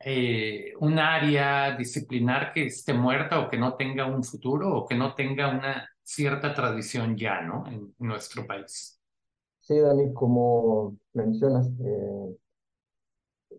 eh, 0.00 0.72
un 0.80 0.98
área 0.98 1.76
disciplinar 1.76 2.52
que 2.52 2.66
esté 2.66 2.92
muerta 2.92 3.40
o 3.40 3.48
que 3.48 3.58
no 3.58 3.76
tenga 3.76 4.06
un 4.06 4.24
futuro 4.24 4.76
o 4.76 4.86
que 4.86 4.94
no 4.94 5.14
tenga 5.14 5.48
una 5.48 5.88
cierta 6.02 6.52
tradición 6.54 7.16
ya, 7.16 7.40
¿no? 7.40 7.66
En 7.66 7.94
nuestro 7.98 8.46
país. 8.46 9.00
Sí, 9.60 9.78
Dani, 9.78 10.12
como 10.12 10.96
mencionas, 11.12 11.68
eh, 11.68 12.36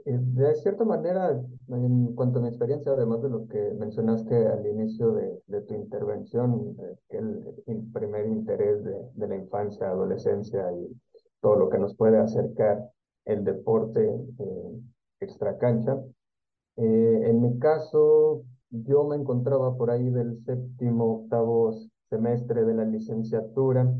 de 0.05 0.55
cierta 0.55 0.83
manera, 0.83 1.39
en 1.67 2.15
cuanto 2.15 2.39
a 2.39 2.41
mi 2.41 2.47
experiencia, 2.49 2.91
además 2.91 3.21
de 3.21 3.29
lo 3.29 3.47
que 3.47 3.73
mencionaste 3.77 4.47
al 4.47 4.65
inicio 4.65 5.11
de, 5.11 5.41
de 5.47 5.61
tu 5.61 5.73
intervención, 5.73 6.75
que 7.09 7.17
el, 7.17 7.91
primer 7.93 8.27
interés 8.27 8.83
de, 8.83 8.95
de, 9.13 9.27
la 9.27 9.35
infancia, 9.35 9.89
adolescencia 9.89 10.71
y 10.73 10.95
todo 11.41 11.55
lo 11.55 11.69
que 11.69 11.77
nos 11.77 11.95
puede 11.95 12.19
acercar 12.19 12.89
el 13.25 13.43
deporte 13.43 14.03
eh, 14.05 14.81
extracancha. 15.19 15.97
Eh, 16.77 17.21
en 17.25 17.41
mi 17.41 17.59
caso, 17.59 18.43
yo 18.69 19.03
me 19.03 19.15
encontraba 19.15 19.75
por 19.75 19.91
ahí 19.91 20.09
del 20.09 20.43
séptimo, 20.45 21.23
octavo 21.23 21.73
semestre 22.09 22.65
de 22.65 22.73
la 22.73 22.85
licenciatura 22.85 23.93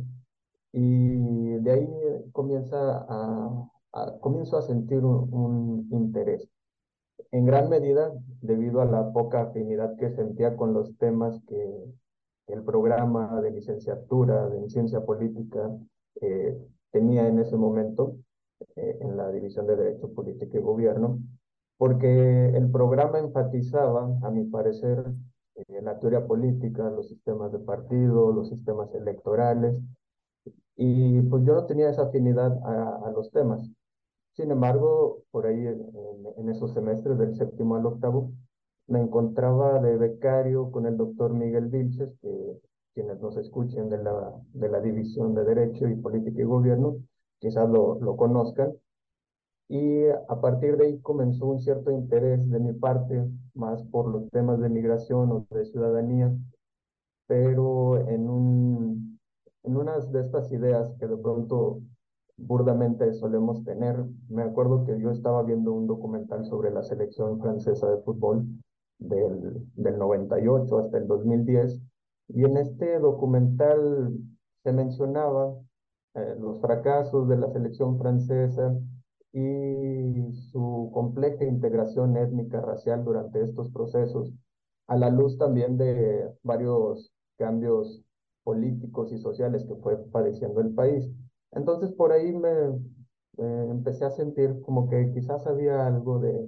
y 0.74 1.58
de 1.60 1.72
ahí 1.72 1.90
comienza 2.32 3.06
a, 3.08 3.71
comienzo 4.20 4.58
a 4.58 4.62
sentir 4.62 5.04
un, 5.04 5.88
interés. 5.92 6.48
En 7.32 7.46
gran 7.46 7.70
medida 7.70 8.12
debido 8.42 8.82
a 8.82 8.86
la 8.86 9.12
poca 9.14 9.44
afinidad 9.44 9.96
que 9.98 10.10
sentía 10.12 10.56
con 10.56 10.74
los 10.74 10.98
temas 10.98 11.42
que 11.48 11.86
el 12.48 12.64
programa 12.64 13.42
de 13.42 13.52
licenciatura 13.52 14.50
en 14.54 14.70
ciencia 14.70 15.06
política 15.06 15.70
eh, 16.22 16.58
tenía 16.92 17.28
en 17.28 17.40
ese 17.40 17.56
momento 17.56 18.18
eh, 18.76 18.98
en 19.02 19.18
la 19.18 19.32
División 19.32 19.68
de 19.68 19.76
Derecho 19.76 20.14
Político 20.14 20.58
y 20.58 20.62
Gobierno, 20.62 21.20
porque 21.78 22.50
el 22.50 22.70
programa 22.70 23.20
enfatizaba, 23.20 24.18
a 24.22 24.30
mi 24.30 24.44
parecer, 24.46 25.14
eh, 25.56 25.82
la 25.82 25.98
teoría 26.00 26.26
política, 26.28 26.90
los 26.90 27.08
sistemas 27.10 27.52
de 27.52 27.60
partido, 27.60 28.32
los 28.32 28.50
sistemas 28.50 28.94
electorales, 28.94 29.80
y 30.76 31.22
pues 31.24 31.44
yo 31.46 31.54
no 31.54 31.66
tenía 31.66 31.90
esa 31.90 32.04
afinidad 32.04 32.58
a, 32.66 33.08
a 33.08 33.12
los 33.12 33.32
temas. 33.32 33.70
Sin 34.34 34.52
embargo, 34.52 35.24
por 35.32 35.46
ahí 35.46 35.68
en, 35.68 36.50
esos 36.50 36.74
semestres 36.74 37.18
del 37.18 37.36
séptimo 37.36 37.76
al 37.76 37.86
octavo, 37.86 38.32
me 38.88 39.00
encontraba 39.02 39.80
de 39.80 39.98
becario 39.98 40.72
con 40.72 40.86
el 40.86 40.98
doctor 40.98 41.34
Miguel 41.34 41.68
Vilches, 41.68 42.14
que 42.22 42.60
quienes 42.94 43.20
nos 43.22 43.38
escuchen 43.38 43.90
de 43.90 43.98
la, 44.04 44.34
de 44.54 44.70
la 44.70 44.82
División 44.82 45.34
de 45.36 45.46
Derecho 45.46 45.88
y 45.88 45.96
Política 45.96 46.42
y 46.42 46.46
Gobierno, 46.46 46.98
quizás 47.40 47.70
lo, 47.70 48.00
lo 48.00 48.16
conozcan. 48.18 48.74
Y 49.70 50.06
a 50.08 50.42
partir 50.42 50.76
de 50.78 50.88
ahí 50.88 51.00
comenzó 51.00 51.46
un 51.46 51.60
cierto 51.60 51.92
interés 51.92 52.50
de 52.50 52.60
mi 52.60 52.74
parte, 52.74 53.26
más 53.54 53.84
por 53.84 54.08
los 54.10 54.30
temas 54.30 54.60
de 54.60 54.70
migración 54.70 55.32
o 55.32 55.48
de 55.50 55.66
ciudadanía, 55.66 56.34
pero 57.28 57.98
en, 58.10 58.30
un, 58.30 59.20
en 59.64 59.78
unas 59.78 60.12
de 60.12 60.22
estas 60.22 60.52
ideas 60.52 60.94
que 61.00 61.08
de 61.08 61.16
pronto 61.18 61.82
burdamente 62.42 63.14
solemos 63.14 63.64
tener. 63.64 64.04
Me 64.30 64.44
acuerdo 64.44 64.86
que 64.86 65.00
yo 65.00 65.12
estaba 65.12 65.44
viendo 65.44 65.74
un 65.74 65.88
documental 65.88 66.46
sobre 66.46 66.72
la 66.72 66.84
selección 66.84 67.40
francesa 67.40 67.90
de 67.90 68.02
fútbol 68.04 68.46
del, 69.00 69.66
del 69.76 69.98
98 69.98 70.80
hasta 70.80 70.98
el 70.98 71.08
2010 71.08 71.82
y 72.30 72.46
en 72.46 72.58
este 72.58 73.00
documental 73.00 74.14
se 74.64 74.72
mencionaba 74.72 75.56
eh, 76.14 76.36
los 76.40 76.60
fracasos 76.62 77.28
de 77.28 77.38
la 77.38 77.50
selección 77.52 77.98
francesa 77.98 78.78
y 79.34 80.32
su 80.52 80.92
compleja 80.94 81.46
integración 81.46 82.18
étnica 82.18 82.62
racial 82.62 83.04
durante 83.04 83.42
estos 83.42 83.70
procesos 83.72 84.34
a 84.88 84.98
la 84.98 85.10
luz 85.10 85.38
también 85.38 85.78
de 85.78 86.30
varios 86.44 87.14
cambios 87.38 88.04
políticos 88.44 89.14
y 89.14 89.20
sociales 89.20 89.66
que 89.66 89.76
fue 89.76 89.98
padeciendo 90.12 90.60
el 90.60 90.74
país. 90.74 91.10
Entonces 91.52 91.92
por 91.92 92.12
ahí 92.12 92.32
me 92.34 92.80
empecé 93.38 94.06
a 94.06 94.12
sentir 94.12 94.62
como 94.62 94.90
que 94.90 95.12
quizás 95.14 95.48
había 95.48 95.88
algo 95.88 96.20
de, 96.20 96.48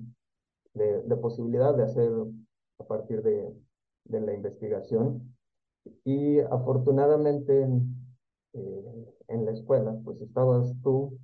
de, 0.74 1.18
posibilidad 1.18 1.76
de 1.76 1.84
hacer 1.84 2.12
a 2.80 2.84
partir 2.86 3.22
de, 3.22 3.54
de 4.06 4.22
la 4.22 4.34
investigación. 4.34 5.36
Y 6.06 6.40
afortunadamente 6.40 7.68
eh, 8.54 9.16
en 9.28 9.46
la 9.46 9.52
escuela, 9.52 9.96
pues 10.04 10.22
estabas 10.22 10.74
tú 10.84 11.18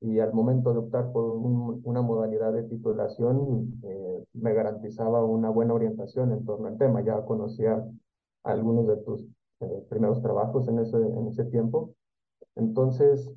y 0.00 0.20
al 0.20 0.32
momento 0.32 0.72
de 0.72 0.78
optar 0.78 1.10
por 1.12 1.24
una 1.34 2.02
modalidad 2.02 2.52
de 2.52 2.62
titulación 2.64 3.80
eh, 3.82 4.24
me 4.34 4.54
garantizaba 4.54 5.24
una 5.24 5.50
buena 5.50 5.74
orientación 5.74 6.32
en 6.32 6.44
torno 6.44 6.68
al 6.68 6.78
tema. 6.78 7.02
Ya 7.02 7.24
conocía 7.24 7.84
algunos 8.44 8.86
de 8.86 8.96
tus 8.98 9.26
eh, 9.60 9.84
primeros 9.88 10.22
trabajos 10.22 10.68
en 10.68 10.78
ese, 10.78 10.96
en 10.98 11.28
ese 11.28 11.44
tiempo. 11.46 11.94
Entonces, 12.58 13.30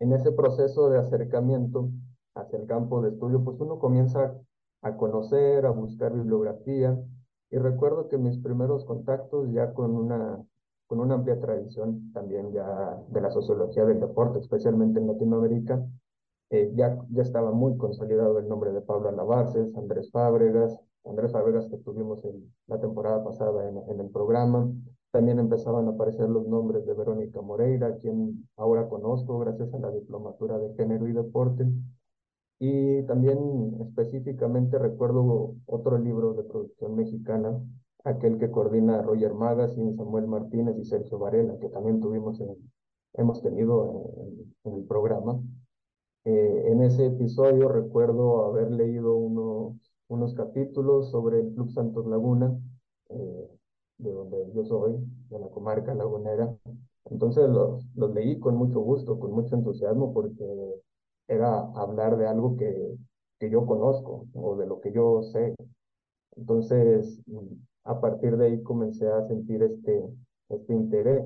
en 0.00 0.12
ese 0.12 0.32
proceso 0.32 0.90
de 0.90 0.98
acercamiento 0.98 1.90
hacia 2.34 2.58
el 2.58 2.66
campo 2.66 3.00
de 3.00 3.08
estudio, 3.08 3.42
pues 3.42 3.58
uno 3.58 3.78
comienza 3.78 4.38
a 4.82 4.96
conocer, 4.96 5.64
a 5.64 5.70
buscar 5.70 6.12
bibliografía. 6.12 6.96
Y 7.50 7.56
recuerdo 7.56 8.08
que 8.08 8.18
mis 8.18 8.38
primeros 8.38 8.84
contactos 8.84 9.50
ya 9.52 9.72
con 9.72 9.96
una, 9.96 10.44
con 10.86 11.00
una 11.00 11.14
amplia 11.14 11.40
tradición 11.40 12.12
también 12.12 12.52
ya 12.52 12.98
de 13.08 13.20
la 13.20 13.30
sociología 13.30 13.86
del 13.86 14.00
deporte, 14.00 14.40
especialmente 14.40 15.00
en 15.00 15.06
Latinoamérica, 15.06 15.82
eh, 16.50 16.70
ya, 16.74 16.98
ya 17.10 17.22
estaba 17.22 17.52
muy 17.52 17.76
consolidado 17.78 18.38
el 18.38 18.48
nombre 18.48 18.72
de 18.72 18.82
Pablo 18.82 19.08
Alabarces, 19.08 19.74
Andrés 19.74 20.10
Fábregas, 20.12 20.78
Andrés 21.04 21.32
Fábregas 21.32 21.66
que 21.68 21.78
tuvimos 21.78 22.22
en, 22.24 22.52
la 22.66 22.78
temporada 22.78 23.24
pasada 23.24 23.68
en 23.68 24.00
el 24.00 24.10
programa. 24.10 24.68
También 25.16 25.38
empezaban 25.38 25.86
a 25.86 25.92
aparecer 25.92 26.28
los 26.28 26.46
nombres 26.46 26.84
de 26.84 26.92
Verónica 26.92 27.40
Moreira, 27.40 27.96
quien 27.96 28.46
ahora 28.54 28.86
conozco 28.86 29.38
gracias 29.38 29.72
a 29.72 29.78
la 29.78 29.90
diplomatura 29.90 30.58
de 30.58 30.74
género 30.74 31.08
y 31.08 31.14
deporte. 31.14 31.66
Y 32.58 33.00
también 33.04 33.38
específicamente 33.80 34.78
recuerdo 34.78 35.54
otro 35.64 35.96
libro 35.96 36.34
de 36.34 36.42
producción 36.42 36.96
mexicana, 36.96 37.58
aquel 38.04 38.36
que 38.36 38.50
coordina 38.50 39.00
Roger 39.00 39.32
Magazine, 39.32 39.96
Samuel 39.96 40.26
Martínez 40.26 40.76
y 40.76 40.84
Sergio 40.84 41.18
Varela, 41.18 41.58
que 41.60 41.70
también 41.70 41.98
tuvimos 41.98 42.38
en, 42.42 42.54
hemos 43.14 43.40
tenido 43.40 44.10
en 44.64 44.74
el 44.74 44.84
programa. 44.84 45.40
Eh, 46.26 46.64
en 46.66 46.82
ese 46.82 47.06
episodio 47.06 47.70
recuerdo 47.70 48.44
haber 48.44 48.70
leído 48.70 49.16
uno, 49.16 49.78
unos 50.08 50.34
capítulos 50.34 51.10
sobre 51.10 51.40
el 51.40 51.54
Club 51.54 51.70
Santos 51.70 52.04
Laguna, 52.06 52.54
eh, 53.08 53.55
de 53.98 54.12
donde 54.12 54.52
yo 54.54 54.64
soy, 54.64 54.96
de 55.30 55.38
la 55.38 55.48
comarca 55.48 55.94
lagunera. 55.94 56.54
Entonces 57.06 57.48
los, 57.48 57.84
los 57.94 58.12
leí 58.14 58.38
con 58.38 58.56
mucho 58.56 58.80
gusto, 58.80 59.18
con 59.18 59.32
mucho 59.32 59.54
entusiasmo, 59.56 60.12
porque 60.12 60.44
era 61.28 61.60
hablar 61.74 62.16
de 62.16 62.26
algo 62.26 62.56
que, 62.56 62.96
que 63.38 63.50
yo 63.50 63.66
conozco 63.66 64.26
o 64.34 64.56
de 64.56 64.66
lo 64.66 64.80
que 64.80 64.92
yo 64.92 65.22
sé. 65.22 65.54
Entonces, 66.36 67.20
a 67.84 68.00
partir 68.00 68.36
de 68.36 68.46
ahí 68.46 68.62
comencé 68.62 69.08
a 69.08 69.26
sentir 69.26 69.62
este, 69.62 70.04
este 70.48 70.74
interés. 70.74 71.24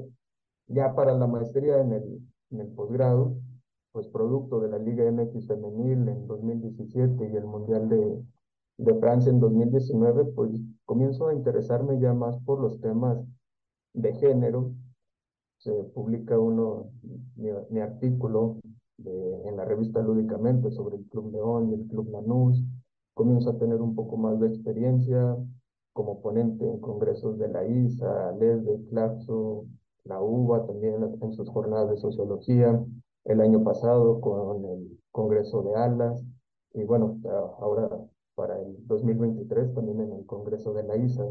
Ya 0.69 0.95
para 0.95 1.15
la 1.15 1.27
maestría 1.27 1.81
en 1.81 1.93
el, 1.93 2.21
en 2.51 2.61
el 2.61 2.69
posgrado, 2.69 3.35
pues 3.93 4.07
producto 4.09 4.61
de 4.61 4.69
la 4.69 4.79
Liga 4.79 5.11
MX 5.11 5.49
femenil 5.49 6.09
en 6.09 6.27
2017 6.29 7.31
y 7.33 7.37
el 7.37 7.45
Mundial 7.45 7.89
de, 7.89 8.23
de 8.81 8.95
Francia 8.95 9.31
en 9.31 9.41
2019, 9.41 10.25
pues 10.35 10.51
comienzo 10.87 11.29
a 11.29 11.35
interesarme 11.35 12.01
ya 12.01 12.15
más 12.15 12.39
por 12.45 12.61
los 12.61 12.81
temas 12.81 13.19
de 13.93 14.15
género. 14.15 14.73
Se 15.59 15.71
publica 15.95 16.39
uno, 16.39 16.91
mi, 17.37 17.81
artículo 17.81 18.57
en 19.05 19.57
la 19.57 19.65
revista 19.65 20.01
Lúdicamente 20.01 20.71
sobre 20.71 20.97
el 20.97 21.05
Club 21.09 21.33
León 21.33 21.71
y 21.71 21.75
el 21.75 21.87
Club 21.89 22.11
Lanús. 22.11 22.65
Comienzo 23.15 23.51
a 23.51 23.59
tener 23.59 23.83
un 23.83 23.95
poco 23.95 24.17
más 24.17 24.41
de 24.41 24.49
experiencia 24.49 25.37
como 25.93 26.23
ponente 26.23 26.67
en 26.67 26.81
congresos 26.81 27.39
de 27.39 27.49
la 27.49 27.67
ISA, 27.67 28.33
LESDE, 28.33 28.87
CLAPSO, 28.89 29.67
la 30.05 30.23
UBA 30.23 30.67
también 30.67 30.95
en 31.21 31.33
sus 31.35 31.51
jornadas 31.51 31.91
de 31.91 31.97
sociología 31.99 32.83
el 33.25 33.41
año 33.43 33.63
pasado 33.63 34.21
con 34.21 34.65
el 34.65 34.99
Congreso 35.13 35.63
de 35.63 35.75
Alas 35.75 36.25
y 36.73 36.85
bueno, 36.85 37.19
ahora 37.59 38.10
para 38.41 38.55
el 38.55 38.75
2023 38.87 39.75
también 39.75 40.01
en 40.01 40.13
el 40.19 40.25
Congreso 40.25 40.73
de 40.73 40.83
la 40.85 40.97
ISA. 40.97 41.23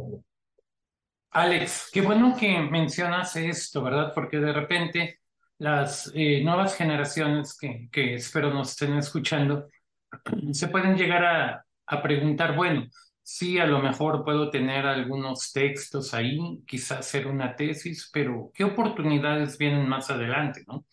Alex, 1.31 1.89
qué 1.91 2.01
bueno 2.01 2.35
que 2.39 2.59
mencionas 2.59 3.35
esto, 3.35 3.81
¿verdad? 3.81 4.11
Porque 4.13 4.37
de 4.37 4.53
repente 4.53 5.19
las 5.57 6.11
eh, 6.13 6.43
nuevas 6.43 6.75
generaciones 6.75 7.57
que, 7.57 7.89
que 7.91 8.13
espero 8.13 8.53
nos 8.53 8.69
estén 8.69 8.95
escuchando 8.95 9.67
se 10.51 10.67
pueden 10.67 10.95
llegar 10.97 11.25
a, 11.25 11.65
a 11.87 12.01
preguntar, 12.03 12.55
bueno, 12.55 12.85
sí, 13.23 13.57
a 13.57 13.65
lo 13.65 13.79
mejor 13.79 14.23
puedo 14.23 14.51
tener 14.51 14.85
algunos 14.85 15.51
textos 15.51 16.13
ahí, 16.13 16.61
quizás 16.67 16.99
hacer 16.99 17.25
una 17.25 17.55
tesis, 17.55 18.09
pero 18.13 18.51
¿qué 18.53 18.65
oportunidades 18.65 19.57
vienen 19.57 19.89
más 19.89 20.11
adelante, 20.11 20.63
no? 20.67 20.85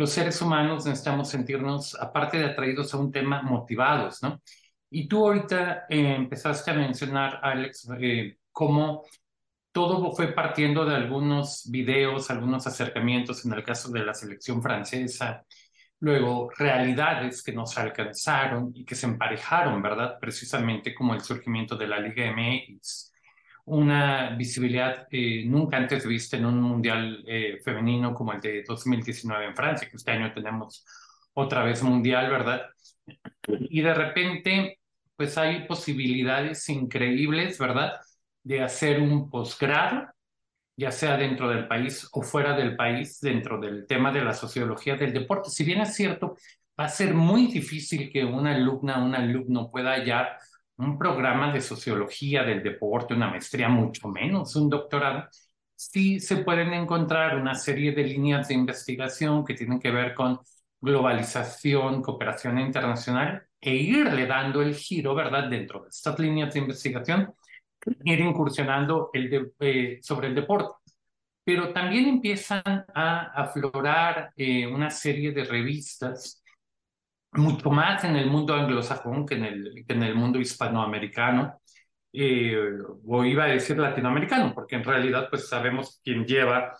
los 0.00 0.10
seres 0.12 0.40
humanos 0.40 0.86
necesitamos 0.86 1.28
sentirnos, 1.28 1.94
aparte 1.94 2.38
de 2.38 2.46
atraídos 2.46 2.94
a 2.94 2.96
un 2.96 3.12
tema, 3.12 3.42
motivados, 3.42 4.22
¿no? 4.22 4.40
Y 4.90 5.08
tú 5.08 5.26
ahorita 5.26 5.86
eh, 5.88 6.14
empezaste 6.16 6.70
a 6.70 6.74
mencionar, 6.74 7.40
Alex, 7.42 7.88
eh, 8.00 8.38
cómo 8.52 9.04
todo 9.72 10.12
fue 10.12 10.32
partiendo 10.32 10.84
de 10.84 10.96
algunos 10.96 11.68
videos, 11.70 12.30
algunos 12.30 12.66
acercamientos 12.66 13.44
en 13.44 13.52
el 13.52 13.64
caso 13.64 13.90
de 13.92 14.04
la 14.04 14.14
selección 14.14 14.62
francesa, 14.62 15.44
luego 16.00 16.50
realidades 16.56 17.42
que 17.42 17.52
nos 17.52 17.76
alcanzaron 17.78 18.72
y 18.74 18.84
que 18.84 18.94
se 18.94 19.06
emparejaron, 19.06 19.80
¿verdad? 19.82 20.18
Precisamente 20.20 20.94
como 20.94 21.14
el 21.14 21.20
surgimiento 21.20 21.76
de 21.76 21.86
la 21.86 22.00
Liga 22.00 22.24
MX, 22.26 23.12
una 23.66 24.30
visibilidad 24.36 25.06
eh, 25.10 25.44
nunca 25.46 25.76
antes 25.76 26.06
vista 26.06 26.36
en 26.36 26.46
un 26.46 26.60
mundial 26.60 27.22
eh, 27.26 27.60
femenino 27.64 28.14
como 28.14 28.32
el 28.32 28.40
de 28.40 28.64
2019 28.64 29.46
en 29.46 29.56
Francia, 29.56 29.88
que 29.88 29.96
este 29.96 30.10
año 30.10 30.32
tenemos 30.32 30.84
otra 31.34 31.62
vez 31.62 31.82
mundial, 31.82 32.30
¿verdad? 32.30 32.62
Y 33.46 33.80
de 33.82 33.94
repente, 33.94 34.79
pues 35.20 35.36
hay 35.36 35.66
posibilidades 35.66 36.66
increíbles, 36.70 37.58
¿verdad? 37.58 38.00
De 38.42 38.62
hacer 38.62 39.02
un 39.02 39.28
posgrado, 39.28 40.08
ya 40.74 40.90
sea 40.90 41.18
dentro 41.18 41.46
del 41.50 41.68
país 41.68 42.08
o 42.12 42.22
fuera 42.22 42.56
del 42.56 42.74
país, 42.74 43.20
dentro 43.20 43.60
del 43.60 43.86
tema 43.86 44.10
de 44.12 44.24
la 44.24 44.32
sociología 44.32 44.96
del 44.96 45.12
deporte. 45.12 45.50
Si 45.50 45.62
bien 45.62 45.82
es 45.82 45.94
cierto, 45.94 46.36
va 46.80 46.86
a 46.86 46.88
ser 46.88 47.12
muy 47.12 47.48
difícil 47.48 48.10
que 48.10 48.24
una 48.24 48.54
alumna, 48.54 49.04
un 49.04 49.14
alumno 49.14 49.70
pueda 49.70 49.92
hallar 49.92 50.38
un 50.78 50.96
programa 50.96 51.52
de 51.52 51.60
sociología 51.60 52.42
del 52.42 52.62
deporte, 52.62 53.12
una 53.12 53.28
maestría, 53.28 53.68
mucho 53.68 54.08
menos 54.08 54.56
un 54.56 54.70
doctorado, 54.70 55.28
sí 55.76 56.18
se 56.18 56.38
pueden 56.38 56.72
encontrar 56.72 57.36
una 57.36 57.54
serie 57.54 57.92
de 57.92 58.04
líneas 58.04 58.48
de 58.48 58.54
investigación 58.54 59.44
que 59.44 59.52
tienen 59.52 59.80
que 59.80 59.90
ver 59.90 60.14
con 60.14 60.40
globalización, 60.80 62.00
cooperación 62.00 62.58
internacional 62.58 63.49
e 63.60 63.74
irle 63.74 64.26
dando 64.26 64.62
el 64.62 64.74
giro, 64.74 65.14
¿verdad? 65.14 65.48
Dentro 65.48 65.82
de 65.82 65.88
estas 65.88 66.18
líneas 66.18 66.54
de 66.54 66.60
investigación, 66.60 67.34
ir 68.04 68.20
incursionando 68.20 69.10
el 69.12 69.52
eh, 69.60 69.98
sobre 70.02 70.28
el 70.28 70.34
deporte. 70.34 70.74
Pero 71.44 71.72
también 71.72 72.06
empiezan 72.08 72.62
a 72.94 73.32
aflorar 73.34 74.32
eh, 74.36 74.66
una 74.66 74.90
serie 74.90 75.32
de 75.32 75.44
revistas 75.44 76.42
mucho 77.32 77.70
más 77.70 78.04
en 78.04 78.16
el 78.16 78.28
mundo 78.30 78.54
anglosajón 78.54 79.26
que 79.26 79.34
en 79.36 79.44
el, 79.44 79.84
que 79.86 79.92
en 79.94 80.02
el 80.02 80.14
mundo 80.14 80.38
hispanoamericano, 80.40 81.60
eh, 82.12 82.56
o 83.06 83.24
iba 83.24 83.44
a 83.44 83.48
decir 83.48 83.78
latinoamericano, 83.78 84.52
porque 84.54 84.76
en 84.76 84.84
realidad 84.84 85.28
pues 85.30 85.48
sabemos 85.48 86.00
quién 86.04 86.24
lleva 86.26 86.76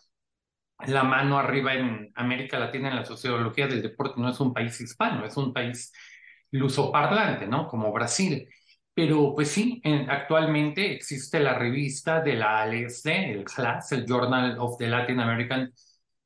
la 0.86 1.04
mano 1.04 1.38
arriba 1.38 1.74
en 1.74 2.10
América 2.14 2.58
Latina 2.58 2.88
en 2.88 2.96
la 2.96 3.04
sociología 3.04 3.66
del 3.66 3.82
deporte, 3.82 4.20
no 4.20 4.30
es 4.30 4.40
un 4.40 4.52
país 4.52 4.80
hispano, 4.80 5.24
es 5.24 5.36
un 5.36 5.52
país 5.52 5.92
lusoparlante, 6.52 7.46
¿no? 7.46 7.66
Como 7.68 7.92
Brasil. 7.92 8.48
Pero 8.94 9.34
pues 9.34 9.50
sí, 9.50 9.80
actualmente 10.08 10.92
existe 10.92 11.40
la 11.40 11.54
revista 11.58 12.20
de 12.20 12.34
la 12.34 12.62
ALSD, 12.62 13.06
el 13.30 13.44
CLAS, 13.44 13.92
el 13.92 14.06
Journal 14.06 14.58
of 14.58 14.76
the 14.78 14.88
Latin 14.88 15.20
American 15.20 15.72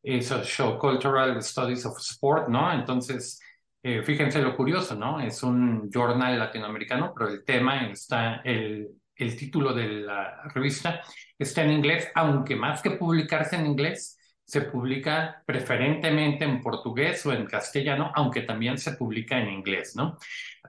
eh, 0.02 0.22
Social 0.22 0.78
Cultural 0.78 1.42
Studies 1.42 1.86
of 1.86 1.98
Sport, 1.98 2.48
¿no? 2.48 2.72
Entonces, 2.72 3.40
eh, 3.82 4.02
fíjense 4.02 4.40
lo 4.40 4.56
curioso, 4.56 4.94
¿no? 4.94 5.20
Es 5.20 5.42
un 5.42 5.90
journal 5.90 6.38
latinoamericano, 6.38 7.12
pero 7.16 7.30
el 7.30 7.44
tema 7.44 7.86
está, 7.90 8.36
el, 8.44 8.88
el 9.16 9.36
título 9.36 9.72
de 9.72 9.88
la 9.88 10.42
revista 10.54 11.02
está 11.38 11.62
en 11.64 11.72
inglés, 11.72 12.10
aunque 12.14 12.56
más 12.56 12.82
que 12.82 12.92
publicarse 12.92 13.56
en 13.56 13.66
inglés, 13.66 14.18
se 14.44 14.62
publica 14.62 15.42
preferentemente 15.46 16.44
en 16.44 16.60
portugués 16.60 17.24
o 17.26 17.32
en 17.32 17.46
castellano, 17.46 18.12
aunque 18.14 18.42
también 18.42 18.78
se 18.78 18.92
publica 18.92 19.38
en 19.38 19.50
inglés, 19.50 19.94
¿no? 19.96 20.18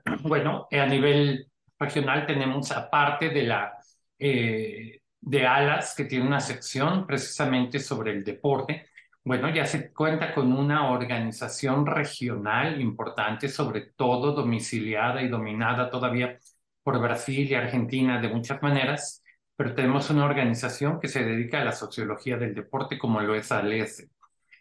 Bueno, 0.21 0.67
a 0.71 0.85
nivel 0.85 1.47
regional 1.79 2.25
tenemos, 2.25 2.71
aparte 2.71 3.29
de 3.29 3.43
la 3.43 3.73
eh, 4.19 5.01
de 5.25 5.47
Alas, 5.47 5.95
que 5.95 6.05
tiene 6.05 6.27
una 6.27 6.39
sección 6.39 7.05
precisamente 7.07 7.79
sobre 7.79 8.11
el 8.11 8.23
deporte. 8.23 8.87
Bueno, 9.23 9.49
ya 9.49 9.65
se 9.65 9.91
cuenta 9.91 10.33
con 10.35 10.53
una 10.53 10.91
organización 10.91 11.85
regional 11.85 12.79
importante, 12.79 13.49
sobre 13.49 13.81
todo 13.95 14.33
domiciliada 14.33 15.21
y 15.23 15.27
dominada 15.27 15.89
todavía 15.89 16.37
por 16.83 16.99
Brasil 17.01 17.49
y 17.49 17.55
Argentina 17.55 18.21
de 18.21 18.29
muchas 18.29 18.61
maneras, 18.61 19.23
pero 19.55 19.73
tenemos 19.73 20.09
una 20.09 20.25
organización 20.25 20.99
que 20.99 21.07
se 21.07 21.23
dedica 21.23 21.61
a 21.61 21.65
la 21.65 21.71
sociología 21.71 22.37
del 22.37 22.53
deporte 22.53 22.97
como 22.97 23.21
lo 23.21 23.35
es 23.35 23.51
ALES. 23.51 24.07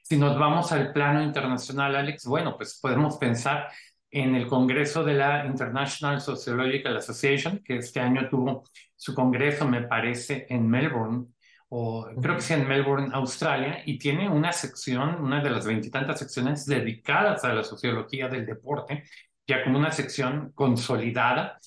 Si 0.02 0.16
nos 0.16 0.38
vamos 0.38 0.70
al 0.72 0.92
plano 0.92 1.22
internacional, 1.22 1.96
Alex, 1.96 2.26
bueno, 2.26 2.56
pues 2.56 2.78
podemos 2.80 3.16
pensar 3.16 3.68
en 4.10 4.34
el 4.34 4.46
Congreso 4.46 5.02
de 5.02 5.14
la 5.14 5.46
International 5.46 6.20
Sociological 6.20 6.96
Association, 6.96 7.60
que 7.64 7.78
este 7.78 8.00
año 8.00 8.28
tuvo 8.28 8.64
su 8.94 9.14
congreso, 9.14 9.66
me 9.66 9.82
parece, 9.82 10.46
en 10.48 10.68
Melbourne, 10.68 11.26
o 11.68 12.06
creo 12.22 12.36
que 12.36 12.42
sí 12.42 12.52
en 12.52 12.68
Melbourne, 12.68 13.08
Australia, 13.12 13.82
y 13.84 13.98
tiene 13.98 14.28
una 14.28 14.52
sección, 14.52 15.20
una 15.20 15.42
de 15.42 15.50
las 15.50 15.66
veintitantas 15.66 16.20
secciones 16.20 16.66
dedicadas 16.66 17.42
a 17.44 17.52
la 17.52 17.64
sociología 17.64 18.28
del 18.28 18.46
deporte, 18.46 19.02
ya 19.46 19.64
como 19.64 19.78
una 19.78 19.90
sección 19.90 20.52
consolidada 20.54 21.58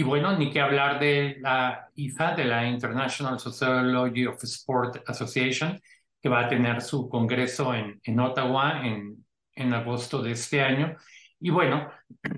y 0.00 0.02
bueno, 0.02 0.34
ni 0.34 0.50
que 0.50 0.62
hablar 0.62 0.98
de 0.98 1.36
la 1.40 1.90
IFA, 1.94 2.34
de 2.34 2.46
la 2.46 2.66
International 2.66 3.38
Sociology 3.38 4.24
of 4.24 4.42
Sport 4.42 5.06
Association, 5.06 5.78
que 6.22 6.28
va 6.30 6.46
a 6.46 6.48
tener 6.48 6.80
su 6.80 7.06
congreso 7.06 7.74
en, 7.74 8.00
en 8.02 8.18
Ottawa 8.18 8.80
en, 8.82 9.22
en 9.54 9.74
agosto 9.74 10.22
de 10.22 10.32
este 10.32 10.62
año. 10.62 10.96
Y 11.38 11.50
bueno, 11.50 11.90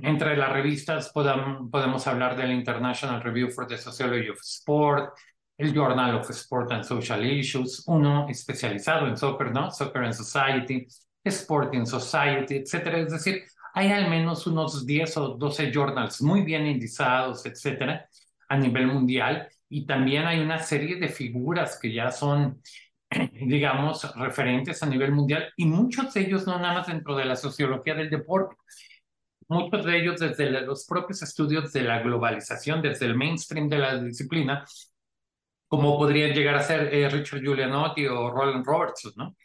entre 0.02 0.36
las 0.36 0.52
revistas 0.52 1.10
podamos, 1.10 1.70
podemos 1.70 2.04
hablar 2.08 2.36
del 2.36 2.50
International 2.50 3.22
Review 3.22 3.48
for 3.52 3.68
the 3.68 3.78
Sociology 3.78 4.30
of 4.30 4.40
Sport, 4.42 5.14
el 5.56 5.72
Journal 5.72 6.16
of 6.16 6.28
Sport 6.30 6.72
and 6.72 6.82
Social 6.82 7.24
Issues, 7.24 7.84
uno 7.86 8.26
especializado 8.28 9.06
en 9.06 9.16
soccer, 9.16 9.52
¿no? 9.52 9.70
Soccer 9.70 10.02
and 10.02 10.14
Society, 10.14 10.84
Sport 11.24 11.74
in 11.74 11.86
Society, 11.86 12.56
etcétera. 12.56 12.98
Es 12.98 13.12
decir, 13.12 13.44
hay 13.74 13.90
al 13.90 14.10
menos 14.10 14.46
unos 14.46 14.86
10 14.86 15.16
o 15.16 15.28
12 15.36 15.72
journals 15.72 16.20
muy 16.22 16.42
bien 16.42 16.66
indizados, 16.66 17.46
etcétera, 17.46 18.08
a 18.48 18.56
nivel 18.56 18.86
mundial. 18.86 19.48
Y 19.68 19.86
también 19.86 20.26
hay 20.26 20.40
una 20.40 20.58
serie 20.58 20.96
de 20.96 21.08
figuras 21.08 21.78
que 21.80 21.92
ya 21.92 22.10
son, 22.10 22.60
digamos, 23.32 24.14
referentes 24.16 24.82
a 24.82 24.86
nivel 24.86 25.12
mundial 25.12 25.50
y 25.56 25.64
muchos 25.64 26.12
de 26.12 26.20
ellos 26.22 26.46
no 26.46 26.58
nada 26.58 26.74
más 26.74 26.86
dentro 26.86 27.16
de 27.16 27.24
la 27.24 27.36
sociología 27.36 27.94
del 27.94 28.10
deporte. 28.10 28.56
Muchos 29.48 29.84
de 29.84 29.98
ellos 29.98 30.20
desde 30.20 30.50
los 30.50 30.86
propios 30.86 31.22
estudios 31.22 31.72
de 31.72 31.82
la 31.82 32.00
globalización, 32.00 32.80
desde 32.80 33.06
el 33.06 33.16
mainstream 33.16 33.68
de 33.68 33.78
la 33.78 33.98
disciplina, 33.98 34.64
como 35.68 35.98
podrían 35.98 36.32
llegar 36.32 36.54
a 36.54 36.62
ser 36.62 36.94
eh, 36.94 37.08
Richard 37.08 37.40
Giulianotti 37.40 38.06
o 38.06 38.30
Roland 38.30 38.64
Robertson, 38.64 39.12
¿no? 39.16 39.36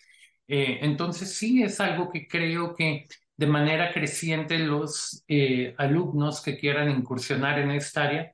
Eh, 0.47 0.79
entonces 0.81 1.33
sí 1.35 1.63
es 1.63 1.79
algo 1.81 2.09
que 2.09 2.27
creo 2.27 2.75
que 2.75 3.07
de 3.37 3.47
manera 3.47 3.93
creciente 3.93 4.57
los 4.59 5.23
eh, 5.27 5.75
alumnos 5.77 6.41
que 6.41 6.57
quieran 6.57 6.89
incursionar 6.89 7.59
en 7.59 7.71
esta 7.71 8.03
área 8.03 8.33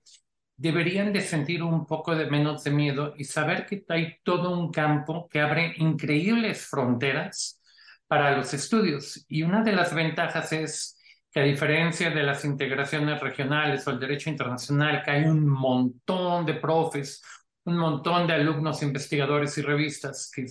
deberían 0.55 1.11
de 1.11 1.21
sentir 1.21 1.61
un 1.61 1.85
poco 1.85 2.15
de 2.15 2.29
menos 2.29 2.63
de 2.63 2.71
miedo 2.71 3.13
y 3.17 3.25
saber 3.25 3.65
que 3.65 3.83
hay 3.89 4.15
todo 4.23 4.57
un 4.57 4.71
campo 4.71 5.27
que 5.29 5.41
abre 5.41 5.73
increíbles 5.77 6.65
fronteras 6.67 7.59
para 8.07 8.37
los 8.37 8.53
estudios. 8.53 9.25
Y 9.27 9.43
una 9.43 9.63
de 9.63 9.73
las 9.73 9.93
ventajas 9.93 10.53
es 10.53 10.97
que 11.31 11.39
a 11.41 11.43
diferencia 11.43 12.11
de 12.11 12.23
las 12.23 12.45
integraciones 12.45 13.19
regionales 13.19 13.85
o 13.87 13.91
el 13.91 13.99
derecho 13.99 14.29
internacional, 14.29 15.01
que 15.03 15.11
hay 15.11 15.23
un 15.23 15.47
montón 15.47 16.45
de 16.45 16.53
profes, 16.53 17.23
un 17.65 17.77
montón 17.77 18.27
de 18.27 18.33
alumnos, 18.33 18.83
investigadores 18.83 19.57
y 19.57 19.63
revistas, 19.63 20.31
que 20.33 20.45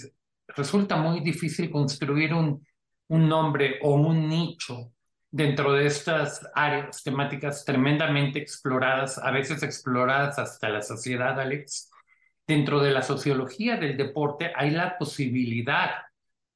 resulta 0.48 0.96
muy 0.96 1.20
difícil 1.20 1.70
construir 1.70 2.34
un 2.34 2.66
un 3.12 3.28
nombre 3.28 3.78
o 3.82 3.94
un 3.94 4.26
nicho 4.26 4.90
dentro 5.30 5.74
de 5.74 5.86
estas 5.86 6.48
áreas 6.54 7.02
temáticas 7.02 7.62
tremendamente 7.62 8.38
exploradas, 8.38 9.18
a 9.18 9.30
veces 9.30 9.62
exploradas 9.62 10.38
hasta 10.38 10.70
la 10.70 10.80
sociedad, 10.80 11.38
Alex. 11.38 11.90
Dentro 12.46 12.80
de 12.80 12.90
la 12.90 13.02
sociología 13.02 13.76
del 13.76 13.98
deporte 13.98 14.50
hay 14.56 14.70
la 14.70 14.96
posibilidad, 14.96 15.90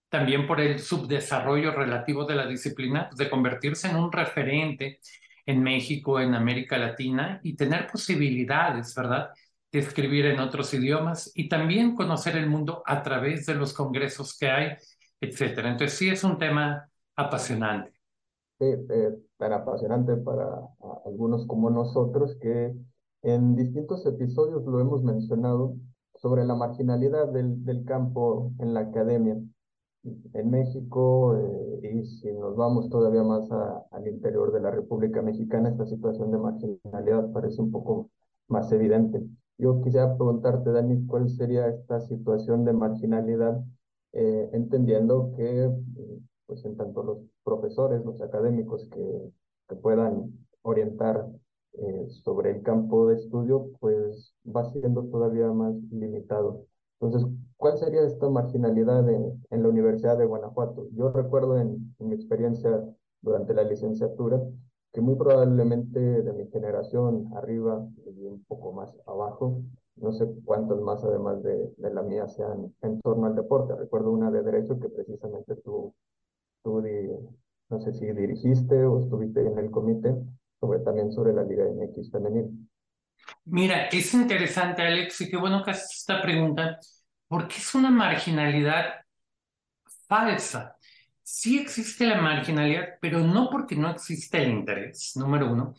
también 0.09 0.47
por 0.47 0.63
el 0.63 0.79
subdesarrollo 0.79 1.73
relativo 1.73 2.25
de 2.25 2.37
la 2.37 2.47
disciplina, 2.47 3.11
de 3.15 3.29
convertirse 3.29 3.89
en 3.89 3.97
un 3.97 4.11
referente 4.11 5.01
en 5.45 5.63
México, 5.63 6.19
en 6.21 6.35
América 6.35 6.79
Latina 6.79 7.39
y 7.43 7.55
tener 7.55 7.87
posibilidades, 7.87 8.95
¿verdad? 8.95 9.29
De 9.71 9.81
escribir 9.81 10.25
en 10.25 10.41
otros 10.41 10.73
idiomas 10.73 11.31
y 11.35 11.51
también 11.51 11.95
conocer 11.95 12.35
el 12.35 12.47
mundo 12.47 12.83
a 12.87 13.03
través 13.03 13.45
de 13.45 13.55
los 13.55 13.75
congresos 13.75 14.39
que 14.39 14.49
hay 14.49 14.77
etcétera. 15.21 15.71
Entonces 15.71 15.99
sí 15.99 16.09
es 16.09 16.25
un 16.25 16.39
tema 16.39 16.91
apasionante. 17.17 17.93
Sí, 18.59 18.67
eh, 18.67 19.19
tan 19.37 19.53
apasionante 19.53 20.17
para 20.17 20.69
algunos 21.05 21.47
como 21.47 21.69
nosotros 21.71 22.37
que 22.41 22.75
en 23.23 23.55
distintos 23.57 24.07
episodios 24.07 24.65
lo 24.65 24.81
hemos 24.81 25.03
mencionado 25.03 25.75
sobre 26.15 26.45
la 26.45 26.55
marginalidad 26.55 27.29
del, 27.29 27.65
del 27.65 27.85
campo 27.85 28.53
en 28.59 28.73
la 28.73 28.81
academia. 28.81 29.37
En 30.35 30.51
México, 30.51 31.37
eh, 31.37 31.93
y 31.93 32.07
si 32.07 32.33
nos 32.33 32.55
vamos 32.57 32.89
todavía 32.89 33.25
más 33.25 33.51
al 33.51 34.07
interior 34.07 34.53
de 34.53 34.61
la 34.61 34.71
República 34.71 35.21
Mexicana, 35.21 35.71
esta 35.71 35.85
situación 35.85 36.31
de 36.31 36.39
marginalidad 36.39 37.33
parece 37.33 37.61
un 37.61 37.73
poco 37.73 38.11
más 38.49 38.71
evidente. 38.71 39.21
Yo 39.59 39.83
quisiera 39.83 40.17
preguntarte, 40.17 40.71
Dani, 40.71 41.07
¿cuál 41.07 41.29
sería 41.29 41.67
esta 41.67 42.01
situación 42.01 42.65
de 42.65 42.73
marginalidad 42.73 43.61
eh, 44.17 44.51
entendiendo 44.53 45.33
que, 45.37 45.71
pues 46.47 46.65
en 46.65 46.77
tanto 46.77 47.03
los 47.03 47.19
profesores, 47.45 48.05
los 48.05 48.21
académicos 48.23 48.89
que, 48.89 49.33
que 49.69 49.77
puedan 49.77 50.33
orientar 50.63 51.27
eh, 51.75 52.07
sobre 52.09 52.53
el 52.53 52.63
campo 52.63 53.07
de 53.09 53.17
estudio, 53.17 53.69
pues 53.79 54.35
va 54.45 54.65
siendo 54.65 55.05
todavía 55.05 55.53
más 55.53 55.75
limitado. 55.91 56.65
Entonces, 56.99 57.31
¿cuál 57.59 57.77
sería 57.77 58.07
esta 58.07 58.29
marginalidad 58.31 59.07
en, 59.11 59.45
en 59.51 59.63
la 59.63 59.69
Universidad 59.69 60.17
de 60.17 60.25
Guanajuato? 60.25 60.89
Yo 60.93 61.11
recuerdo 61.11 61.59
en, 61.59 61.95
en 61.99 62.09
mi 62.09 62.15
experiencia 62.15 62.83
durante 63.21 63.53
la 63.53 63.65
licenciatura 63.65 64.41
que 64.93 65.03
muy 65.03 65.17
probablemente 65.17 66.01
de 66.01 66.33
mi 66.33 66.47
generación 66.47 67.29
arriba 67.35 67.87
y 68.07 68.25
un 68.25 68.43
poco 68.45 68.73
más 68.73 68.97
abajo, 69.07 69.61
no 69.97 70.13
sé 70.13 70.27
cuántos 70.45 70.81
más 70.81 71.03
además 71.05 71.43
de, 71.43 71.73
la 71.79 72.03
mía 72.03 72.29
sean 72.29 72.75
en 72.83 73.01
torno 73.01 73.27
al 73.27 73.35
deporte. 73.35 73.75
Recuerdo 73.75 74.11
una 74.11 74.31
de 74.31 74.43
derecho 74.43 74.79
que 74.79 74.89
precisamente 74.89 75.57
tú, 75.57 75.95
tú 76.63 76.83
no 77.69 77.81
sé 77.81 77.93
si 77.95 78.07
dirigiste 78.07 78.85
o 78.85 79.01
estuviste 79.01 79.41
en 79.41 79.59
el 79.59 79.71
comité, 79.71 80.15
sobre 80.61 80.81
también 80.81 81.11
sobre 81.13 81.33
la 81.33 81.43
Liga 81.43 81.65
MX 81.65 82.11
femenil. 82.11 82.69
Mira, 83.45 83.89
es 83.89 84.13
interesante, 84.15 84.83
Alex, 84.83 85.21
y 85.23 85.31
qué 85.31 85.37
bueno 85.37 85.63
que 85.65 85.71
haces 85.71 85.99
esta 85.99 86.21
pregunta, 86.21 86.79
porque 87.29 87.57
es 87.57 87.75
una 87.75 87.91
marginalidad 87.91 88.85
falsa. 90.07 90.77
Sí 91.23 91.59
existe 91.59 92.07
la 92.07 92.21
marginalidad, 92.21 92.99
pero 93.01 93.21
no 93.21 93.49
porque 93.51 93.75
no 93.75 93.91
existe 93.91 94.43
el 94.43 94.51
interés, 94.51 95.13
número 95.17 95.51
uno, 95.51 95.75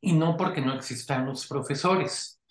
y 0.00 0.12
no 0.12 0.36
porque 0.36 0.60
no 0.60 0.74
existan 0.74 1.26
los 1.26 1.46
profesores. 1.46 2.41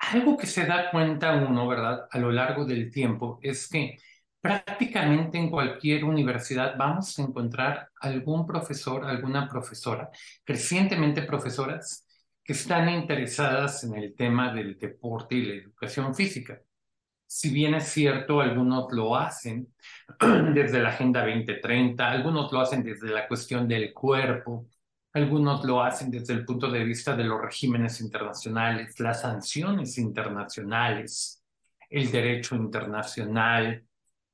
Algo 0.00 0.36
que 0.36 0.46
se 0.46 0.66
da 0.66 0.90
cuenta 0.90 1.34
uno, 1.34 1.68
¿verdad? 1.68 2.08
A 2.10 2.18
lo 2.18 2.32
largo 2.32 2.64
del 2.64 2.90
tiempo 2.90 3.38
es 3.42 3.68
que 3.68 3.98
prácticamente 4.40 5.38
en 5.38 5.50
cualquier 5.50 6.04
universidad 6.04 6.74
vamos 6.76 7.18
a 7.18 7.22
encontrar 7.22 7.90
algún 8.00 8.46
profesor, 8.46 9.04
alguna 9.04 9.46
profesora, 9.48 10.10
crecientemente 10.44 11.22
profesoras 11.22 12.06
que 12.42 12.54
están 12.54 12.88
interesadas 12.88 13.84
en 13.84 13.94
el 13.94 14.14
tema 14.16 14.52
del 14.52 14.78
deporte 14.78 15.34
y 15.36 15.42
la 15.42 15.54
educación 15.54 16.14
física. 16.14 16.60
Si 17.26 17.50
bien 17.50 17.74
es 17.74 17.88
cierto, 17.88 18.40
algunos 18.40 18.92
lo 18.92 19.14
hacen 19.16 19.68
desde 20.54 20.80
la 20.80 20.88
Agenda 20.90 21.20
2030, 21.24 22.10
algunos 22.10 22.50
lo 22.52 22.60
hacen 22.60 22.82
desde 22.82 23.08
la 23.10 23.28
cuestión 23.28 23.68
del 23.68 23.92
cuerpo, 23.92 24.66
algunos 25.12 25.64
lo 25.64 25.82
hacen 25.82 26.10
desde 26.10 26.34
el 26.34 26.44
punto 26.44 26.70
de 26.70 26.84
vista 26.84 27.16
de 27.16 27.24
los 27.24 27.40
regímenes 27.40 28.00
internacionales, 28.00 28.98
las 29.00 29.22
sanciones 29.22 29.98
internacionales, 29.98 31.42
el 31.88 32.10
derecho 32.12 32.54
internacional, 32.54 33.84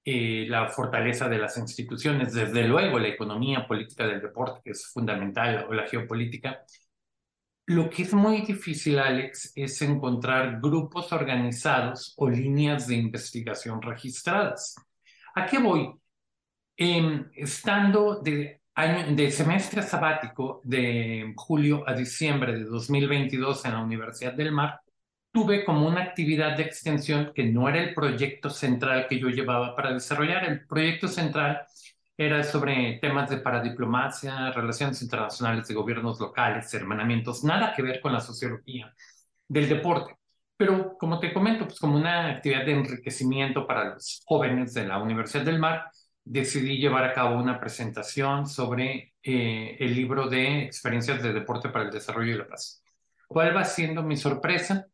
eh, 0.05 0.47
la 0.49 0.69
fortaleza 0.69 1.29
de 1.29 1.39
las 1.39 1.57
instituciones, 1.57 2.35
desde 2.35 2.69
luego 2.69 2.99
la 2.99 3.09
economía 3.09 3.67
política 3.67 4.07
del 4.07 4.21
deporte, 4.21 4.61
que 4.63 4.71
es 4.73 4.87
fundamental, 4.87 5.67
o 5.69 5.73
la 5.73 5.87
geopolítica. 5.89 6.65
Lo 7.67 7.91
que 7.91 8.03
es 8.03 8.13
muy 8.15 8.43
difícil, 8.43 8.99
Alex, 8.99 9.53
es 9.57 9.83
encontrar 9.83 10.61
grupos 10.61 11.13
organizados 11.13 12.15
o 12.19 12.29
líneas 12.29 12.87
de 12.87 12.97
investigación 12.97 13.83
registradas. 13.83 14.77
¿A 15.35 15.47
qué 15.47 15.59
voy? 15.59 15.93
Eh, 16.77 17.25
estando 17.35 18.21
de 18.21 18.61
de 18.77 19.31
semestre 19.31 19.83
sabático 19.83 20.61
de 20.63 21.33
julio 21.35 21.83
a 21.89 21.95
diciembre 21.95 22.53
de 22.53 22.65
2022 22.65 23.65
en 23.65 23.73
la 23.73 23.81
Universidad 23.81 24.35
del 24.35 24.53
Mar, 24.53 24.81
tuve 25.33 25.65
como 25.65 25.87
una 25.89 26.03
actividad 26.03 26.57
de 26.57 26.65
extensión 26.65 27.33
que 27.35 27.45
no 27.45 27.69
era 27.71 27.83
el 27.83 27.95
proyecto 27.95 28.51
central 28.51 29.07
que 29.09 29.19
yo 29.19 29.29
llevaba 29.29 29.75
para 29.75 29.95
desarrollar. 29.95 30.45
El 30.45 30.67
proyecto 30.67 31.09
central 31.09 31.63
era 32.19 32.43
sobre 32.45 32.99
temas 33.01 33.31
de 33.31 33.39
paradiplomacia, 33.39 34.51
relaciones 34.53 35.01
internacionales 35.01 35.67
de 35.69 35.75
gobiernos 35.75 36.21
locales, 36.21 36.73
hermanamientos, 36.75 37.45
nada 37.45 37.73
que 37.75 37.83
ver 37.83 38.01
con 38.03 38.13
la 38.13 38.21
sociología 38.21 38.95
del 39.49 39.69
deporte. 39.71 40.17
Pero 40.57 40.97
como 40.99 41.19
te 41.19 41.33
comento, 41.33 41.67
pues 41.67 41.79
como 41.79 41.97
una 41.97 42.29
actividad 42.29 42.67
de 42.67 42.73
enriquecimiento 42.73 43.67
para 43.67 43.95
los 43.95 44.23
jóvenes 44.27 44.75
de 44.75 44.87
la 44.87 44.99
Universidad 44.99 45.45
del 45.45 45.59
Mar, 45.59 45.85
decidí 46.27 46.79
llevar 46.79 47.05
a 47.05 47.15
cabo 47.15 47.39
una 47.41 47.59
presentación 47.61 48.49
sobre 48.49 49.15
eh, 49.23 49.77
el 49.79 49.95
libro 49.95 50.29
de 50.29 50.65
experiencias 50.65 51.23
de 51.23 51.33
deporte 51.33 51.69
para 51.69 51.85
el 51.85 51.91
desarrollo 51.93 52.35
y 52.35 52.39
la 52.39 52.49
paz. 52.49 52.83
¿Cuál 53.29 53.57
va 53.57 53.65
siendo 53.65 54.03
mi 54.03 54.17
sorpresa? 54.17 54.87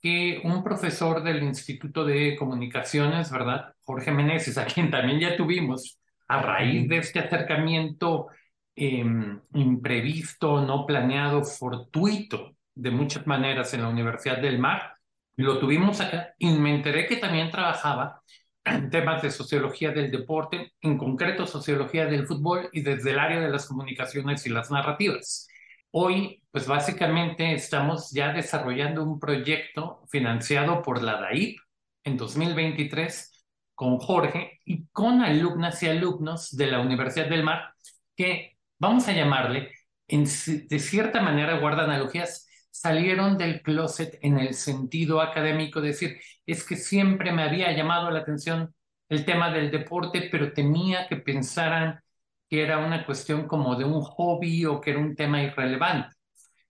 Que 0.00 0.40
un 0.44 0.62
profesor 0.62 1.24
del 1.24 1.42
Instituto 1.42 2.04
de 2.04 2.36
Comunicaciones, 2.36 3.32
¿verdad? 3.32 3.74
Jorge 3.82 4.12
Meneses, 4.12 4.56
a 4.58 4.64
quien 4.64 4.90
también 4.90 5.18
ya 5.18 5.36
tuvimos 5.36 5.98
a 6.28 6.40
raíz 6.40 6.88
de 6.88 6.98
este 6.98 7.18
acercamiento 7.18 8.28
em, 8.76 9.40
imprevisto, 9.54 10.60
no 10.64 10.86
planeado, 10.86 11.44
fortuito, 11.44 12.56
de 12.74 12.90
muchas 12.90 13.26
maneras 13.26 13.74
en 13.74 13.82
la 13.82 13.88
Universidad 13.88 14.38
del 14.38 14.58
Mar, 14.58 14.96
lo 15.36 15.58
tuvimos 15.58 16.00
acá 16.00 16.34
y 16.38 16.50
me 16.52 16.74
enteré 16.74 17.06
que 17.06 17.16
también 17.16 17.50
trabajaba 17.50 18.22
temas 18.90 19.22
de 19.22 19.30
sociología 19.30 19.92
del 19.92 20.10
deporte, 20.10 20.72
en 20.80 20.98
concreto 20.98 21.46
sociología 21.46 22.06
del 22.06 22.26
fútbol 22.26 22.68
y 22.72 22.82
desde 22.82 23.12
el 23.12 23.18
área 23.18 23.40
de 23.40 23.48
las 23.48 23.66
comunicaciones 23.66 24.46
y 24.46 24.50
las 24.50 24.70
narrativas. 24.70 25.48
Hoy, 25.92 26.42
pues 26.50 26.66
básicamente 26.66 27.54
estamos 27.54 28.10
ya 28.10 28.32
desarrollando 28.32 29.02
un 29.02 29.18
proyecto 29.18 30.02
financiado 30.08 30.82
por 30.82 31.02
la 31.02 31.20
DAIP 31.20 31.58
en 32.04 32.16
2023 32.16 33.44
con 33.74 33.98
Jorge 33.98 34.60
y 34.64 34.86
con 34.88 35.22
alumnas 35.22 35.82
y 35.82 35.88
alumnos 35.88 36.56
de 36.56 36.66
la 36.66 36.80
Universidad 36.80 37.28
del 37.28 37.44
Mar 37.44 37.72
que, 38.16 38.56
vamos 38.78 39.06
a 39.08 39.12
llamarle, 39.12 39.70
en, 40.08 40.24
de 40.24 40.78
cierta 40.78 41.20
manera 41.20 41.58
guarda 41.58 41.84
analogías, 41.84 42.45
salieron 42.80 43.38
del 43.38 43.62
closet 43.62 44.18
en 44.22 44.38
el 44.38 44.54
sentido 44.54 45.20
académico, 45.20 45.80
decir, 45.80 46.18
es 46.44 46.64
que 46.64 46.76
siempre 46.76 47.32
me 47.32 47.42
había 47.42 47.72
llamado 47.72 48.10
la 48.10 48.20
atención 48.20 48.74
el 49.08 49.24
tema 49.24 49.50
del 49.50 49.70
deporte, 49.70 50.28
pero 50.30 50.52
temía 50.52 51.06
que 51.08 51.16
pensaran 51.16 52.00
que 52.48 52.62
era 52.62 52.78
una 52.78 53.04
cuestión 53.06 53.46
como 53.46 53.76
de 53.76 53.84
un 53.84 54.02
hobby 54.02 54.64
o 54.66 54.80
que 54.80 54.90
era 54.90 55.00
un 55.00 55.14
tema 55.16 55.42
irrelevante. 55.42 56.14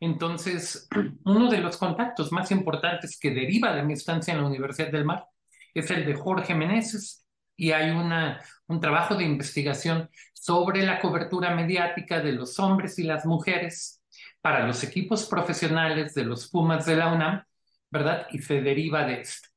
Entonces, 0.01 0.89
uno 1.25 1.51
de 1.51 1.59
los 1.59 1.77
contactos 1.77 2.33
más 2.33 2.51
importantes 2.51 3.19
que 3.19 3.31
deriva 3.31 3.75
de 3.75 3.83
mi 3.83 3.95
estancia 3.95 4.33
en 4.33 4.41
la 4.41 4.47
Universidad 4.47 4.93
del 4.93 5.05
Mar 5.05 5.27
es 5.75 5.91
el 5.91 6.07
de 6.07 6.15
Jorge 6.15 6.55
Meneses 6.55 7.27
y 7.57 7.73
hay 7.73 7.91
una, 7.91 8.41
un 8.69 8.81
trabajo 8.81 9.15
de 9.17 9.25
investigación 9.25 10.09
sobre 10.35 10.83
la 10.83 11.01
cobertura 11.01 11.55
mediática 11.55 12.21
de 12.21 12.33
los 12.33 12.59
hombres 12.59 12.99
y 12.99 13.05
las 13.05 13.27
mujeres 13.27 14.03
para 14.47 14.65
los 14.65 14.85
equipos 14.85 15.27
profesionales 15.27 16.15
de 16.15 16.25
los 16.25 16.49
Pumas 16.49 16.87
de 16.87 16.95
la 16.95 17.13
UNAM, 17.13 17.43
¿verdad? 17.91 18.29
Y 18.31 18.39
se 18.39 18.63
deriva 18.63 19.05
de 19.05 19.23
esto. 19.23 19.49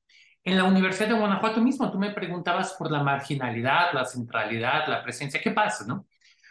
En 0.43 0.57
la 0.57 0.63
Universidad 0.63 1.09
de 1.09 1.13
Guanajuato 1.13 1.61
mismo, 1.61 1.91
tú 1.91 1.99
me 1.99 2.09
preguntabas 2.09 2.73
por 2.73 2.89
la 2.89 3.03
marginalidad, 3.03 3.93
la 3.93 4.03
centralidad, 4.03 4.87
la 4.87 5.03
presencia, 5.03 5.39
¿qué 5.39 5.51
pasa, 5.51 5.85
no? 5.85 6.07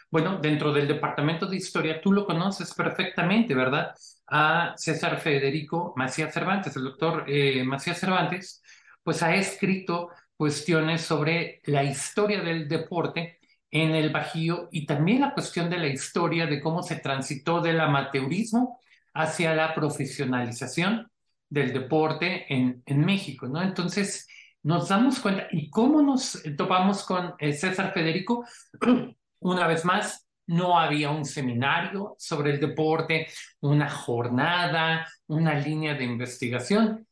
Bueno, 0.09 0.37
dentro 0.37 0.71
del 0.71 0.87
Departamento 0.87 1.47
de 1.47 1.57
Historia, 1.57 1.99
tú 1.99 2.13
lo 2.13 2.25
conoces 2.25 2.73
perfectamente, 2.73 3.53
¿verdad? 3.53 3.93
A 4.27 4.73
César 4.77 5.19
Federico 5.19 5.93
Macías 5.97 6.33
Cervantes, 6.33 6.73
el 6.77 6.85
doctor 6.85 7.25
eh, 7.27 7.61
Macías 7.65 7.99
Cervantes, 7.99 8.63
pues 9.03 9.21
ha 9.21 9.35
escrito 9.35 10.11
cuestiones 10.37 11.01
sobre 11.01 11.61
la 11.65 11.83
historia 11.83 12.39
del 12.39 12.69
deporte 12.69 13.38
en 13.71 13.91
el 13.91 14.11
Bajío 14.11 14.69
y 14.71 14.85
también 14.85 15.21
la 15.21 15.33
cuestión 15.33 15.69
de 15.69 15.77
la 15.77 15.87
historia 15.87 16.47
de 16.47 16.61
cómo 16.61 16.81
se 16.83 16.97
transitó 16.97 17.61
del 17.61 17.79
amateurismo 17.79 18.79
hacia 19.13 19.53
la 19.53 19.73
profesionalización 19.73 21.09
del 21.49 21.73
deporte 21.73 22.45
en, 22.53 22.83
México, 23.05 23.47
¿no? 23.47 23.61
Entonces, 23.61 24.27
nos 24.63 24.89
damos 24.89 25.19
cuenta, 25.19 25.47
¿y 25.51 25.69
cómo 25.69 26.01
nos 26.01 26.41
topamos 26.57 27.03
con 27.03 27.33
eh, 27.39 27.53
César 27.53 27.91
Federico? 27.93 28.45
Una 29.39 29.67
vez 29.67 29.85
más, 29.85 30.27
no 30.47 30.79
había 30.79 31.11
un 31.11 31.25
seminario 31.25 32.15
sobre 32.17 32.51
el 32.51 32.59
deporte, 32.59 33.27
una 33.61 33.89
jornada, 33.89 35.07
una 35.27 35.53
línea 35.59 35.93
de 35.93 36.05
investigación 36.05 37.07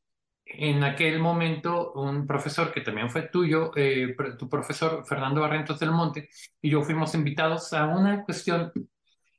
en 0.49 0.83
aquel 0.83 1.19
momento 1.19 1.93
un 1.93 2.25
profesor 2.27 2.71
que 2.73 2.81
también 2.81 3.09
fue 3.09 3.23
tuyo, 3.23 3.71
eh, 3.75 4.15
tu 4.37 4.49
profesor 4.49 5.05
Fernando 5.05 5.41
Barrentos 5.41 5.79
del 5.79 5.91
Monte, 5.91 6.29
y 6.61 6.69
yo 6.69 6.83
fuimos 6.83 7.13
invitados 7.15 7.73
a 7.73 7.85
una 7.87 8.23
cuestión 8.23 8.71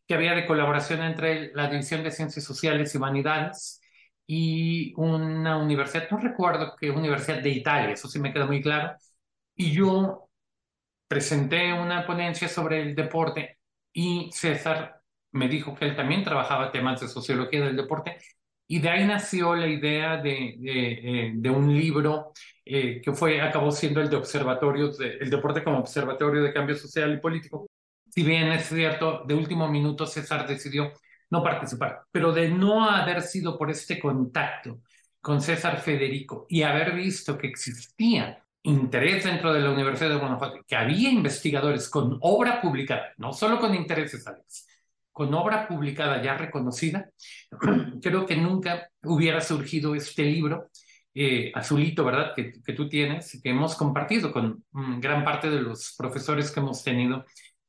que 0.06 0.14
había 0.14 0.34
de 0.34 0.46
colaboración 0.46 1.02
entre 1.02 1.52
la 1.54 1.68
División 1.68 2.02
de 2.02 2.10
Ciencias 2.10 2.44
Sociales 2.44 2.94
y 2.94 2.98
Humanidades 2.98 3.80
y 4.26 4.92
una 4.96 5.58
universidad, 5.58 6.10
no 6.10 6.18
recuerdo 6.18 6.74
qué 6.78 6.90
universidad 6.90 7.42
de 7.42 7.50
Italia, 7.50 7.92
eso 7.92 8.08
sí 8.08 8.18
me 8.18 8.32
queda 8.32 8.46
muy 8.46 8.62
claro, 8.62 8.96
y 9.54 9.72
yo 9.72 10.28
presenté 11.08 11.72
una 11.72 12.06
ponencia 12.06 12.48
sobre 12.48 12.82
el 12.82 12.94
deporte 12.94 13.58
y 13.92 14.30
César 14.32 15.02
me 15.32 15.48
dijo 15.48 15.74
que 15.74 15.86
él 15.86 15.96
también 15.96 16.24
trabajaba 16.24 16.72
temas 16.72 17.00
de 17.00 17.08
sociología 17.08 17.64
del 17.64 17.76
deporte 17.76 18.18
y 18.70 18.80
de 18.80 18.90
ahí 18.90 19.06
nació 19.06 19.56
la 19.56 19.66
idea 19.66 20.18
de, 20.18 20.56
de, 20.58 21.28
eh, 21.42 21.50
un 21.50 21.74
libro 21.74 22.32
eh, 22.64 23.00
que 23.02 23.12
fue, 23.14 23.40
acabó 23.40 23.72
siendo 23.72 24.02
el 24.02 24.10
de 24.10 24.16
observatorios, 24.16 24.98
de, 24.98 25.16
el 25.16 25.30
deporte 25.30 25.64
como 25.64 25.78
observatorio 25.78 26.42
de 26.42 26.52
cambio 26.52 26.76
social 26.76 27.14
y 27.14 27.16
político. 27.18 27.66
Si 28.10 28.22
bien 28.22 28.48
es 28.52 28.66
cierto, 28.68 29.24
de 29.26 29.34
último 29.34 29.68
minuto 29.68 30.06
César 30.06 30.46
decidió 30.46 30.92
no 31.30 31.42
participar, 31.42 32.02
pero 32.10 32.32
de 32.32 32.50
no 32.50 32.88
haber 32.88 33.22
sido 33.22 33.56
por 33.56 33.70
este 33.70 33.98
contacto 33.98 34.80
con 35.20 35.40
César 35.40 35.80
Federico 35.80 36.46
y 36.48 36.62
haber 36.62 36.94
visto 36.94 37.38
que 37.38 37.48
existía 37.48 38.44
interés 38.62 39.24
dentro 39.24 39.52
de 39.52 39.60
la 39.60 39.70
Universidad 39.70 40.10
de 40.10 40.16
Guanajuato, 40.16 40.60
que 40.66 40.76
había 40.76 41.10
investigadores 41.10 41.88
con 41.88 42.18
obra 42.20 42.60
publicada, 42.60 43.14
no 43.16 43.32
solo 43.32 43.58
con 43.58 43.74
intereses, 43.74 44.26
Alex, 44.26 44.67
con 45.18 45.34
obra 45.34 45.66
publicada 45.66 46.22
ya 46.22 46.36
reconocida, 46.36 47.10
creo 48.00 48.24
que 48.24 48.36
nunca 48.36 48.88
hubiera 49.02 49.40
surgido 49.40 49.96
este 49.96 50.22
libro 50.22 50.68
eh, 51.12 51.50
azulito, 51.56 52.04
¿verdad? 52.04 52.34
Que, 52.36 52.52
que, 52.64 52.72
tú 52.72 52.88
tienes 52.88 53.40
que 53.42 53.50
hemos 53.50 53.74
compartido 53.74 54.30
con 54.30 54.64
mm, 54.70 55.00
gran 55.00 55.24
parte 55.24 55.50
de 55.50 55.60
los 55.60 55.96
profesores 55.98 56.52
que 56.52 56.60
hemos 56.60 56.84
tenido 56.84 57.24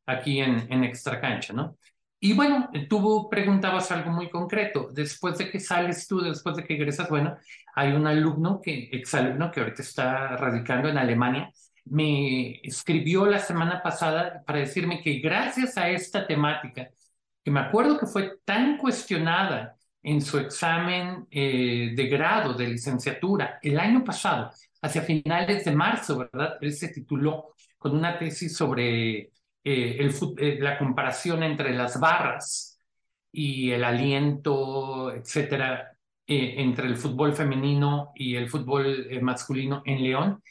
aquí 0.06 0.40
en, 0.42 0.72
en 0.72 0.84
Extra 0.84 1.20
Cancha, 1.20 1.52
¿no? 1.54 1.76
Y 2.20 2.34
bueno, 2.34 2.70
tú 2.88 3.28
preguntabas 3.32 3.92
algo 3.92 4.12
muy 4.12 4.30
concreto. 4.30 4.90
Después 4.94 5.40
de 5.40 5.50
que 5.50 5.60
sales 5.60 6.08
tú, 6.08 6.22
después 6.22 6.56
de 6.56 6.64
que 6.66 6.76
egresas, 6.76 7.10
bueno, 7.10 7.36
hay 7.74 7.94
un 7.94 8.06
alumno, 8.06 8.62
que, 8.62 8.90
exalumno, 8.92 9.50
que 9.50 9.62
ahorita 9.62 9.82
está 9.82 10.38
radicando 10.38 10.88
en 10.88 11.00
Alemania, 11.00 11.50
me 11.86 12.60
escribió 12.62 13.26
la 13.26 13.40
semana 13.40 13.82
pasada 13.82 14.44
para 14.46 14.60
decirme 14.60 15.02
que 15.02 15.20
gracias 15.20 15.78
a 15.78 15.90
esta 15.90 16.28
temática 16.28 16.92
que 17.50 17.54
me 17.54 17.62
acuerdo 17.62 17.98
que 17.98 18.06
fue 18.06 18.38
tan 18.46 18.78
cuestionada 18.78 19.76
en 20.04 20.22
su 20.22 20.38
examen 20.38 21.28
eh, 21.32 21.94
de 21.96 22.08
grado 22.08 22.54
de 22.54 22.68
licenciatura 22.68 23.58
el 23.64 23.80
año 23.80 24.04
pasado, 24.04 24.52
hacia 24.84 25.02
finales 25.02 25.66
de 25.66 25.72
marzo, 25.72 26.20
¿verdad? 26.20 26.58
Él 26.62 26.74
se 26.74 26.90
tituló 26.90 27.56
con 27.80 27.96
una 27.98 28.20
tesis 28.20 28.56
sobre 28.56 29.18
eh, 29.20 29.32
el, 29.64 30.14
eh, 30.38 30.60
la 30.62 30.78
comparación 30.78 31.42
entre 31.42 31.74
las 31.74 32.00
barras 32.00 32.80
y 33.32 33.72
el 33.72 33.84
aliento, 33.84 35.12
etcétera, 35.12 35.92
entre 36.28 36.86
el 36.86 36.98
fútbol 36.98 37.34
femenino 37.34 38.12
y 38.14 38.36
el 38.36 38.48
fútbol 38.48 39.08
masculino 39.24 39.82
en 39.86 40.04
León 40.04 40.44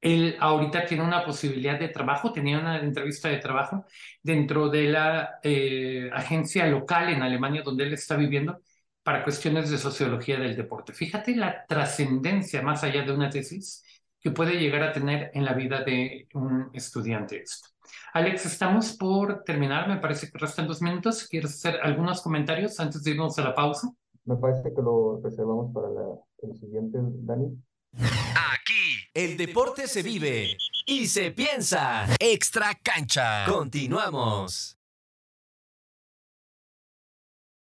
él 0.00 0.36
ahorita 0.40 0.86
tiene 0.86 1.04
una 1.04 1.24
posibilidad 1.24 1.78
de 1.78 1.88
trabajo, 1.88 2.32
tenía 2.32 2.58
una 2.58 2.80
entrevista 2.80 3.28
de 3.28 3.38
trabajo 3.38 3.84
dentro 4.22 4.68
de 4.68 4.84
la 4.84 5.38
eh, 5.42 6.10
agencia 6.12 6.66
local 6.66 7.10
en 7.10 7.22
Alemania 7.22 7.62
donde 7.62 7.84
él 7.84 7.92
está 7.92 8.16
viviendo 8.16 8.60
para 9.02 9.24
cuestiones 9.24 9.70
de 9.70 9.78
sociología 9.78 10.38
del 10.38 10.56
deporte. 10.56 10.92
Fíjate 10.92 11.36
la 11.36 11.64
trascendencia 11.66 12.62
más 12.62 12.82
allá 12.84 13.02
de 13.02 13.12
una 13.12 13.30
tesis 13.30 13.84
que 14.20 14.30
puede 14.30 14.58
llegar 14.58 14.82
a 14.82 14.92
tener 14.92 15.30
en 15.34 15.44
la 15.44 15.54
vida 15.54 15.82
de 15.82 16.28
un 16.34 16.70
estudiante 16.72 17.42
esto. 17.42 17.68
Alex, 18.12 18.46
estamos 18.46 18.96
por 18.96 19.42
terminar, 19.44 19.88
me 19.88 19.96
parece 19.96 20.30
que 20.30 20.38
restan 20.38 20.66
dos 20.66 20.82
minutos. 20.82 21.26
¿Quieres 21.28 21.54
hacer 21.54 21.80
algunos 21.82 22.22
comentarios 22.22 22.78
antes 22.80 23.02
de 23.02 23.12
irnos 23.12 23.38
a 23.38 23.44
la 23.44 23.54
pausa? 23.54 23.90
Me 24.24 24.36
parece 24.36 24.74
que 24.74 24.82
lo 24.82 25.20
reservamos 25.22 25.72
para 25.72 25.88
el 26.42 26.56
siguiente, 26.56 26.98
Dani. 27.00 27.56
Aquí, 28.00 29.08
el 29.14 29.36
deporte 29.36 29.86
se 29.88 30.02
vive 30.02 30.56
y 30.86 31.06
se 31.06 31.30
piensa. 31.30 32.06
Extra 32.18 32.74
cancha. 32.74 33.44
Continuamos. 33.46 34.79